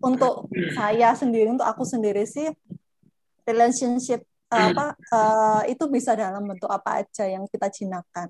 [0.01, 2.49] untuk saya sendiri untuk aku sendiri sih
[3.45, 8.29] relationship apa uh, itu bisa dalam bentuk apa aja yang kita jinakan.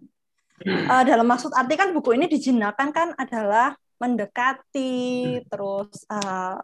[0.61, 6.57] Uh, dalam maksud arti kan buku ini dijinakan kan adalah mendekati terus uh,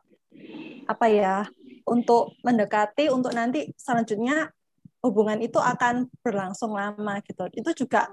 [0.89, 1.45] apa ya
[1.85, 4.49] untuk mendekati untuk nanti selanjutnya
[5.05, 7.45] hubungan itu akan berlangsung lama gitu.
[7.53, 8.09] Itu juga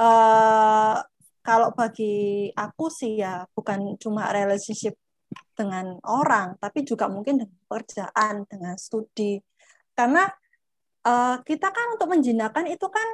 [0.00, 0.96] uh,
[1.44, 4.96] kalau bagi aku sih ya bukan cuma relationship
[5.52, 9.38] dengan orang tapi juga mungkin dengan pekerjaan dengan studi.
[9.92, 10.24] Karena
[11.04, 13.08] uh, kita kan untuk menjinakkan itu kan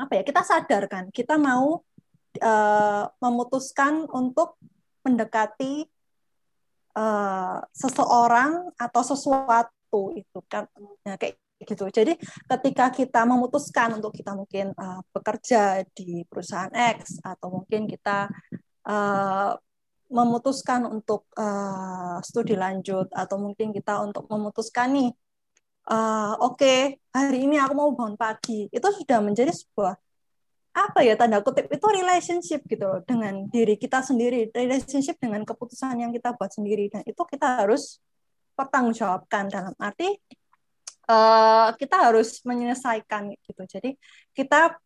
[0.00, 1.82] apa ya kita sadar kan kita mau
[2.38, 4.54] uh, memutuskan untuk
[5.02, 5.88] mendekati
[6.94, 10.70] uh, seseorang atau sesuatu itu kan
[11.02, 11.90] nah, kayak gitu.
[11.92, 12.16] Jadi
[12.48, 18.30] ketika kita memutuskan untuk kita mungkin uh, bekerja di perusahaan X atau mungkin kita
[18.88, 19.52] uh,
[20.10, 25.10] memutuskan untuk uh, studi lanjut atau mungkin kita untuk memutuskan nih
[25.86, 29.94] uh, oke okay, hari ini aku mau bangun pagi itu sudah menjadi sebuah
[30.70, 34.50] apa ya tanda kutip itu relationship gitu dengan diri kita sendiri.
[34.54, 36.86] Relationship dengan keputusan yang kita buat sendiri.
[36.90, 37.98] Dan itu kita harus
[38.54, 39.50] pertanggungjawabkan.
[39.50, 40.14] Dalam arti
[41.10, 43.62] uh, kita harus menyelesaikan gitu.
[43.66, 43.98] Jadi
[44.30, 44.78] kita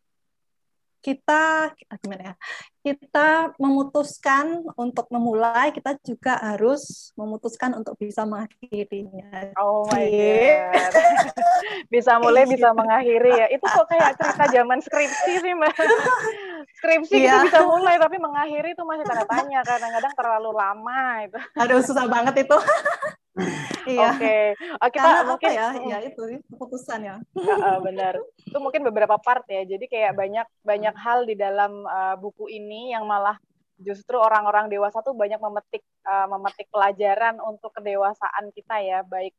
[1.04, 1.68] kita
[2.00, 2.34] gimana ya?
[2.80, 9.52] Kita memutuskan untuk memulai kita juga harus memutuskan untuk bisa mengakhirinya.
[9.60, 10.92] Oh my god.
[11.92, 13.46] Bisa mulai bisa mengakhiri ya.
[13.48, 15.74] Itu kok kayak cerita zaman skripsi sih mbak.
[16.80, 17.40] Skripsi yeah.
[17.40, 19.60] kita bisa mulai tapi mengakhiri itu masih tanda tanya.
[19.64, 21.38] Kadang-kadang terlalu lama itu.
[21.56, 22.56] Aduh susah banget itu
[23.90, 24.14] iya.
[24.14, 24.42] Oke, okay.
[24.78, 26.22] uh, kita Karena mungkin ya, ya itu
[26.54, 27.16] keputusan ya.
[27.34, 28.14] Uh, uh, benar.
[28.38, 29.66] Itu mungkin beberapa part ya.
[29.66, 33.34] Jadi kayak banyak banyak hal di dalam uh, buku ini yang malah
[33.74, 39.34] justru orang-orang dewasa tuh banyak memetik uh, memetik pelajaran untuk kedewasaan kita ya, baik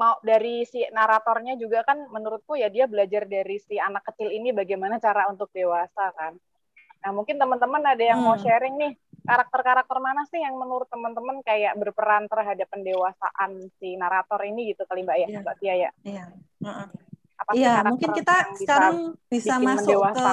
[0.00, 4.48] mau dari si naratornya juga kan menurutku ya dia belajar dari si anak kecil ini
[4.56, 6.32] bagaimana cara untuk dewasa kan.
[7.04, 8.26] Nah, mungkin teman-teman ada yang hmm.
[8.26, 8.92] mau sharing nih
[9.26, 15.02] karakter-karakter mana sih yang menurut teman-teman kayak berperan terhadap pendewasaan si narator ini gitu kali
[15.02, 15.42] Mbak ya, yeah.
[15.42, 15.90] Mbak Tia ya?
[16.06, 16.24] Iya.
[16.62, 16.86] Yeah.
[17.36, 18.96] Apa sih yeah, mungkin kita sekarang
[19.28, 20.26] bisa, masuk ke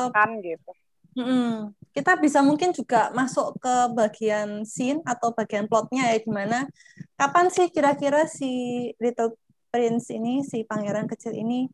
[0.53, 0.71] gitu.
[1.13, 6.65] Mm Kita bisa mungkin juga masuk ke bagian scene atau bagian plotnya ya gimana?
[7.13, 9.37] Kapan sih kira-kira si Little
[9.69, 11.69] Prince ini, si pangeran kecil ini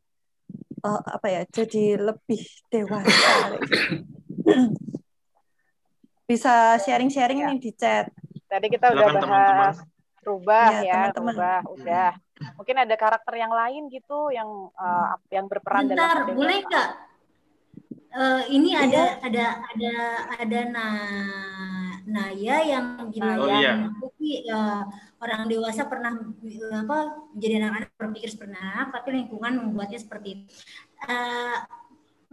[0.84, 3.56] uh, apa ya, jadi lebih dewasa?
[6.30, 7.48] Bisa sharing-sharing ya.
[7.50, 8.06] nih di chat.
[8.46, 9.74] Tadi kita udah bahas teman-teman.
[10.22, 11.34] rubah ya, ya teman-teman.
[11.34, 12.12] rubah udah.
[12.54, 16.90] Mungkin ada karakter yang lain gitu yang uh, yang berperan Bentar, dalam boleh nggak?
[18.10, 18.90] Uh, ini iya.
[18.90, 19.94] ada ada ada
[20.42, 20.98] ada nah
[22.10, 23.74] Naya yang gimana oh, iya.
[24.50, 24.82] uh,
[25.22, 26.18] orang dewasa pernah
[26.74, 26.98] apa
[27.38, 30.44] jadi anak-anak berpikir seperti anak tapi lingkungan membuatnya seperti itu.
[31.06, 31.58] Uh,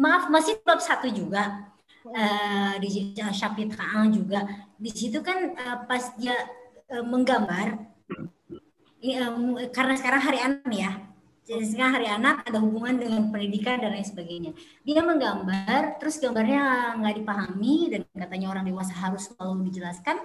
[0.01, 1.76] maaf masih bab satu juga
[2.11, 4.46] uh, di Syafid Ka'ang juga
[4.76, 6.36] di situ kan uh, pas dia
[6.92, 7.80] uh, menggambar
[9.02, 10.92] um, karena sekarang hari anak ya
[11.46, 14.50] jadi sekarang hari anak ada hubungan dengan pendidikan dan lain sebagainya.
[14.82, 20.18] Dia menggambar, terus gambarnya nggak dipahami dan katanya orang dewasa harus selalu dijelaskan.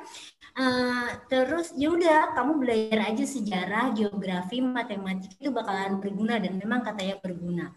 [0.57, 6.81] Uh, terus ya udah kamu belajar aja sejarah, geografi, matematika itu bakalan berguna dan memang
[6.81, 7.69] katanya berguna.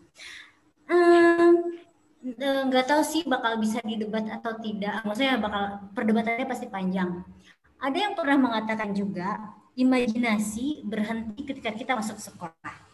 [2.24, 5.04] Nggak uh, tahu sih bakal bisa didebat atau tidak.
[5.04, 5.62] Maksudnya bakal
[5.92, 7.20] perdebatannya pasti panjang.
[7.78, 12.84] Ada yang pernah mengatakan juga imajinasi berhenti ketika kita masuk sekolah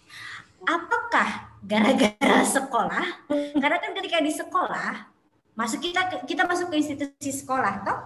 [0.66, 3.06] apakah gara-gara sekolah?
[3.56, 4.92] Karena kan ketika di sekolah,
[5.56, 7.98] masuk kita kita masuk ke institusi sekolah, toh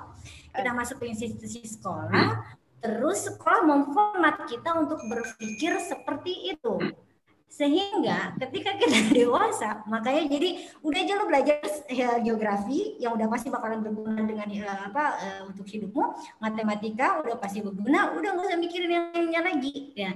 [0.55, 2.47] kita masuk ke institusi sekolah,
[2.79, 6.79] terus sekolah memformat kita untuk berpikir seperti itu.
[7.55, 13.47] Sehingga ketika kita dewasa, makanya jadi udah aja lo belajar ya, geografi yang udah pasti
[13.47, 18.59] bakalan berguna dengan ya, apa uh, untuk hidupmu, matematika udah pasti berguna, udah nggak usah
[18.59, 19.95] mikirin yang lainnya lagi.
[19.95, 20.11] Ya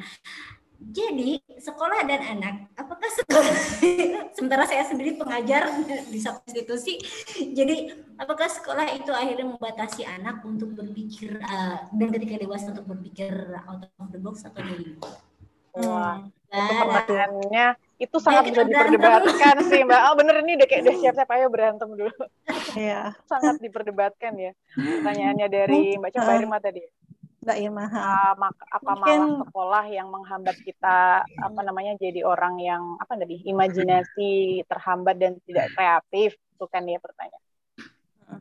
[0.79, 3.57] jadi sekolah dan anak, apakah sekolah
[4.39, 5.67] sementara saya sendiri pengajar
[6.15, 7.03] di satu institusi,
[7.35, 13.59] jadi apakah sekolah itu akhirnya membatasi anak untuk berpikir uh, dan ketika dewasa untuk berpikir
[13.67, 14.95] out of the box atau dari
[15.79, 16.59] Wah, hmm.
[16.59, 17.67] itu pertanyaannya
[17.99, 20.01] itu sangat bisa diperdebatkan sih Mbak.
[20.07, 22.15] Oh bener ini udah kayak udah siap-siap ayo berantem dulu.
[22.79, 23.15] Iya.
[23.31, 26.83] sangat diperdebatkan ya pertanyaannya dari Mbak Coba Irma tadi.
[27.43, 27.85] Mbak Irma.
[27.91, 28.35] Uh,
[28.71, 29.19] apa Mungkin...
[29.19, 35.39] malah sekolah yang menghambat kita apa namanya jadi orang yang apa tadi imajinasi terhambat dan
[35.43, 37.45] tidak kreatif itu kan ya pertanyaan.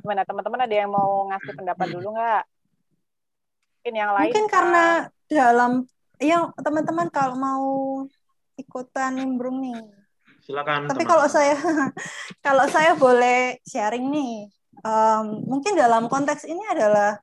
[0.05, 2.43] Gimana teman-teman ada yang mau ngasih pendapat dulu nggak?
[3.77, 4.31] Mungkin yang lain.
[4.33, 4.85] Mungkin karena
[5.31, 5.71] dalam
[6.22, 7.68] yang teman-teman kalau mau
[8.57, 9.78] ikutan nimbrung nih.
[10.41, 10.89] Silakan.
[10.89, 11.11] Tapi teman.
[11.13, 11.55] kalau saya
[12.45, 14.49] kalau saya boleh sharing nih,
[14.82, 17.22] um, mungkin dalam konteks ini adalah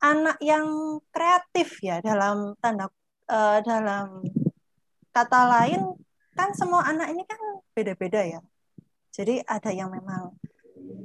[0.00, 2.88] anak yang kreatif ya dalam tanda
[3.28, 4.24] uh, dalam
[5.12, 5.92] kata lain
[6.32, 7.40] kan semua anak ini kan
[7.76, 8.40] beda-beda ya.
[9.12, 10.32] Jadi ada yang memang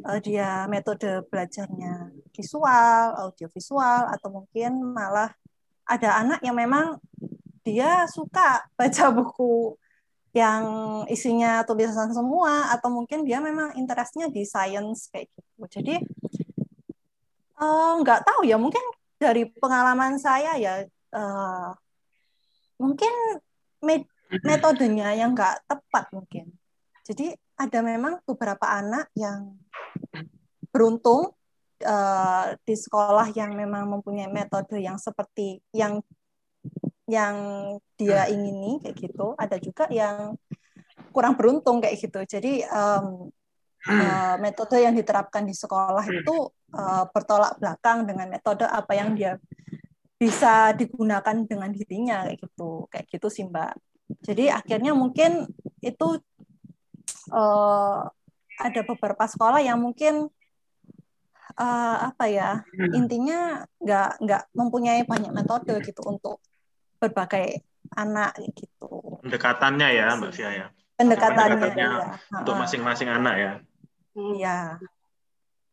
[0.08, 5.34] uh, dia metode belajarnya visual, audiovisual atau mungkin malah
[5.86, 6.98] ada anak yang memang
[7.62, 9.78] dia suka baca buku
[10.36, 10.64] yang
[11.08, 15.64] isinya tulisan semua atau mungkin dia memang interestnya di science kayak gitu.
[15.80, 15.96] Jadi
[17.56, 18.84] Eh, nggak uh, tahu ya mungkin
[19.16, 20.84] dari pengalaman saya ya
[21.16, 21.72] uh,
[22.76, 23.40] mungkin
[24.44, 26.52] metodenya yang nggak tepat mungkin
[27.08, 29.56] jadi ada memang beberapa anak yang
[30.68, 31.32] beruntung
[31.84, 36.00] uh, di sekolah yang memang mempunyai metode yang seperti yang
[37.06, 37.36] yang
[38.00, 39.36] dia ingini kayak gitu.
[39.38, 40.38] Ada juga yang
[41.12, 42.22] kurang beruntung kayak gitu.
[42.24, 43.30] Jadi um,
[43.88, 49.38] uh, metode yang diterapkan di sekolah itu uh, bertolak belakang dengan metode apa yang dia
[50.16, 52.90] bisa digunakan dengan dirinya kayak gitu.
[52.90, 53.78] Kayak gitu sih mbak.
[54.26, 55.50] Jadi akhirnya mungkin
[55.82, 56.08] itu
[57.34, 58.02] uh,
[58.56, 60.32] ada beberapa sekolah yang mungkin
[61.60, 62.50] uh, apa ya
[62.92, 66.44] intinya nggak nggak mempunyai banyak metode gitu untuk
[67.00, 69.22] berbagai anak gitu.
[69.22, 70.68] Pendekatannya ya mbak Fia ya.
[70.96, 72.40] Pendekatannya, pendekatannya ya.
[72.40, 73.54] untuk masing-masing anak ya.
[74.16, 74.60] Iya.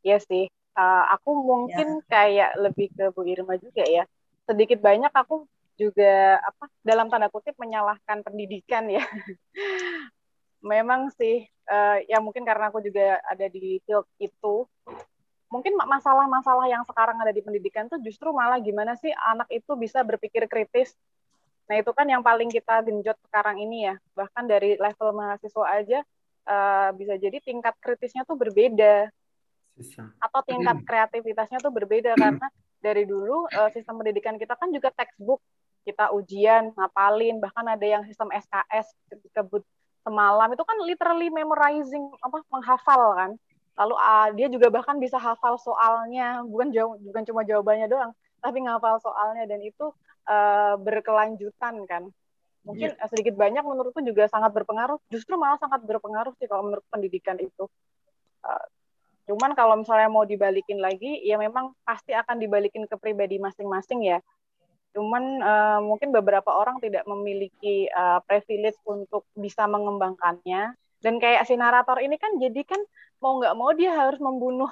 [0.02, 0.44] Iya sih.
[0.72, 2.06] Uh, aku mungkin ya.
[2.10, 4.04] kayak lebih ke Bu Irma juga ya.
[4.44, 5.46] Sedikit banyak aku
[5.78, 9.02] juga apa dalam tanda kutip menyalahkan pendidikan ya.
[10.72, 14.66] Memang sih uh, ya mungkin karena aku juga ada di field itu
[15.52, 20.00] mungkin masalah-masalah yang sekarang ada di pendidikan tuh justru malah gimana sih anak itu bisa
[20.00, 20.96] berpikir kritis.
[21.68, 23.94] Nah, itu kan yang paling kita genjot sekarang ini ya.
[24.16, 26.00] Bahkan dari level mahasiswa aja
[26.48, 29.12] uh, bisa jadi tingkat kritisnya tuh berbeda.
[30.24, 32.48] Atau tingkat kreativitasnya tuh berbeda karena
[32.80, 35.44] dari dulu uh, sistem pendidikan kita kan juga textbook.
[35.84, 38.88] Kita ujian ngapalin bahkan ada yang sistem SKS
[39.36, 39.60] kebut
[40.00, 40.48] semalam.
[40.56, 43.32] Itu kan literally memorizing apa menghafal kan
[43.78, 48.12] lalu uh, dia juga bahkan bisa hafal soalnya bukan jauh bukan cuma jawabannya doang
[48.42, 49.92] tapi ngafal soalnya dan itu
[50.28, 52.08] uh, berkelanjutan kan
[52.62, 53.08] mungkin yeah.
[53.10, 57.66] sedikit banyak menurutku juga sangat berpengaruh justru malah sangat berpengaruh sih kalau menurut pendidikan itu
[58.44, 58.66] uh,
[59.26, 64.18] Cuman kalau misalnya mau dibalikin lagi, ya memang pasti akan dibalikin ke pribadi masing-masing ya.
[64.92, 70.74] Cuman uh, mungkin beberapa orang tidak memiliki uh, privilege untuk bisa mengembangkannya.
[71.02, 72.78] Dan kayak si narator ini kan jadi kan
[73.18, 74.70] mau nggak mau dia harus membunuh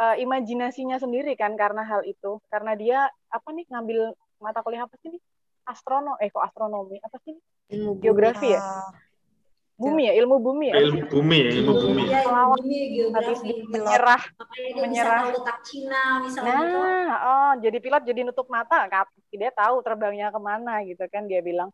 [0.00, 2.40] uh, imajinasinya sendiri kan karena hal itu.
[2.48, 2.98] Karena dia
[3.28, 5.22] apa nih ngambil mata kuliah apa sih nih?
[5.62, 7.36] Astrono, eh kok astronomi apa sih?
[7.70, 8.60] Ilmu geografi ya?
[9.82, 10.74] Bumi ya, ilmu bumi ya.
[10.78, 12.02] Ilmu bumi ya, ilmu bumi.
[12.06, 12.78] Ya, ilmu bumi,
[13.10, 13.66] Habis geografi.
[13.66, 14.22] menyerah,
[14.78, 14.86] menyerah.
[14.86, 16.78] bisa tahu letak Cina misalnya gitu.
[16.78, 19.10] Nah, oh, jadi pilot jadi nutup mata, kap.
[19.32, 21.72] Dia tahu terbangnya ke mana gitu kan dia bilang.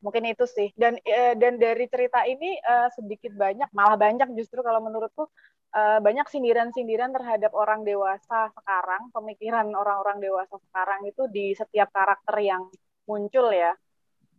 [0.00, 0.72] Mungkin itu sih.
[0.76, 5.28] Dan eh, dan dari cerita ini eh, sedikit banyak, malah banyak justru kalau menurutku
[5.76, 12.36] eh, banyak sindiran-sindiran terhadap orang dewasa sekarang, pemikiran orang-orang dewasa sekarang itu di setiap karakter
[12.40, 12.68] yang
[13.04, 13.74] muncul ya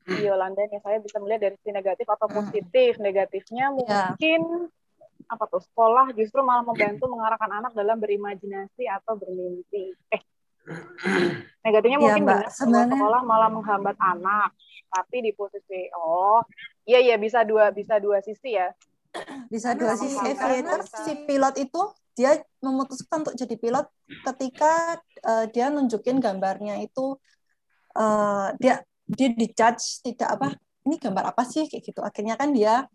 [0.01, 2.97] di Yolanda nih saya bisa melihat dari sisi negatif atau positif.
[2.97, 4.41] Negatifnya mungkin
[5.29, 9.93] apa tuh sekolah justru malah membantu mengarahkan anak dalam berimajinasi atau bermimpi.
[10.09, 10.21] Eh,
[11.65, 12.41] negatifnya Iya, mungkin Mbak.
[12.53, 14.49] Sebenarnya- sekolah malah menghambat anak.
[14.91, 16.43] Tapi di posisi oh
[16.83, 18.69] iya iya bisa dua bisa dua sisi ya.
[19.53, 21.03] bisa dua sisi aviator bisa.
[21.03, 21.81] si pilot itu
[22.15, 23.87] dia memutuskan untuk jadi pilot
[24.27, 27.15] ketika eh, dia nunjukin gambarnya itu
[27.95, 30.47] eh, dia dia dijudge tidak apa
[30.87, 32.87] ini gambar apa sih kayak gitu akhirnya kan dia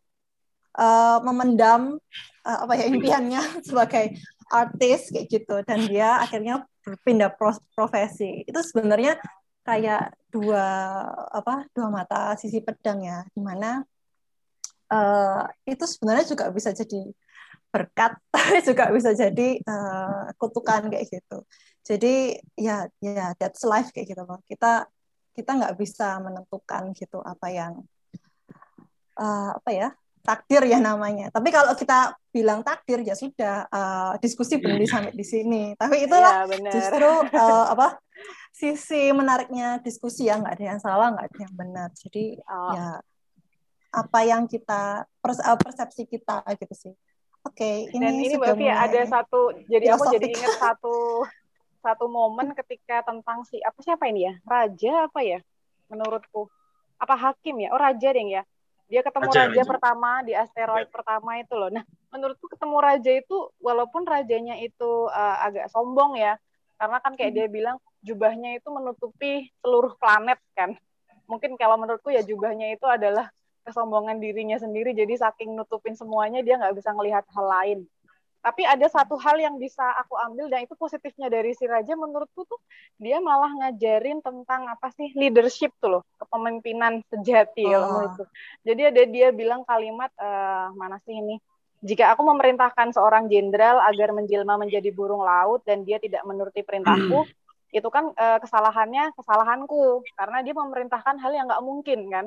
[0.77, 1.97] eh, memendam
[2.45, 4.17] eh, apa ya impiannya sebagai
[4.53, 8.47] artis kayak gitu dan dia akhirnya berpindah pro- profesi.
[8.47, 9.19] Itu sebenarnya
[9.67, 10.63] kayak dua
[11.35, 13.27] apa dua mata sisi pedang ya.
[13.35, 13.83] Di mana
[14.95, 17.11] eh, itu sebenarnya juga bisa jadi
[17.75, 21.43] berkat tapi juga bisa jadi eh, kutukan kayak gitu.
[21.83, 24.39] Jadi ya ya that's life kayak gitu loh.
[24.47, 24.87] Kita
[25.35, 27.83] kita nggak bisa menentukan gitu apa yang
[29.19, 29.91] eh, apa ya
[30.27, 31.31] takdir ya namanya.
[31.31, 35.63] Tapi kalau kita bilang takdir ya sudah eh, diskusi berhenti sampai di sini.
[35.79, 36.73] Tapi itulah Iya benar.
[36.75, 37.89] justru eh, apa
[38.51, 41.89] sisi menariknya diskusi ya nggak ada yang salah nggak ada yang benar.
[41.95, 42.73] Jadi Oh.
[42.75, 42.87] ya
[43.95, 46.95] apa yang kita eh, persepsi kita gitu sih.
[47.47, 51.23] Oke ini Dan ini Mbak Fia ada satu, jadi aku jadi ingat satu
[51.79, 54.35] satu momen ketika tentang si apa siapa ini ya?
[54.43, 55.39] Raja apa ya?
[55.87, 56.51] Menurutku.
[56.99, 57.71] Apa hakim ya?
[57.71, 58.43] Oh raja deh ya
[58.87, 59.63] dia ketemu Raja, raja, raja.
[59.67, 61.71] pertama di asteroid pertama itu loh.
[61.75, 61.83] Nah
[62.15, 66.39] menurutku ketemu raja itu walaupun rajanya itu uh, agak sombong ya
[66.79, 67.77] karena kan kayak dia bilang
[68.07, 70.79] jubahnya itu menutupi seluruh planet kan.
[71.27, 73.35] Mungkin kalau menurutku ya jubahnya itu adalah
[73.67, 77.79] kesombongan dirinya sendiri jadi saking nutupin semuanya dia nggak bisa ngelihat hal lain
[78.47, 82.47] tapi ada satu hal yang bisa aku ambil dan itu positifnya dari si Raja menurutku
[82.47, 82.63] tuh
[82.95, 87.83] dia malah ngajarin tentang apa sih leadership tuh loh kepemimpinan sejati Oh.
[87.83, 88.23] menurutku.
[88.63, 91.43] Jadi ada dia bilang kalimat eh, mana sih ini
[91.83, 97.27] jika aku memerintahkan seorang jenderal agar menjelma menjadi burung laut dan dia tidak menuruti perintahku
[97.75, 100.07] itu kan eh, kesalahannya kesalahanku.
[100.15, 102.27] Karena dia memerintahkan hal yang nggak mungkin kan.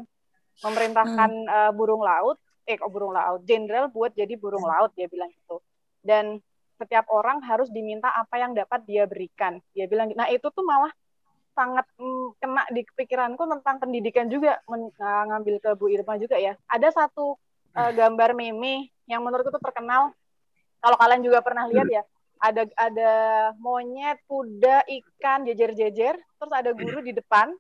[0.68, 2.36] Memerintahkan eh, burung laut
[2.68, 3.40] eh kok burung laut?
[3.48, 5.64] Jenderal buat jadi burung laut dia bilang gitu
[6.10, 6.42] dan
[6.82, 9.62] setiap orang harus diminta apa yang dapat dia berikan.
[9.78, 10.90] Dia bilang nah itu tuh malah
[11.54, 16.42] sangat mm, kena di pikiranku tentang pendidikan juga men- uh, ngambil ke Bu Irma juga
[16.42, 16.58] ya.
[16.66, 17.38] Ada satu
[17.78, 20.16] uh, gambar meme yang menurutku tuh terkenal.
[20.80, 22.04] Kalau kalian juga pernah lihat ya
[22.40, 23.12] ada ada
[23.60, 26.16] monyet kuda ikan jejer-jejer.
[26.16, 27.52] Terus ada guru di depan.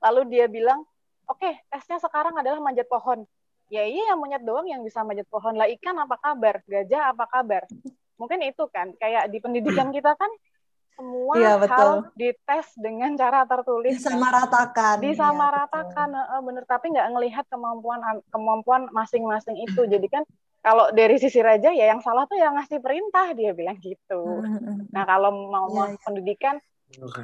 [0.00, 0.82] Lalu dia bilang
[1.28, 3.28] oke tesnya sekarang adalah manjat pohon
[3.72, 5.56] ya iya monyet doang yang bisa manjat pohon.
[5.56, 6.60] Lah ikan apa kabar?
[6.68, 7.64] Gajah apa kabar?
[8.20, 10.28] Mungkin itu kan kayak di pendidikan kita kan
[10.92, 11.72] semua Iya, betul.
[11.72, 14.12] hal dites dengan cara tertulis kan.
[14.12, 16.64] disamaratakan disamaratakan heeh, bener.
[16.68, 19.88] Tapi nggak ngelihat kemampuan kemampuan masing-masing itu.
[19.88, 20.22] Jadi kan
[20.60, 24.44] kalau dari sisi raja ya yang salah tuh yang ngasih perintah dia bilang gitu.
[24.92, 25.98] Nah kalau mau Iya, mau iya.
[26.04, 26.56] pendidikan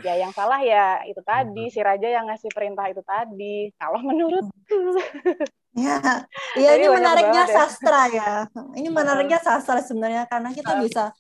[0.00, 1.68] ya yang salah ya itu tadi.
[1.68, 3.68] Si raja yang ngasih perintah itu tadi.
[3.76, 4.96] Kalau menurutku
[5.78, 5.98] Ya,
[6.58, 7.54] ya ini menariknya ya.
[7.54, 8.32] sastra ya.
[8.74, 11.14] Ini menariknya sastra sebenarnya karena kita bisa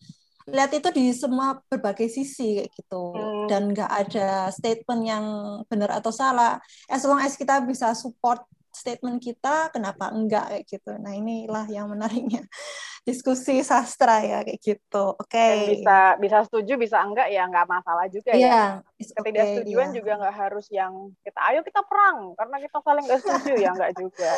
[0.48, 3.46] lihat itu di semua berbagai sisi kayak gitu Hmm.
[3.52, 5.24] dan nggak ada statement yang
[5.68, 6.56] benar atau salah.
[6.88, 8.42] As long as kita bisa support
[8.78, 10.94] statement kita, kenapa enggak kayak gitu.
[10.96, 12.46] Nah inilah yang menariknya
[13.08, 15.16] diskusi sastra ya kayak gitu.
[15.16, 15.34] Oke.
[15.34, 18.62] dan bisa bisa setuju bisa enggak ya nggak masalah juga ya Iya,
[19.00, 19.96] it's okay, ketidaksetujuan iya.
[19.96, 20.92] juga nggak harus yang
[21.24, 24.30] kita ayo kita perang karena kita saling nggak setuju ya nggak juga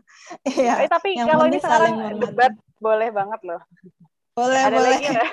[0.56, 0.72] Iya.
[0.82, 3.60] eh, tapi yang kalau ini sekarang debat boleh banget loh
[4.34, 4.90] Boleh, ada boleh.
[4.90, 5.30] lagi nggak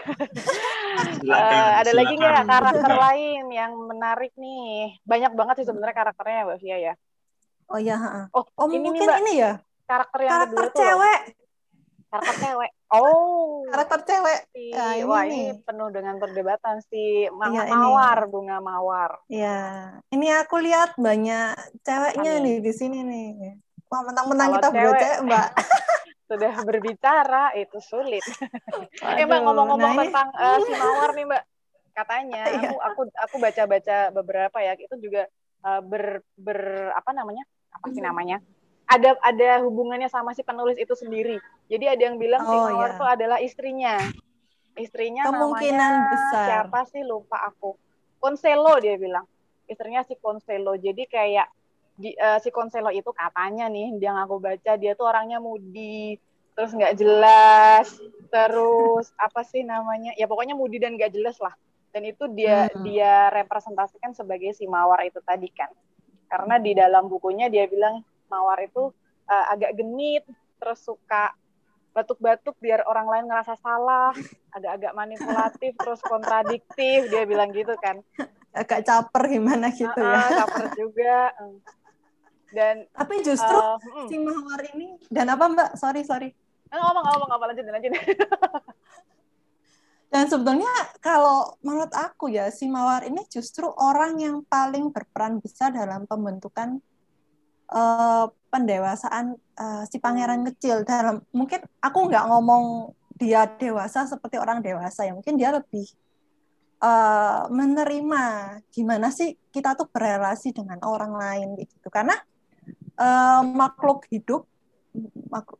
[1.21, 6.43] Silakan, Eh, ada lagi nggak karakter lain yang menarik nih banyak banget sih sebenarnya karakternya
[6.45, 6.93] mbak Fia ya
[7.71, 7.95] Oh iya,
[8.35, 9.51] oh, Oh, ini nih mungkin mbak ini ya,
[9.87, 11.19] karakter yang karakter kedua cewek.
[12.11, 14.39] karakter cewek oh Karakter cewek.
[14.51, 15.55] si Ya, ini wah nih.
[15.55, 17.71] ini penuh dengan perdebatan si Ma- Iya, ini.
[17.71, 19.59] mawar bunga mawar Ya,
[20.11, 21.55] ini aku lihat banyak
[21.87, 22.43] ceweknya Amin.
[22.43, 23.29] nih di sini nih.
[23.87, 25.47] Wah, mentang-mentang kita cewek- cewek, Mbak.
[26.31, 28.23] sudah berbicara itu sulit.
[29.19, 31.43] eh mbak ngomong-ngomong nah tentang uh, si mawar nih mbak,
[31.91, 32.69] katanya iya.
[32.71, 35.27] aku aku aku baca-baca beberapa ya itu juga
[35.67, 36.59] uh, ber ber
[36.95, 38.43] apa namanya apa sih namanya
[38.91, 41.39] ada ada hubungannya sama si penulis itu sendiri.
[41.71, 43.13] Jadi ada yang bilang oh, si mawar itu iya.
[43.15, 43.95] adalah istrinya.
[44.75, 46.43] Istrinya Kemungkinan namanya besar.
[46.47, 47.79] siapa sih lupa aku.
[48.19, 49.23] Konselo dia bilang.
[49.71, 50.75] Istrinya si Konselo.
[50.75, 51.47] Jadi kayak
[51.95, 56.19] di, uh, si Konselo itu katanya nih yang aku baca dia tuh orangnya mudi
[56.51, 57.87] terus nggak jelas
[58.27, 61.55] terus apa sih namanya ya pokoknya mudi dan nggak jelas lah
[61.95, 62.83] dan itu dia hmm.
[62.83, 65.71] dia representasikan sebagai si mawar itu tadi kan
[66.31, 67.99] karena di dalam bukunya dia bilang
[68.31, 68.87] mawar itu
[69.27, 70.23] uh, agak genit
[70.63, 71.35] terus suka
[71.91, 74.15] batuk-batuk biar orang lain ngerasa salah
[74.55, 77.11] agak-agak manipulatif terus kontradiktif.
[77.11, 77.99] Dia bilang gitu kan.
[78.55, 81.35] Agak caper gimana gitu uh, ya caper juga.
[82.55, 83.75] Dan tapi justru uh,
[84.07, 85.69] si mawar ini dan apa mbak?
[85.75, 86.31] Sorry sorry.
[86.71, 87.91] Ngomong ngomong apa lanjut lanjut
[90.11, 90.67] Dan sebetulnya
[90.99, 96.83] kalau menurut aku ya si Mawar ini justru orang yang paling berperan besar dalam pembentukan
[97.71, 100.83] uh, pendewasaan uh, si pangeran kecil.
[100.83, 105.87] Dalam mungkin aku nggak ngomong dia dewasa seperti orang dewasa ya mungkin dia lebih
[106.83, 108.23] uh, menerima
[108.67, 111.87] gimana sih kita tuh berrelasi dengan orang lain gitu.
[111.87, 112.19] Karena
[112.99, 114.43] uh, makhluk hidup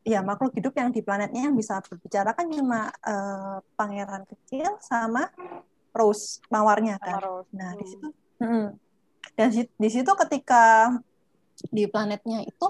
[0.04, 5.32] ya makhluk hidup yang di planetnya yang bisa berbicara kan cuma uh, pangeran kecil sama
[5.96, 7.20] Rose mawarnya kan.
[7.24, 7.52] Rose.
[7.56, 8.08] Nah, di situ
[8.44, 8.68] hmm.
[9.36, 10.92] dan di situ ketika
[11.72, 12.68] di planetnya itu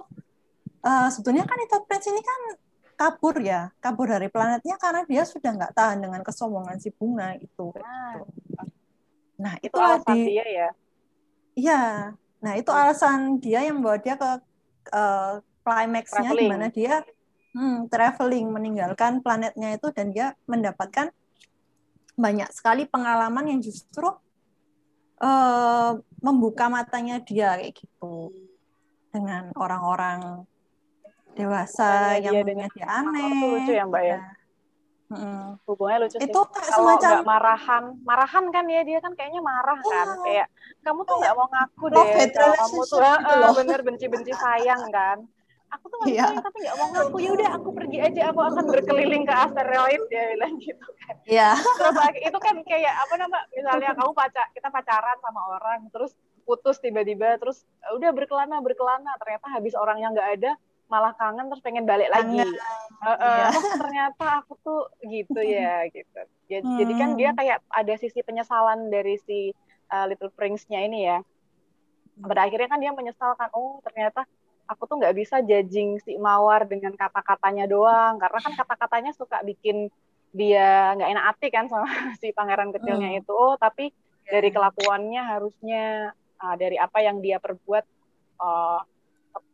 [0.86, 2.42] uh, sebetulnya kan itu prince ini kan
[3.02, 7.74] kabur ya, kabur dari planetnya karena dia sudah nggak tahan dengan kesombongan si bunga itu.
[7.74, 8.22] Nah,
[9.42, 10.70] nah itu alasan di, dia ya.
[11.58, 11.84] Iya.
[12.42, 14.30] Nah, itu alasan dia yang membawa dia ke
[14.94, 17.06] uh, climaxnya di mana dia
[17.56, 21.12] hmm, traveling meninggalkan planetnya itu dan dia mendapatkan
[22.16, 24.08] banyak sekali pengalaman yang justru
[25.22, 28.36] uh, membuka matanya dia kayak gitu
[29.12, 30.46] dengan orang-orang
[31.36, 33.32] dewasa yang dia punya dia aneh.
[33.56, 34.20] lucu ya mbak ya.
[35.12, 35.60] Hmm.
[35.68, 36.32] Hubungannya lucu itu sih.
[36.32, 40.24] Kalau semacam marahan, marahan kan ya dia kan kayaknya marah kan, oh.
[40.24, 40.48] kayak
[40.88, 45.20] kamu tuh nggak mau ngaku deh, kamu tuh uh, bener benci-benci sayang kan
[45.72, 46.32] aku tuh nggak yeah.
[46.44, 47.18] tapi nggak mau ngaku.
[47.24, 48.22] Ya udah aku pergi aja.
[48.36, 51.16] Aku akan berkeliling ke asteroid ya bilang gitu kan.
[51.26, 51.50] Iya.
[51.56, 51.56] Yeah.
[51.80, 56.12] terus itu kan kayak apa nama misalnya kamu pacar kita pacaran sama orang terus
[56.44, 59.12] putus tiba-tiba terus e, udah berkelana berkelana.
[59.24, 60.52] Ternyata habis orangnya nggak ada
[60.92, 62.44] malah kangen terus pengen balik lagi.
[63.00, 63.56] Uh, uh, yeah.
[63.56, 66.22] oh, ternyata aku tuh gitu ya gitu.
[66.52, 66.76] Ya, hmm.
[66.84, 69.56] jadi kan dia kayak ada sisi penyesalan dari si
[69.88, 71.24] uh, Little Prince-nya ini ya.
[72.22, 74.28] Pada akhirnya kan dia menyesalkan oh ternyata
[74.72, 79.92] aku tuh nggak bisa judging si Mawar dengan kata-katanya doang karena kan kata-katanya suka bikin
[80.32, 81.92] dia nggak enak hati kan sama
[82.24, 83.20] si pangeran kecilnya hmm.
[83.20, 83.92] itu oh tapi
[84.24, 84.56] dari iya.
[84.56, 85.86] kelakuannya harusnya
[86.40, 87.86] uh, dari apa yang dia perbuat
[88.40, 88.80] uh,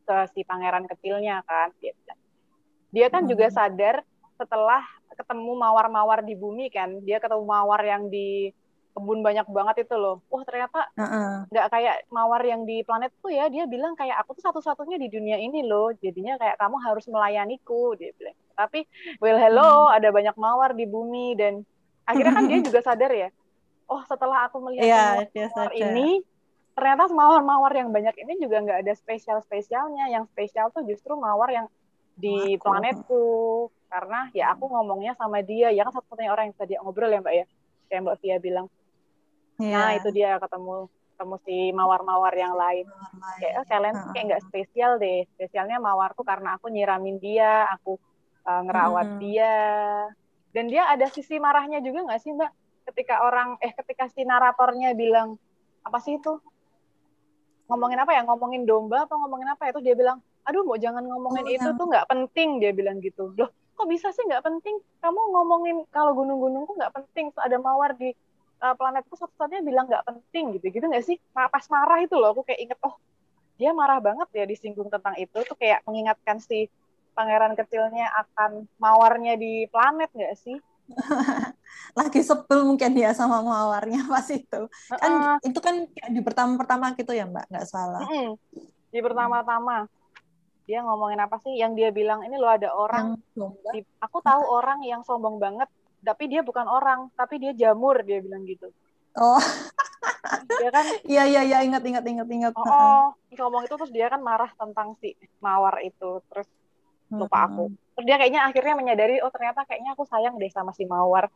[0.05, 1.74] ke si pangeran kecilnya kan
[2.93, 3.32] dia kan hmm.
[3.34, 4.05] juga sadar
[4.38, 4.86] setelah
[5.18, 8.53] ketemu mawar-mawar di bumi kan dia ketemu mawar yang di
[8.98, 10.26] kebun banyak banget itu loh.
[10.34, 10.89] Wah ternyata
[11.54, 11.74] nggak uh-uh.
[11.78, 13.45] kayak mawar yang di planet tuh ya.
[13.54, 15.93] Dia bilang kayak aku tuh satu-satunya di dunia ini loh.
[16.02, 17.93] Jadinya kayak kamu harus melayaniku.
[17.93, 18.34] Dia bilang.
[18.58, 18.89] Tapi
[19.22, 19.95] well hello hmm.
[20.02, 21.62] ada banyak mawar di bumi dan
[22.10, 23.30] akhirnya kan dia juga sadar ya.
[23.86, 26.26] Oh setelah aku melihat yeah, mawar ini
[26.74, 30.10] ternyata mawar-mawar yang banyak ini juga nggak ada spesial-spesialnya.
[30.10, 31.70] Yang spesial tuh justru mawar yang
[32.18, 37.08] di planetku karena ya aku ngomongnya sama dia ya kan satu-satunya orang yang tadi ngobrol
[37.08, 37.45] ya mbak ya
[37.88, 38.68] kayak mbak Via bilang
[39.58, 39.74] Yeah.
[39.74, 42.86] Nah itu dia ketemu ketemu si mawar-mawar yang lain.
[42.86, 45.26] Mawar kayak oh, kalian uh kayak nggak spesial deh.
[45.34, 47.97] Spesialnya mawar tuh karena aku nyiramin dia, aku
[48.45, 49.20] uh, ngerawat hmm.
[49.20, 49.55] dia.
[50.53, 52.51] Dan dia ada sisi marahnya juga nggak sih mbak?
[52.88, 55.36] Ketika orang eh ketika si naratornya bilang
[55.84, 56.39] apa sih itu
[57.68, 61.43] ngomongin apa ya ngomongin domba atau ngomongin apa itu dia bilang aduh mau jangan ngomongin
[61.43, 65.20] oh, itu tuh nggak penting dia bilang gitu loh kok bisa sih nggak penting kamu
[65.36, 68.16] ngomongin kalau gunung-gunung tuh nggak penting ada mawar di
[68.62, 70.66] uh, planetku satu-satunya bilang nggak penting gitu.
[70.74, 71.18] Gitu nggak sih?
[71.34, 72.95] Pas marah itu loh aku kayak inget oh
[73.58, 75.38] dia marah banget ya disinggung tentang itu.
[75.45, 76.70] Tuh kayak mengingatkan si
[77.18, 80.58] pangeran kecilnya akan mawarnya di planet nggak sih?
[81.99, 84.62] Lagi sebel mungkin dia sama mawarnya pas itu.
[84.93, 87.49] Kan uh, itu kan di pertama-pertama gitu ya mbak?
[87.49, 88.05] Nggak salah.
[88.05, 88.32] Uh, uh,
[88.93, 89.89] di pertama-tama.
[90.68, 91.55] Dia ngomongin apa sih?
[91.58, 93.16] Yang dia bilang ini loh ada orang
[93.72, 95.72] di, aku tahu orang yang sombong banget
[96.08, 98.72] tapi dia bukan orang tapi dia jamur dia bilang gitu.
[99.20, 99.43] Oh.
[100.47, 100.86] Dia kan?
[101.12, 102.53] Iya iya iya ingat ingat ingat ingat.
[102.55, 103.05] Oh, oh.
[103.36, 106.24] Ngomong itu terus dia kan marah tentang si mawar itu.
[106.32, 106.47] Terus
[107.12, 107.76] lupa aku.
[107.99, 111.28] Terus dia kayaknya akhirnya menyadari oh ternyata kayaknya aku sayang deh sama si mawar.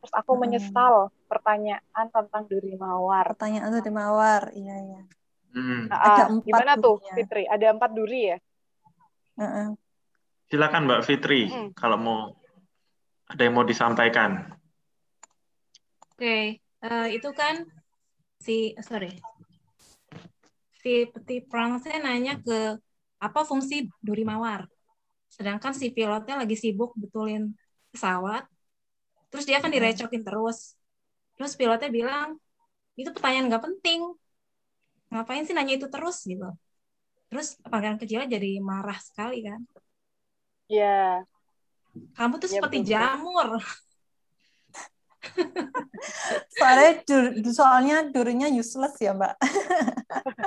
[0.00, 0.40] Terus aku Hmm.
[0.48, 0.94] menyesal
[1.28, 3.36] pertanyaan tentang duri mawar.
[3.36, 5.00] Pertanyaan di mawar, iya iya.
[5.52, 5.92] Hmm.
[5.92, 7.14] Nah, Ada ah, empat gimana tuh durinya.
[7.16, 7.44] Fitri?
[7.44, 8.38] Ada empat duri ya?
[9.40, 9.68] Heeh.
[10.50, 11.70] Silakan Mbak Fitri, Mm.
[11.78, 12.20] kalau mau
[13.32, 14.30] ada yang mau disampaikan.
[16.12, 16.26] Oke,
[16.84, 17.54] eh, itu kan
[18.46, 18.52] si
[18.88, 19.08] sorry,
[20.82, 22.58] si Petit Prince nanya ke
[23.26, 23.74] apa fungsi
[24.06, 24.60] duri mawar.
[25.36, 27.42] Sedangkan si pilotnya lagi sibuk betulin
[27.92, 28.44] pesawat,
[29.30, 29.76] terus dia kan Hmm.
[29.76, 30.58] direcokin terus.
[31.36, 32.28] Terus pilotnya bilang
[33.00, 34.00] itu pertanyaan nggak penting,
[35.12, 36.46] ngapain sih nanya itu terus gitu.
[37.30, 39.60] Terus pangeran kecilnya jadi marah sekali kan.
[40.68, 41.26] ya
[42.14, 43.48] Kamu tuh Iya, seperti betul, jamur.
[46.56, 49.34] Soalnya dur- soalnya durinya useless ya, Mbak.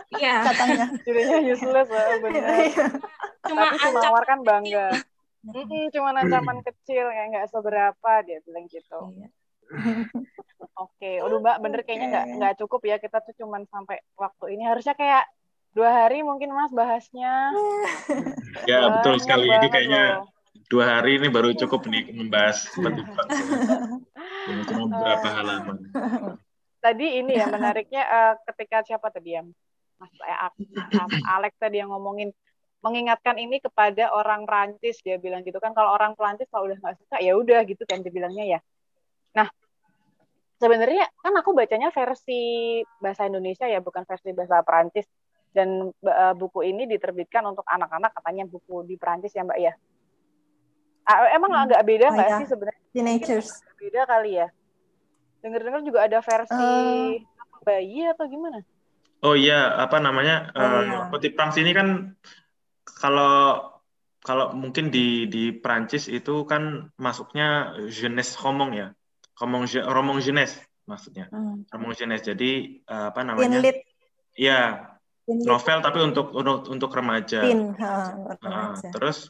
[0.10, 0.86] Iya, Katanya.
[1.06, 2.86] durinya useless ya bener Iya.
[3.44, 4.88] cuma tapi si ancaman mawar kan bangga
[5.44, 9.28] Mm-mm, cuma ancaman kecil kayak nggak seberapa dia bilang gitu Iya.
[10.80, 14.64] Oke, udah Mbak, bener kayaknya nggak nggak cukup ya kita tuh cuman sampai waktu ini
[14.64, 15.28] harusnya kayak
[15.76, 17.52] dua hari mungkin Mas bahasnya.
[18.66, 19.52] Ya, betul sekali.
[19.52, 20.26] Ini kayaknya loh.
[20.68, 22.68] Dua hari ini baru cukup nih membahas.
[24.50, 25.78] Yang cuma beberapa halaman.
[26.84, 29.42] Tadi ini ya menariknya eh, ketika siapa tadi ya
[29.96, 30.12] Mas
[31.32, 32.36] Alex tadi yang ngomongin
[32.84, 37.00] mengingatkan ini kepada orang Prancis dia bilang gitu kan kalau orang Prancis kalau udah nggak
[37.00, 38.60] suka ya udah gitu kan dia bilangnya ya.
[39.40, 39.48] Nah
[40.60, 45.08] sebenarnya kan aku bacanya versi bahasa Indonesia ya bukan versi bahasa Prancis
[45.56, 49.74] dan eh, buku ini diterbitkan untuk anak-anak katanya buku di Prancis ya Mbak ya.
[51.04, 51.64] Ah, emang Hmm.
[51.68, 52.38] agak beda Oh, nggak iya.
[52.40, 52.84] sih sebenarnya?
[52.94, 53.48] Teenagers.
[53.76, 54.48] Beda kali ya.
[55.44, 57.20] Dengar-dengar juga ada versi Eh.
[57.62, 58.64] bayi atau gimana?
[59.20, 60.52] Oh iya, apa namanya?
[60.52, 61.00] Oh, eh, iya.
[61.12, 62.16] Petit Prince ini kan
[62.84, 63.72] kalau
[64.20, 68.88] kalau mungkin di di Prancis itu kan masuknya jeunesse roman ya.
[69.36, 71.28] Roman je- roman jeunesse maksudnya.
[71.28, 71.68] Hmm.
[71.68, 72.24] Roman jeunesse.
[72.24, 73.60] Jadi eh, apa namanya?
[73.60, 73.84] lit,
[74.34, 74.96] Ya,
[75.28, 77.44] novel tapi untuk untuk untuk remaja.
[77.46, 78.90] teen, ha, remaja.
[78.90, 79.30] terus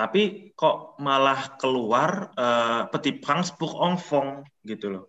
[0.00, 5.04] tapi kok malah keluar eh, Petit Prince pour enfants gitu loh.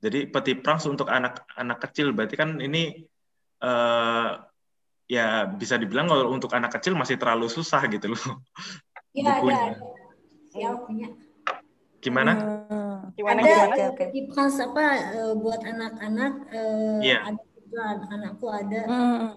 [0.00, 3.04] Jadi Petit Prince untuk anak-anak kecil berarti kan ini
[3.60, 4.28] eh,
[5.04, 8.24] ya bisa dibilang kalau untuk anak kecil masih terlalu susah gitu loh
[9.12, 9.44] Iya, ada.
[9.44, 9.78] ada.
[10.56, 11.12] Ya, punya.
[12.00, 12.32] Gimana?
[12.32, 12.98] Hmm.
[13.12, 13.68] Gimana Ada gimana?
[13.68, 14.04] Oke, oke.
[14.16, 17.18] di Prince apa eh, buat anak-anak eh, Iya.
[17.20, 18.80] ada juga anak-anakku ada.
[18.88, 19.28] Hmm,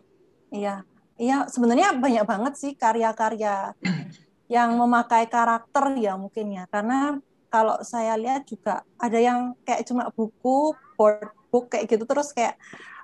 [0.56, 0.76] iya,
[1.20, 1.38] iya.
[1.52, 3.76] Sebenarnya banyak banget sih karya-karya
[4.50, 6.66] yang memakai karakter ya mungkin ya.
[6.68, 7.22] Karena
[7.54, 12.58] kalau saya lihat juga ada yang kayak cuma buku, board book kayak gitu terus kayak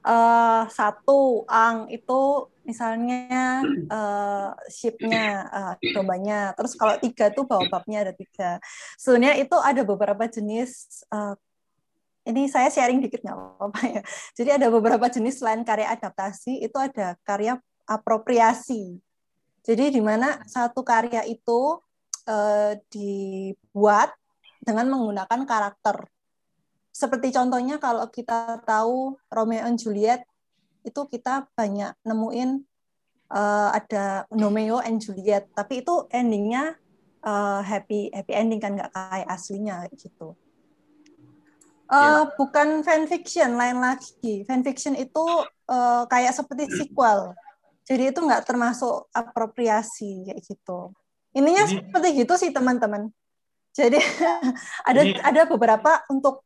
[0.05, 6.53] eh, satu ang itu misalnya eh, ship-nya eh, dombanya.
[6.57, 8.57] Terus kalau tiga tuh baobabnya ada tiga.
[8.97, 11.35] Sebenarnya itu ada beberapa jenis eh,
[12.25, 14.01] ini saya sharing dikit nggak apa-apa ya.
[14.33, 18.97] Jadi ada beberapa jenis selain karya adaptasi, itu ada karya apropriasi.
[19.65, 21.81] Jadi di mana satu karya itu
[22.29, 24.13] eh, dibuat
[24.61, 26.05] dengan menggunakan karakter.
[26.93, 30.23] Seperti contohnya kalau kita tahu Romeo and Juliet,
[30.85, 32.61] itu kita banyak nemuin
[33.33, 36.77] eh, ada Romeo and Juliet, tapi itu endingnya
[37.25, 40.37] eh, happy happy ending kan nggak kayak aslinya gitu.
[41.85, 44.41] Eh, bukan fanfiction lain lagi.
[44.45, 45.25] Fanfiction itu
[45.69, 47.37] eh, kayak seperti sequel.
[47.85, 50.89] Jadi itu nggak termasuk apropriasi kayak gitu.
[51.37, 53.13] Ininya Ini- seperti gitu sih teman-teman.
[53.77, 54.01] Jadi
[54.89, 56.41] ada Ini- ada beberapa untuk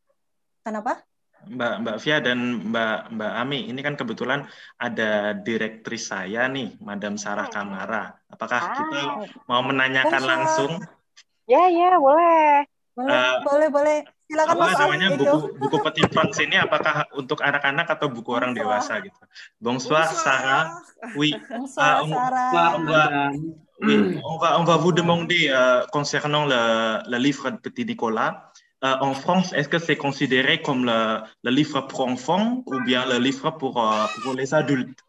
[0.60, 1.00] kenapa?
[1.40, 2.38] Mbak Mbak Via dan
[2.68, 4.44] Mbak Mbak Ami, ini kan kebetulan
[4.76, 8.12] ada direktris saya nih, Madam Sarah Kamara.
[8.28, 10.28] Apakah kita Ah, mau menanyakan Bonsoir.
[10.36, 10.72] langsung
[11.48, 12.68] ya ya boleh.
[12.92, 13.98] Boleh, Eh, boleh, boleh.
[14.30, 15.18] Silakan apa Mas Ali namanya itu.
[15.26, 18.78] buku buku Petit Prince ini apakah untuk anak-anak atau buku orang Bonsoir.
[18.78, 19.18] dewasa gitu?
[19.58, 20.64] Bonsoir, Sarah.
[21.18, 22.30] Oui, Bonsoir, Ah, on- Sarah.
[22.30, 23.34] Bonsoir, on va, madame.
[23.82, 26.62] oui, on va on va vous demander euh, concernant le,
[27.10, 28.54] le livre de Petit Nicolas.
[28.86, 33.04] Euh, en France, est-ce que c'est considéré comme le, le livre pour enfants ou bien
[33.10, 35.02] le livre pour, euh, pour les adultes?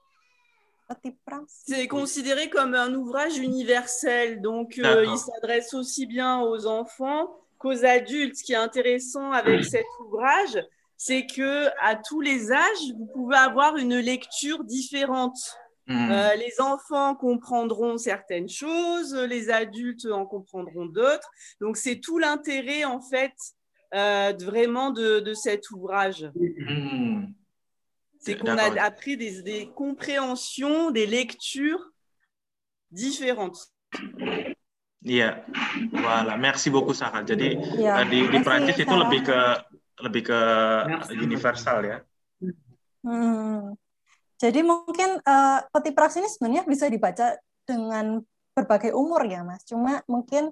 [1.48, 7.32] C'est considéré comme un ouvrage universel, donc euh, il s'adresse aussi bien aux enfants
[7.62, 8.38] qu'aux adultes.
[8.38, 10.58] Ce qui est intéressant avec cet ouvrage,
[10.98, 15.38] c'est que à tous les âges, vous pouvez avoir une lecture différente.
[15.88, 16.12] Hmm.
[16.12, 21.30] Euh, les enfants comprendront certaines choses, les adultes en comprendront d'autres.
[21.60, 23.34] Donc c'est tout l'intérêt en fait
[23.94, 26.32] euh, vraiment de, de cet ouvrage.
[26.36, 27.26] Hmm.
[28.20, 31.84] C'est qu'on a appris des, des compréhensions, des lectures
[32.92, 33.72] différentes.
[35.02, 35.42] Iya,
[35.90, 36.38] voilà.
[36.38, 37.26] Merci beaucoup Sarah.
[37.26, 39.02] Jadi Iya, uh, di di Prancis itu Sarah.
[39.10, 39.40] lebih ke
[40.02, 40.40] lebih ke
[40.90, 41.14] Merci.
[41.18, 41.98] universal ya.
[43.02, 43.74] Hmm.
[44.42, 48.22] Jadi mungkin eh, peti praksi ini sebenarnya bisa dibaca dengan
[48.58, 49.62] berbagai umur ya, Mas.
[49.66, 50.50] Cuma mungkin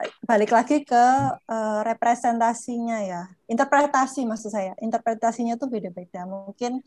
[0.00, 1.04] eh, balik lagi ke
[1.44, 4.72] eh, representasinya ya, interpretasi maksud saya.
[4.80, 6.24] Interpretasinya tuh beda-beda.
[6.24, 6.80] Mungkin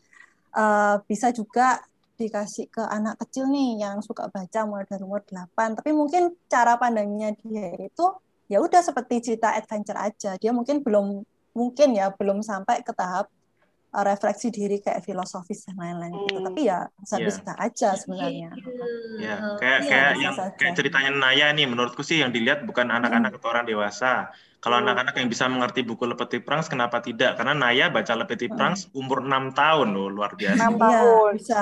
[0.54, 1.78] eh, bisa juga
[2.14, 6.78] dikasih ke anak kecil nih yang suka baca mulai dari umur 8, tapi mungkin cara
[6.78, 8.06] pandangnya dia itu
[8.46, 10.38] ya udah seperti cerita adventure aja.
[10.38, 13.30] Dia mungkin belum mungkin ya belum sampai ke tahap
[14.02, 16.40] refleksi diri kayak filosofis dan lain-lain gitu.
[16.40, 16.46] Hmm.
[16.50, 18.50] Tapi ya bisa-bisa aja sebenarnya.
[19.14, 20.56] Ya, Eh, kayak iya, kayak bisa yang saja.
[20.58, 24.06] kayak ceritanya Naya nih, menurutku sih yang dilihat bukan anak-anak atau orang dewasa.
[24.58, 24.84] Kalau Hmm.
[24.88, 27.36] anak-anak yang bisa mengerti buku Le Petit Prince, kenapa tidak?
[27.38, 28.56] Karena Naya baca Le Petit Hmm.
[28.58, 30.56] Prince umur 6 tahun loh, luar biasa.
[30.58, 31.60] enam Iya, tahun bisa.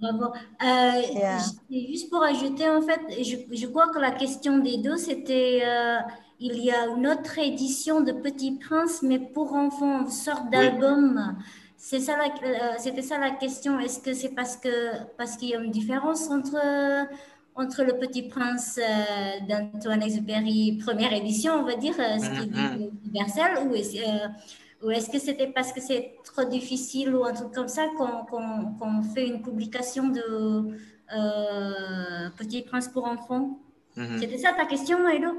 [0.00, 0.26] Bravo.
[0.60, 1.38] Euh, Yeah.
[1.70, 6.00] Juste pour ajouter, en fait, je, je crois que la question des deux, c'était euh,
[6.40, 10.68] il y a une autre édition de Petit Prince, mais pour enfants, une sorte Oui.
[11.82, 13.78] C'est ça euh, c'était ça la question.
[13.80, 14.68] Est-ce que c'est parce que
[15.16, 16.58] parce qu'il y a une différence entre
[17.56, 22.42] entre le Petit Prince euh, d'Antoine Exupéry première édition, on va dire, euh, ce qui
[22.42, 22.78] est Mhm.
[22.78, 24.28] dit universel, ou est-ce euh,
[24.82, 28.24] ou est-ce que c'était parce que c'est trop difficile ou un truc comme ça qu'on
[28.30, 30.24] qu'on- qu'on fait une publication de
[31.18, 33.58] euh, Petit Prince pour enfants?
[33.96, 34.18] Mhm.
[34.20, 35.30] C'était ça ta question, Edo?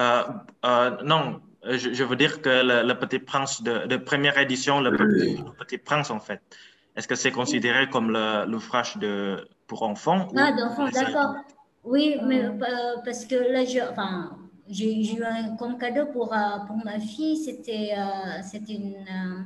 [0.00, 0.22] Euh,
[0.64, 4.80] euh, non, je, je veux dire que le, le Petit Prince de, de première édition,
[4.80, 6.40] le Petit, le Petit Prince en fait,
[6.96, 11.34] est-ce que c'est considéré comme le- l'ouvrage de pour enfants Ah, d'enfants, d'accord.
[11.84, 14.36] Oui, mais euh, parce que là, je, enfin,
[14.68, 19.40] j'ai eu un comme cadeau pour, euh, pour ma fille, c'était euh, c'était une, euh,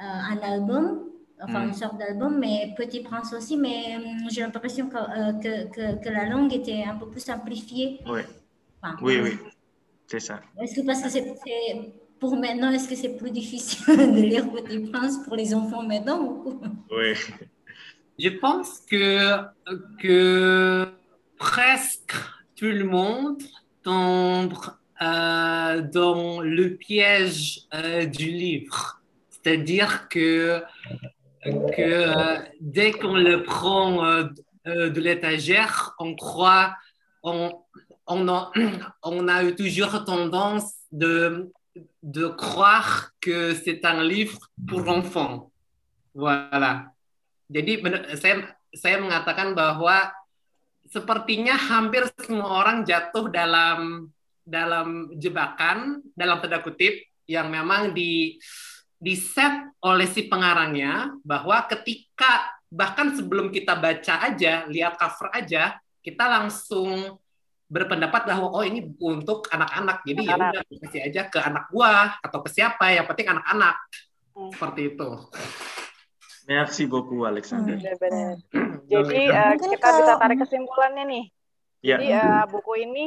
[0.00, 1.00] euh, un album,
[1.42, 1.68] enfin Mm.
[1.68, 6.04] une sorte d'album, mais Petit Prince aussi, mais hum, j'ai l'impression que, euh, que, que,
[6.04, 8.00] que la langue était un peu plus simplifiée.
[8.06, 8.20] Oui,
[8.82, 9.38] Enfin, oui, oui,
[10.06, 10.40] c'est ça.
[10.60, 11.24] Est-ce que parce que c'est
[12.20, 16.22] pour maintenant, est-ce que c'est plus difficile de lire Petit Prince pour les enfants maintenant
[16.22, 16.60] ou-
[16.90, 17.14] Oui.
[18.18, 19.38] Je pense que,
[20.00, 20.86] que
[21.38, 22.14] presque
[22.54, 23.42] tout le monde
[23.82, 24.54] tombe
[25.00, 29.00] euh, dans le piège euh, du livre.
[29.30, 30.62] C'est-à-dire que,
[31.44, 31.50] que
[31.80, 34.02] euh, dès qu'on le prend
[34.64, 36.76] de l'étagère, on croit,
[37.24, 37.50] on,
[38.06, 38.50] on, a,
[39.02, 41.50] on a eu toujours tendance de,
[42.02, 45.50] de croire que c'est un livre pour enfants.
[46.14, 46.92] Voilà.
[47.48, 47.84] Jadi
[48.16, 50.12] saya saya mengatakan bahwa
[50.88, 54.08] sepertinya hampir semua orang jatuh dalam
[54.42, 58.36] dalam jebakan dalam tanda kutip yang memang di
[59.02, 65.76] di set oleh si pengarangnya bahwa ketika bahkan sebelum kita baca aja lihat cover aja
[66.02, 67.20] kita langsung
[67.72, 72.20] berpendapat bahwa oh ini buku untuk anak-anak jadi ya udah kasih aja ke anak gua
[72.20, 73.76] atau ke siapa yang penting anak-anak
[74.32, 74.48] Hmm.
[74.48, 75.08] seperti itu.
[76.48, 77.76] Merci beaucoup Alexander.
[77.76, 78.80] benar-benar Hmm.
[78.88, 81.24] jadi eh, Mungkin kita bisa tarik kesimpulannya nih
[81.82, 83.04] Ya, Jadi eh, buku ini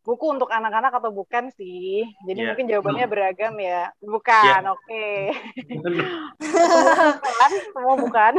[0.00, 2.02] buku untuk anak-anak atau bukan sih?
[2.24, 2.46] Jadi Iya.
[2.52, 3.92] mungkin jawabannya beragam ya.
[4.00, 4.72] Bukan, Iya.
[4.72, 5.08] oke.
[6.40, 8.32] Semua bukan, semua bukan.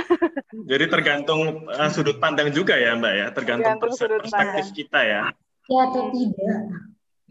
[0.66, 4.78] jadi tergantung uh, sudut pandang juga ya Mbak ya, tergantung Tergantung pers- sudut perspektif pandang.
[4.78, 5.22] kita ya.
[5.68, 6.60] Ya atau tidak?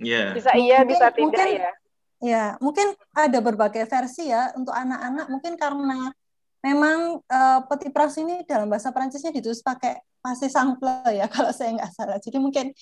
[0.01, 0.24] Iya.
[0.32, 1.73] Bisa iya, Mungkin- bisa tidak mungkin- ya.
[2.20, 2.86] Ya, mungkin
[3.16, 5.27] ada berbagai versi ya untuk anak-anak.
[5.27, 6.12] Mungkin karena
[6.61, 11.73] memang eh, Petit Prince ini dalam bahasa Prancisnya ditulis pakai passé simple ya kalau saya
[11.81, 12.20] nggak salah.
[12.20, 12.77] Jadi mungkin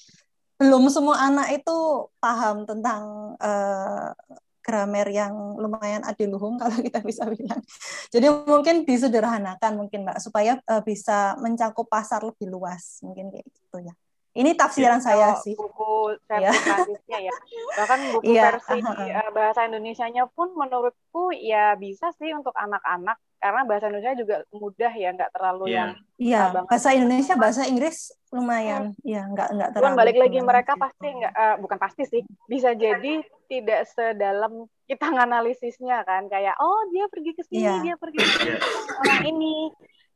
[0.59, 4.11] belum semua anak itu paham tentang eh,
[4.59, 7.63] grammar yang lumayan adiluhung kalau kita bisa bilang.
[8.13, 13.79] Jadi mungkin disederhanakan mungkin Mbak supaya eh, bisa mencakup pasar lebih luas mungkin kayak gitu
[13.87, 13.95] ya.
[14.31, 15.55] Ini tafsiran saya Kalau sih.
[15.55, 15.91] buku
[16.23, 16.53] versi Iya.
[16.55, 17.35] Prancisnya ya.
[17.75, 23.63] Bahkan buku Iya, versi eh, bahasa Indonesianya pun menurutku ya bisa sih untuk anak-anak karena
[23.63, 25.77] bahasa Indonesia juga mudah ya, nggak terlalu Iya.
[25.77, 27.99] yang Iya, Ah, bahasa Indonesia, bahasa Inggris
[28.29, 30.01] lumayan, ya nggak nggak Cuman terlalu.
[30.03, 30.83] balik lagi mereka gitu.
[30.83, 33.15] pasti nggak eh, bukan pasti sih bisa jadi
[33.47, 34.53] tidak sedalam
[34.85, 37.75] kita nganalisisnya kan kayak oh dia pergi ke sini Iya.
[37.81, 38.59] dia pergi ke sini Iya.
[38.99, 39.55] orang ini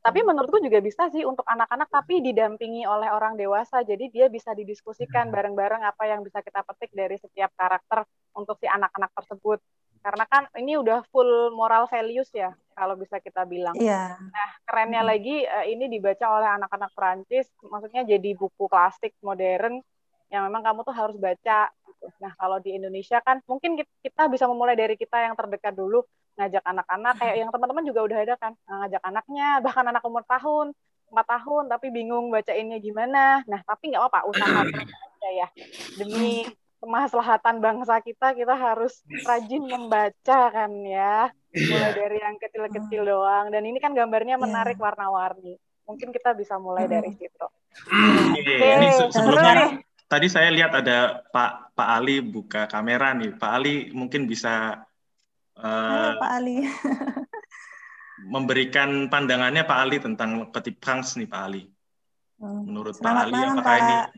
[0.03, 3.87] tapi menurutku juga bisa sih untuk anak-anak tapi didampingi oleh orang dewasa.
[3.87, 8.03] Jadi dia bisa didiskusikan bareng-bareng apa yang bisa kita petik dari setiap karakter
[8.35, 9.63] untuk si anak-anak tersebut.
[10.03, 13.79] Karena kan ini udah full moral values ya kalau bisa kita bilang.
[13.79, 14.19] Iya,
[14.67, 15.11] kerennya Hmm.
[15.15, 19.79] lagi eh, ini dibaca oleh anak-anak Perancis maksudnya jadi buku klasik modern
[20.33, 21.69] yang memang kamu tuh harus baca
[22.03, 22.11] gitu.
[22.19, 26.03] Nah, kalau di Indonesia kan mungkin kit- kita bisa memulai dari kita yang terdekat dulu
[26.35, 30.25] ngajak anak-anak kayak yang teman-teman juga udah ada kan nah, ngajak anaknya bahkan anak umur
[30.25, 30.73] tahun
[31.13, 33.45] empat tahun tapi bingung bacainnya gimana.
[33.45, 35.47] Nah, tapi nggak apa-apa, usaha terus aja ya.
[35.93, 36.41] Demi
[36.81, 41.29] kemaslahatan bangsa kita, kita harus rajin membaca kan ya.
[41.53, 43.53] Mulai dari yang kecil-kecil doang.
[43.53, 45.53] Dan ini kan gambarnya menarik warna-warni.
[45.85, 47.45] Mungkin kita bisa mulai dari situ.
[48.33, 49.53] Oke, ini se- sebelumnya
[50.13, 53.33] tadi saya lihat ada Pak Pak Ali buka kamera nih.
[53.33, 54.85] Pak Ali mungkin bisa
[55.57, 56.57] Halo eh, Pak Ali.
[58.33, 61.65] memberikan pandangannya Pak Ali tentang Petit Prince nih Pak Ali.
[62.37, 62.61] Hmm.
[62.69, 64.09] Menurut Pak Selamat Ali malam apakah ini Pak.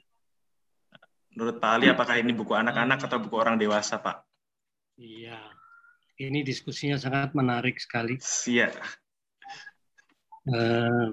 [1.36, 4.24] menurut Pak Ali apakah ini buku anak-anak atau buku orang dewasa Pak?
[4.96, 5.40] Iya,
[6.24, 8.16] ini diskusinya sangat menarik sekali.
[8.48, 8.72] Iya.
[10.48, 11.08] Eh,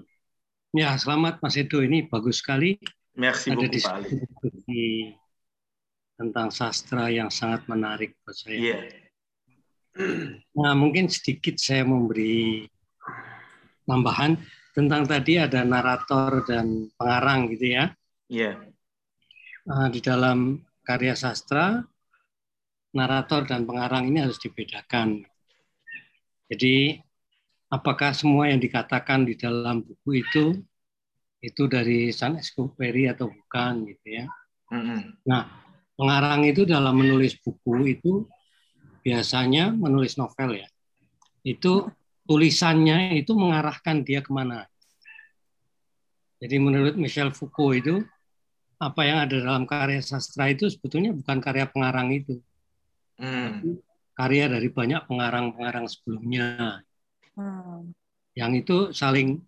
[0.79, 1.83] ya, selamat Mas Edo.
[1.83, 2.79] Ini bagus sekali.
[3.13, 4.09] Merci Ada beaucoup Pak Ali.
[6.17, 8.57] tentang sastra yang sangat menarik buat saya.
[8.57, 8.79] Iya.
[10.57, 12.65] Nah, mungkin sedikit saya memberi
[13.85, 14.41] tambahan
[14.73, 17.85] tentang tadi ada narator dan pengarang gitu ya.
[18.33, 18.53] Iya.
[19.69, 21.85] Nah, di dalam karya sastra,
[22.97, 25.29] narator dan pengarang ini harus dibedakan.
[26.49, 26.97] Jadi,
[27.69, 30.45] apakah semua yang dikatakan di dalam buku itu
[31.43, 34.25] itu dari San Exupéry atau bukan gitu ya?
[35.27, 35.43] Nah,
[35.99, 38.25] pengarang itu dalam menulis buku itu
[39.03, 40.69] biasanya menulis novel ya.
[41.43, 41.91] Itu
[42.25, 44.65] tulisannya itu mengarahkan dia ke mana.
[46.39, 47.95] Jadi menurut Michel Foucault itu
[48.79, 52.39] apa yang ada dalam karya sastra itu sebetulnya bukan karya pengarang itu,
[53.23, 53.79] Mm.
[54.19, 56.83] karya dari banyak pengarang-pengarang sebelumnya
[57.39, 57.95] Hmm.
[58.35, 59.41] yang itu saling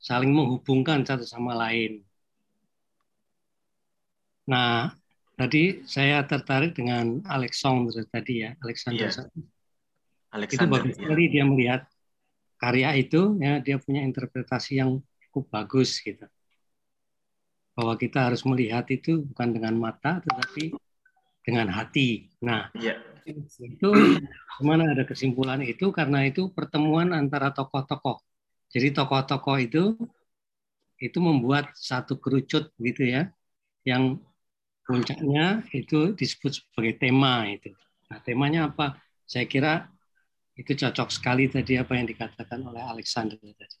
[0.00, 2.00] saling menghubungkan satu sama lain.
[4.48, 4.96] Nah,
[5.36, 9.12] tadi saya tertarik dengan Alexander tadi ya, Alexander.
[9.12, 9.44] Itu
[10.32, 10.72] Alexander.
[10.72, 10.98] bagus iya.
[11.04, 11.82] sekali dia melihat
[12.56, 14.98] karya itu, ya dia punya interpretasi yang
[15.28, 16.24] cukup bagus gitu.
[17.76, 20.74] Bahwa kita harus melihat itu bukan dengan mata, tetapi
[21.44, 22.32] dengan hati.
[22.40, 22.98] Nah, Iya.
[23.60, 23.90] itu
[24.58, 28.18] ke mana ada kesimpulan itu karena itu pertemuan antara tokoh-tokoh.
[28.70, 29.82] Jadi tokoh-tokoh itu
[31.00, 33.32] itu membuat satu kerucut gitu ya,
[33.88, 34.20] yang
[34.84, 37.72] puncaknya itu disebut sebagai tema itu.
[38.10, 39.00] Nah temanya apa?
[39.24, 39.88] Saya kira
[40.58, 43.78] itu cocok sekali tadi apa yang dikatakan oleh Alexander tadi.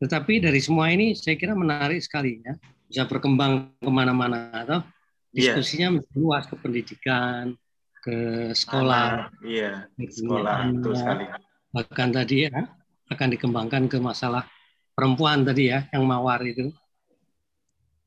[0.00, 2.56] Tetapi dari semua ini saya kira menarik sekali ya,
[2.88, 4.80] bisa berkembang ke mana-mana atau
[5.30, 5.54] Iya.
[5.54, 7.54] diskusinya menjadi luas ke pendidikan,
[8.02, 8.16] ke
[8.56, 9.86] sekolah, Iya.
[9.94, 11.24] ke Sekolah anak, sekali.
[11.70, 12.79] bahkan tadi ya
[13.10, 14.46] akan dikembangkan ke masalah
[14.94, 16.70] perempuan tadi ya yang mawar itu.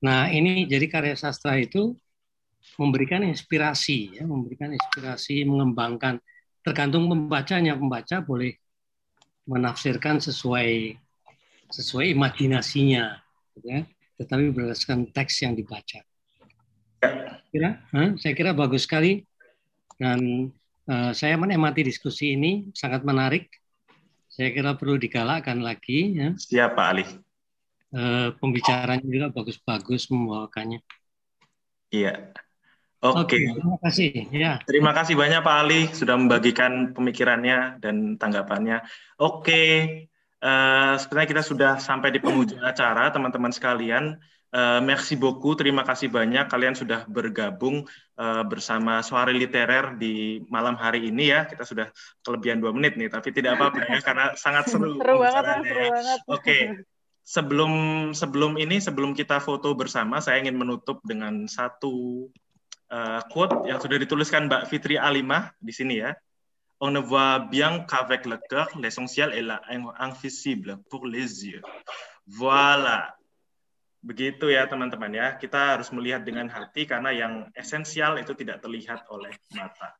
[0.03, 1.95] Nah ini jadi karya sastra itu
[2.80, 6.19] memberikan inspirasi ya, memberikan inspirasi, mengembangkan
[6.63, 7.75] tergantung pembacanya.
[7.75, 8.55] Pembaca boleh
[9.43, 10.95] menafsirkan sesuai
[11.73, 13.17] sesuai imajinasinya,
[13.57, 13.81] gitu ya.
[14.21, 15.99] tetapi berdasarkan teks yang dibaca.
[17.49, 18.15] Kira, Hah?
[18.17, 19.25] saya kira bagus sekali
[19.97, 20.49] dan
[20.88, 23.49] eh, saya menikmati diskusi ini sangat menarik.
[24.34, 26.34] Saya kira perlu digalakkan lagi ya.
[26.34, 27.05] Siap Pak Ali.
[27.93, 30.81] Eh, pembicaranya juga bagus-bagus membawakannya.
[31.93, 32.34] Iya.
[32.97, 33.38] Oke.
[33.38, 34.10] terima kasih.
[34.34, 34.57] Ya.
[34.65, 38.81] Terima kasih banyak Pak Ali sudah membagikan pemikirannya dan tanggapannya.
[39.22, 39.61] Oke,
[40.41, 44.18] eh, sebenarnya kita sudah sampai di penghujung acara, teman-teman sekalian.
[44.53, 47.89] Eh, merci beaucoup, terima kasih banyak kalian sudah bergabung
[48.21, 51.49] eh, bersama Suara Literer di malam hari ini ya.
[51.49, 51.89] Kita sudah
[52.21, 55.01] kelebihan dua menit nih, tapi tidak apa-apa ya karena sangat seru.
[55.01, 55.89] Seru banget, seru ya.
[55.89, 56.19] banget.
[56.30, 56.57] Oke,
[57.34, 57.73] sebelum
[58.13, 62.30] sebelum ini sebelum kita foto bersama, saya ingin menutup dengan satu
[62.93, 66.13] uh, quote yang sudah dituliskan Mbak Fitri Alimah di sini ya.
[66.77, 69.65] On ne voit bien qu'avec le cœur, l'essentiel est là,
[69.97, 71.63] invisible pour les yeux.
[72.27, 73.15] Voilà.
[74.03, 75.39] Begitu ya teman-teman ya.
[75.39, 79.95] Kita harus melihat dengan hati karena yang esensial itu tidak terlihat oleh mata.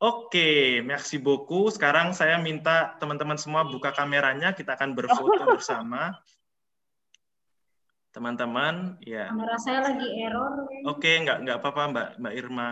[0.00, 1.72] Oke, merci beaucoup.
[1.72, 6.16] Sekarang saya minta teman-teman semua buka kameranya, kita akan berfoto bersama.
[8.12, 9.28] Teman-teman, ya.
[9.28, 10.68] Kamera saya lagi error.
[10.88, 12.70] Oke, nggak nggak apa-apa Mbak Mbak Irma.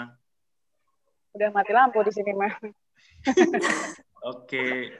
[1.36, 2.52] Udah mati lampu di sini mah.
[4.32, 4.96] Oke.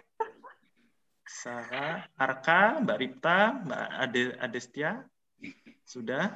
[1.29, 4.93] Sarah, Arka, Mbak Ripta, Mbak Ade, Adestia,
[5.89, 6.29] sudah?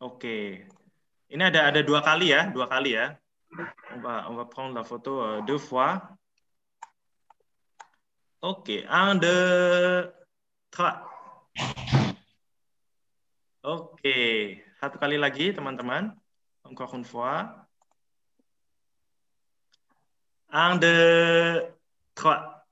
[0.00, 0.64] Oke.
[1.28, 3.12] Ini ada ada dua kali ya, dua kali ya.
[3.92, 6.16] On va, on va prendre la photo euh, deux fois.
[8.40, 10.12] Oke, un, deux,
[10.70, 11.04] trois.
[13.62, 14.16] Oke,
[14.80, 16.14] satu kali lagi teman-teman.
[16.64, 17.66] Encore une fois.
[20.50, 21.66] Un, deux,
[22.14, 22.64] trois.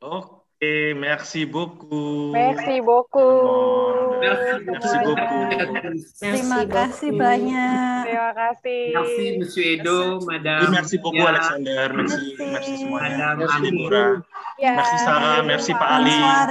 [0.00, 0.41] Oke.
[0.62, 2.30] Et merci beaucoup.
[2.30, 4.14] Merci beaucoup.
[4.22, 5.42] Merci, merci beaucoup.
[6.22, 8.06] Terima kasih banyak.
[8.06, 8.82] Terima kasih.
[8.94, 10.70] Merci Monsieur Edo, Madame.
[10.70, 13.34] Merci beaucoup Alexander, merci, merci semuanya.
[13.34, 13.58] Madame Merci.
[13.74, 14.12] Deborah.
[14.62, 14.72] Ya.
[14.78, 16.14] Merci Sarah, merci Pak Ali.
[16.14, 16.46] Bonsoir.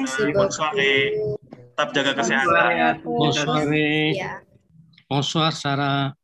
[0.00, 1.04] Merci, bonne soirée.
[1.52, 3.04] Tetap jaga kesehatan.
[3.04, 3.68] Bonsoir.
[3.68, 4.16] Bonsoir.
[4.16, 4.32] Ya.
[5.12, 6.16] Bonsoir Sarah.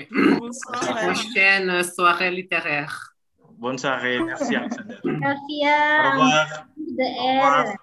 [0.00, 0.08] Oui.
[0.08, 0.80] Bonsoir.
[0.80, 3.12] Prochaine soirée littéraire.
[3.60, 4.96] Bonne soirée, merci Alexander.
[5.04, 6.64] Au Gracias.
[6.90, 6.96] Revoir.
[6.96, 7.74] The Au revoir.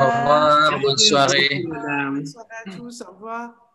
[0.00, 1.64] Au revoir, bonne soirée.
[1.66, 2.18] Madame.
[2.20, 3.02] Bonsoir à tous.
[3.02, 3.67] Au revoir.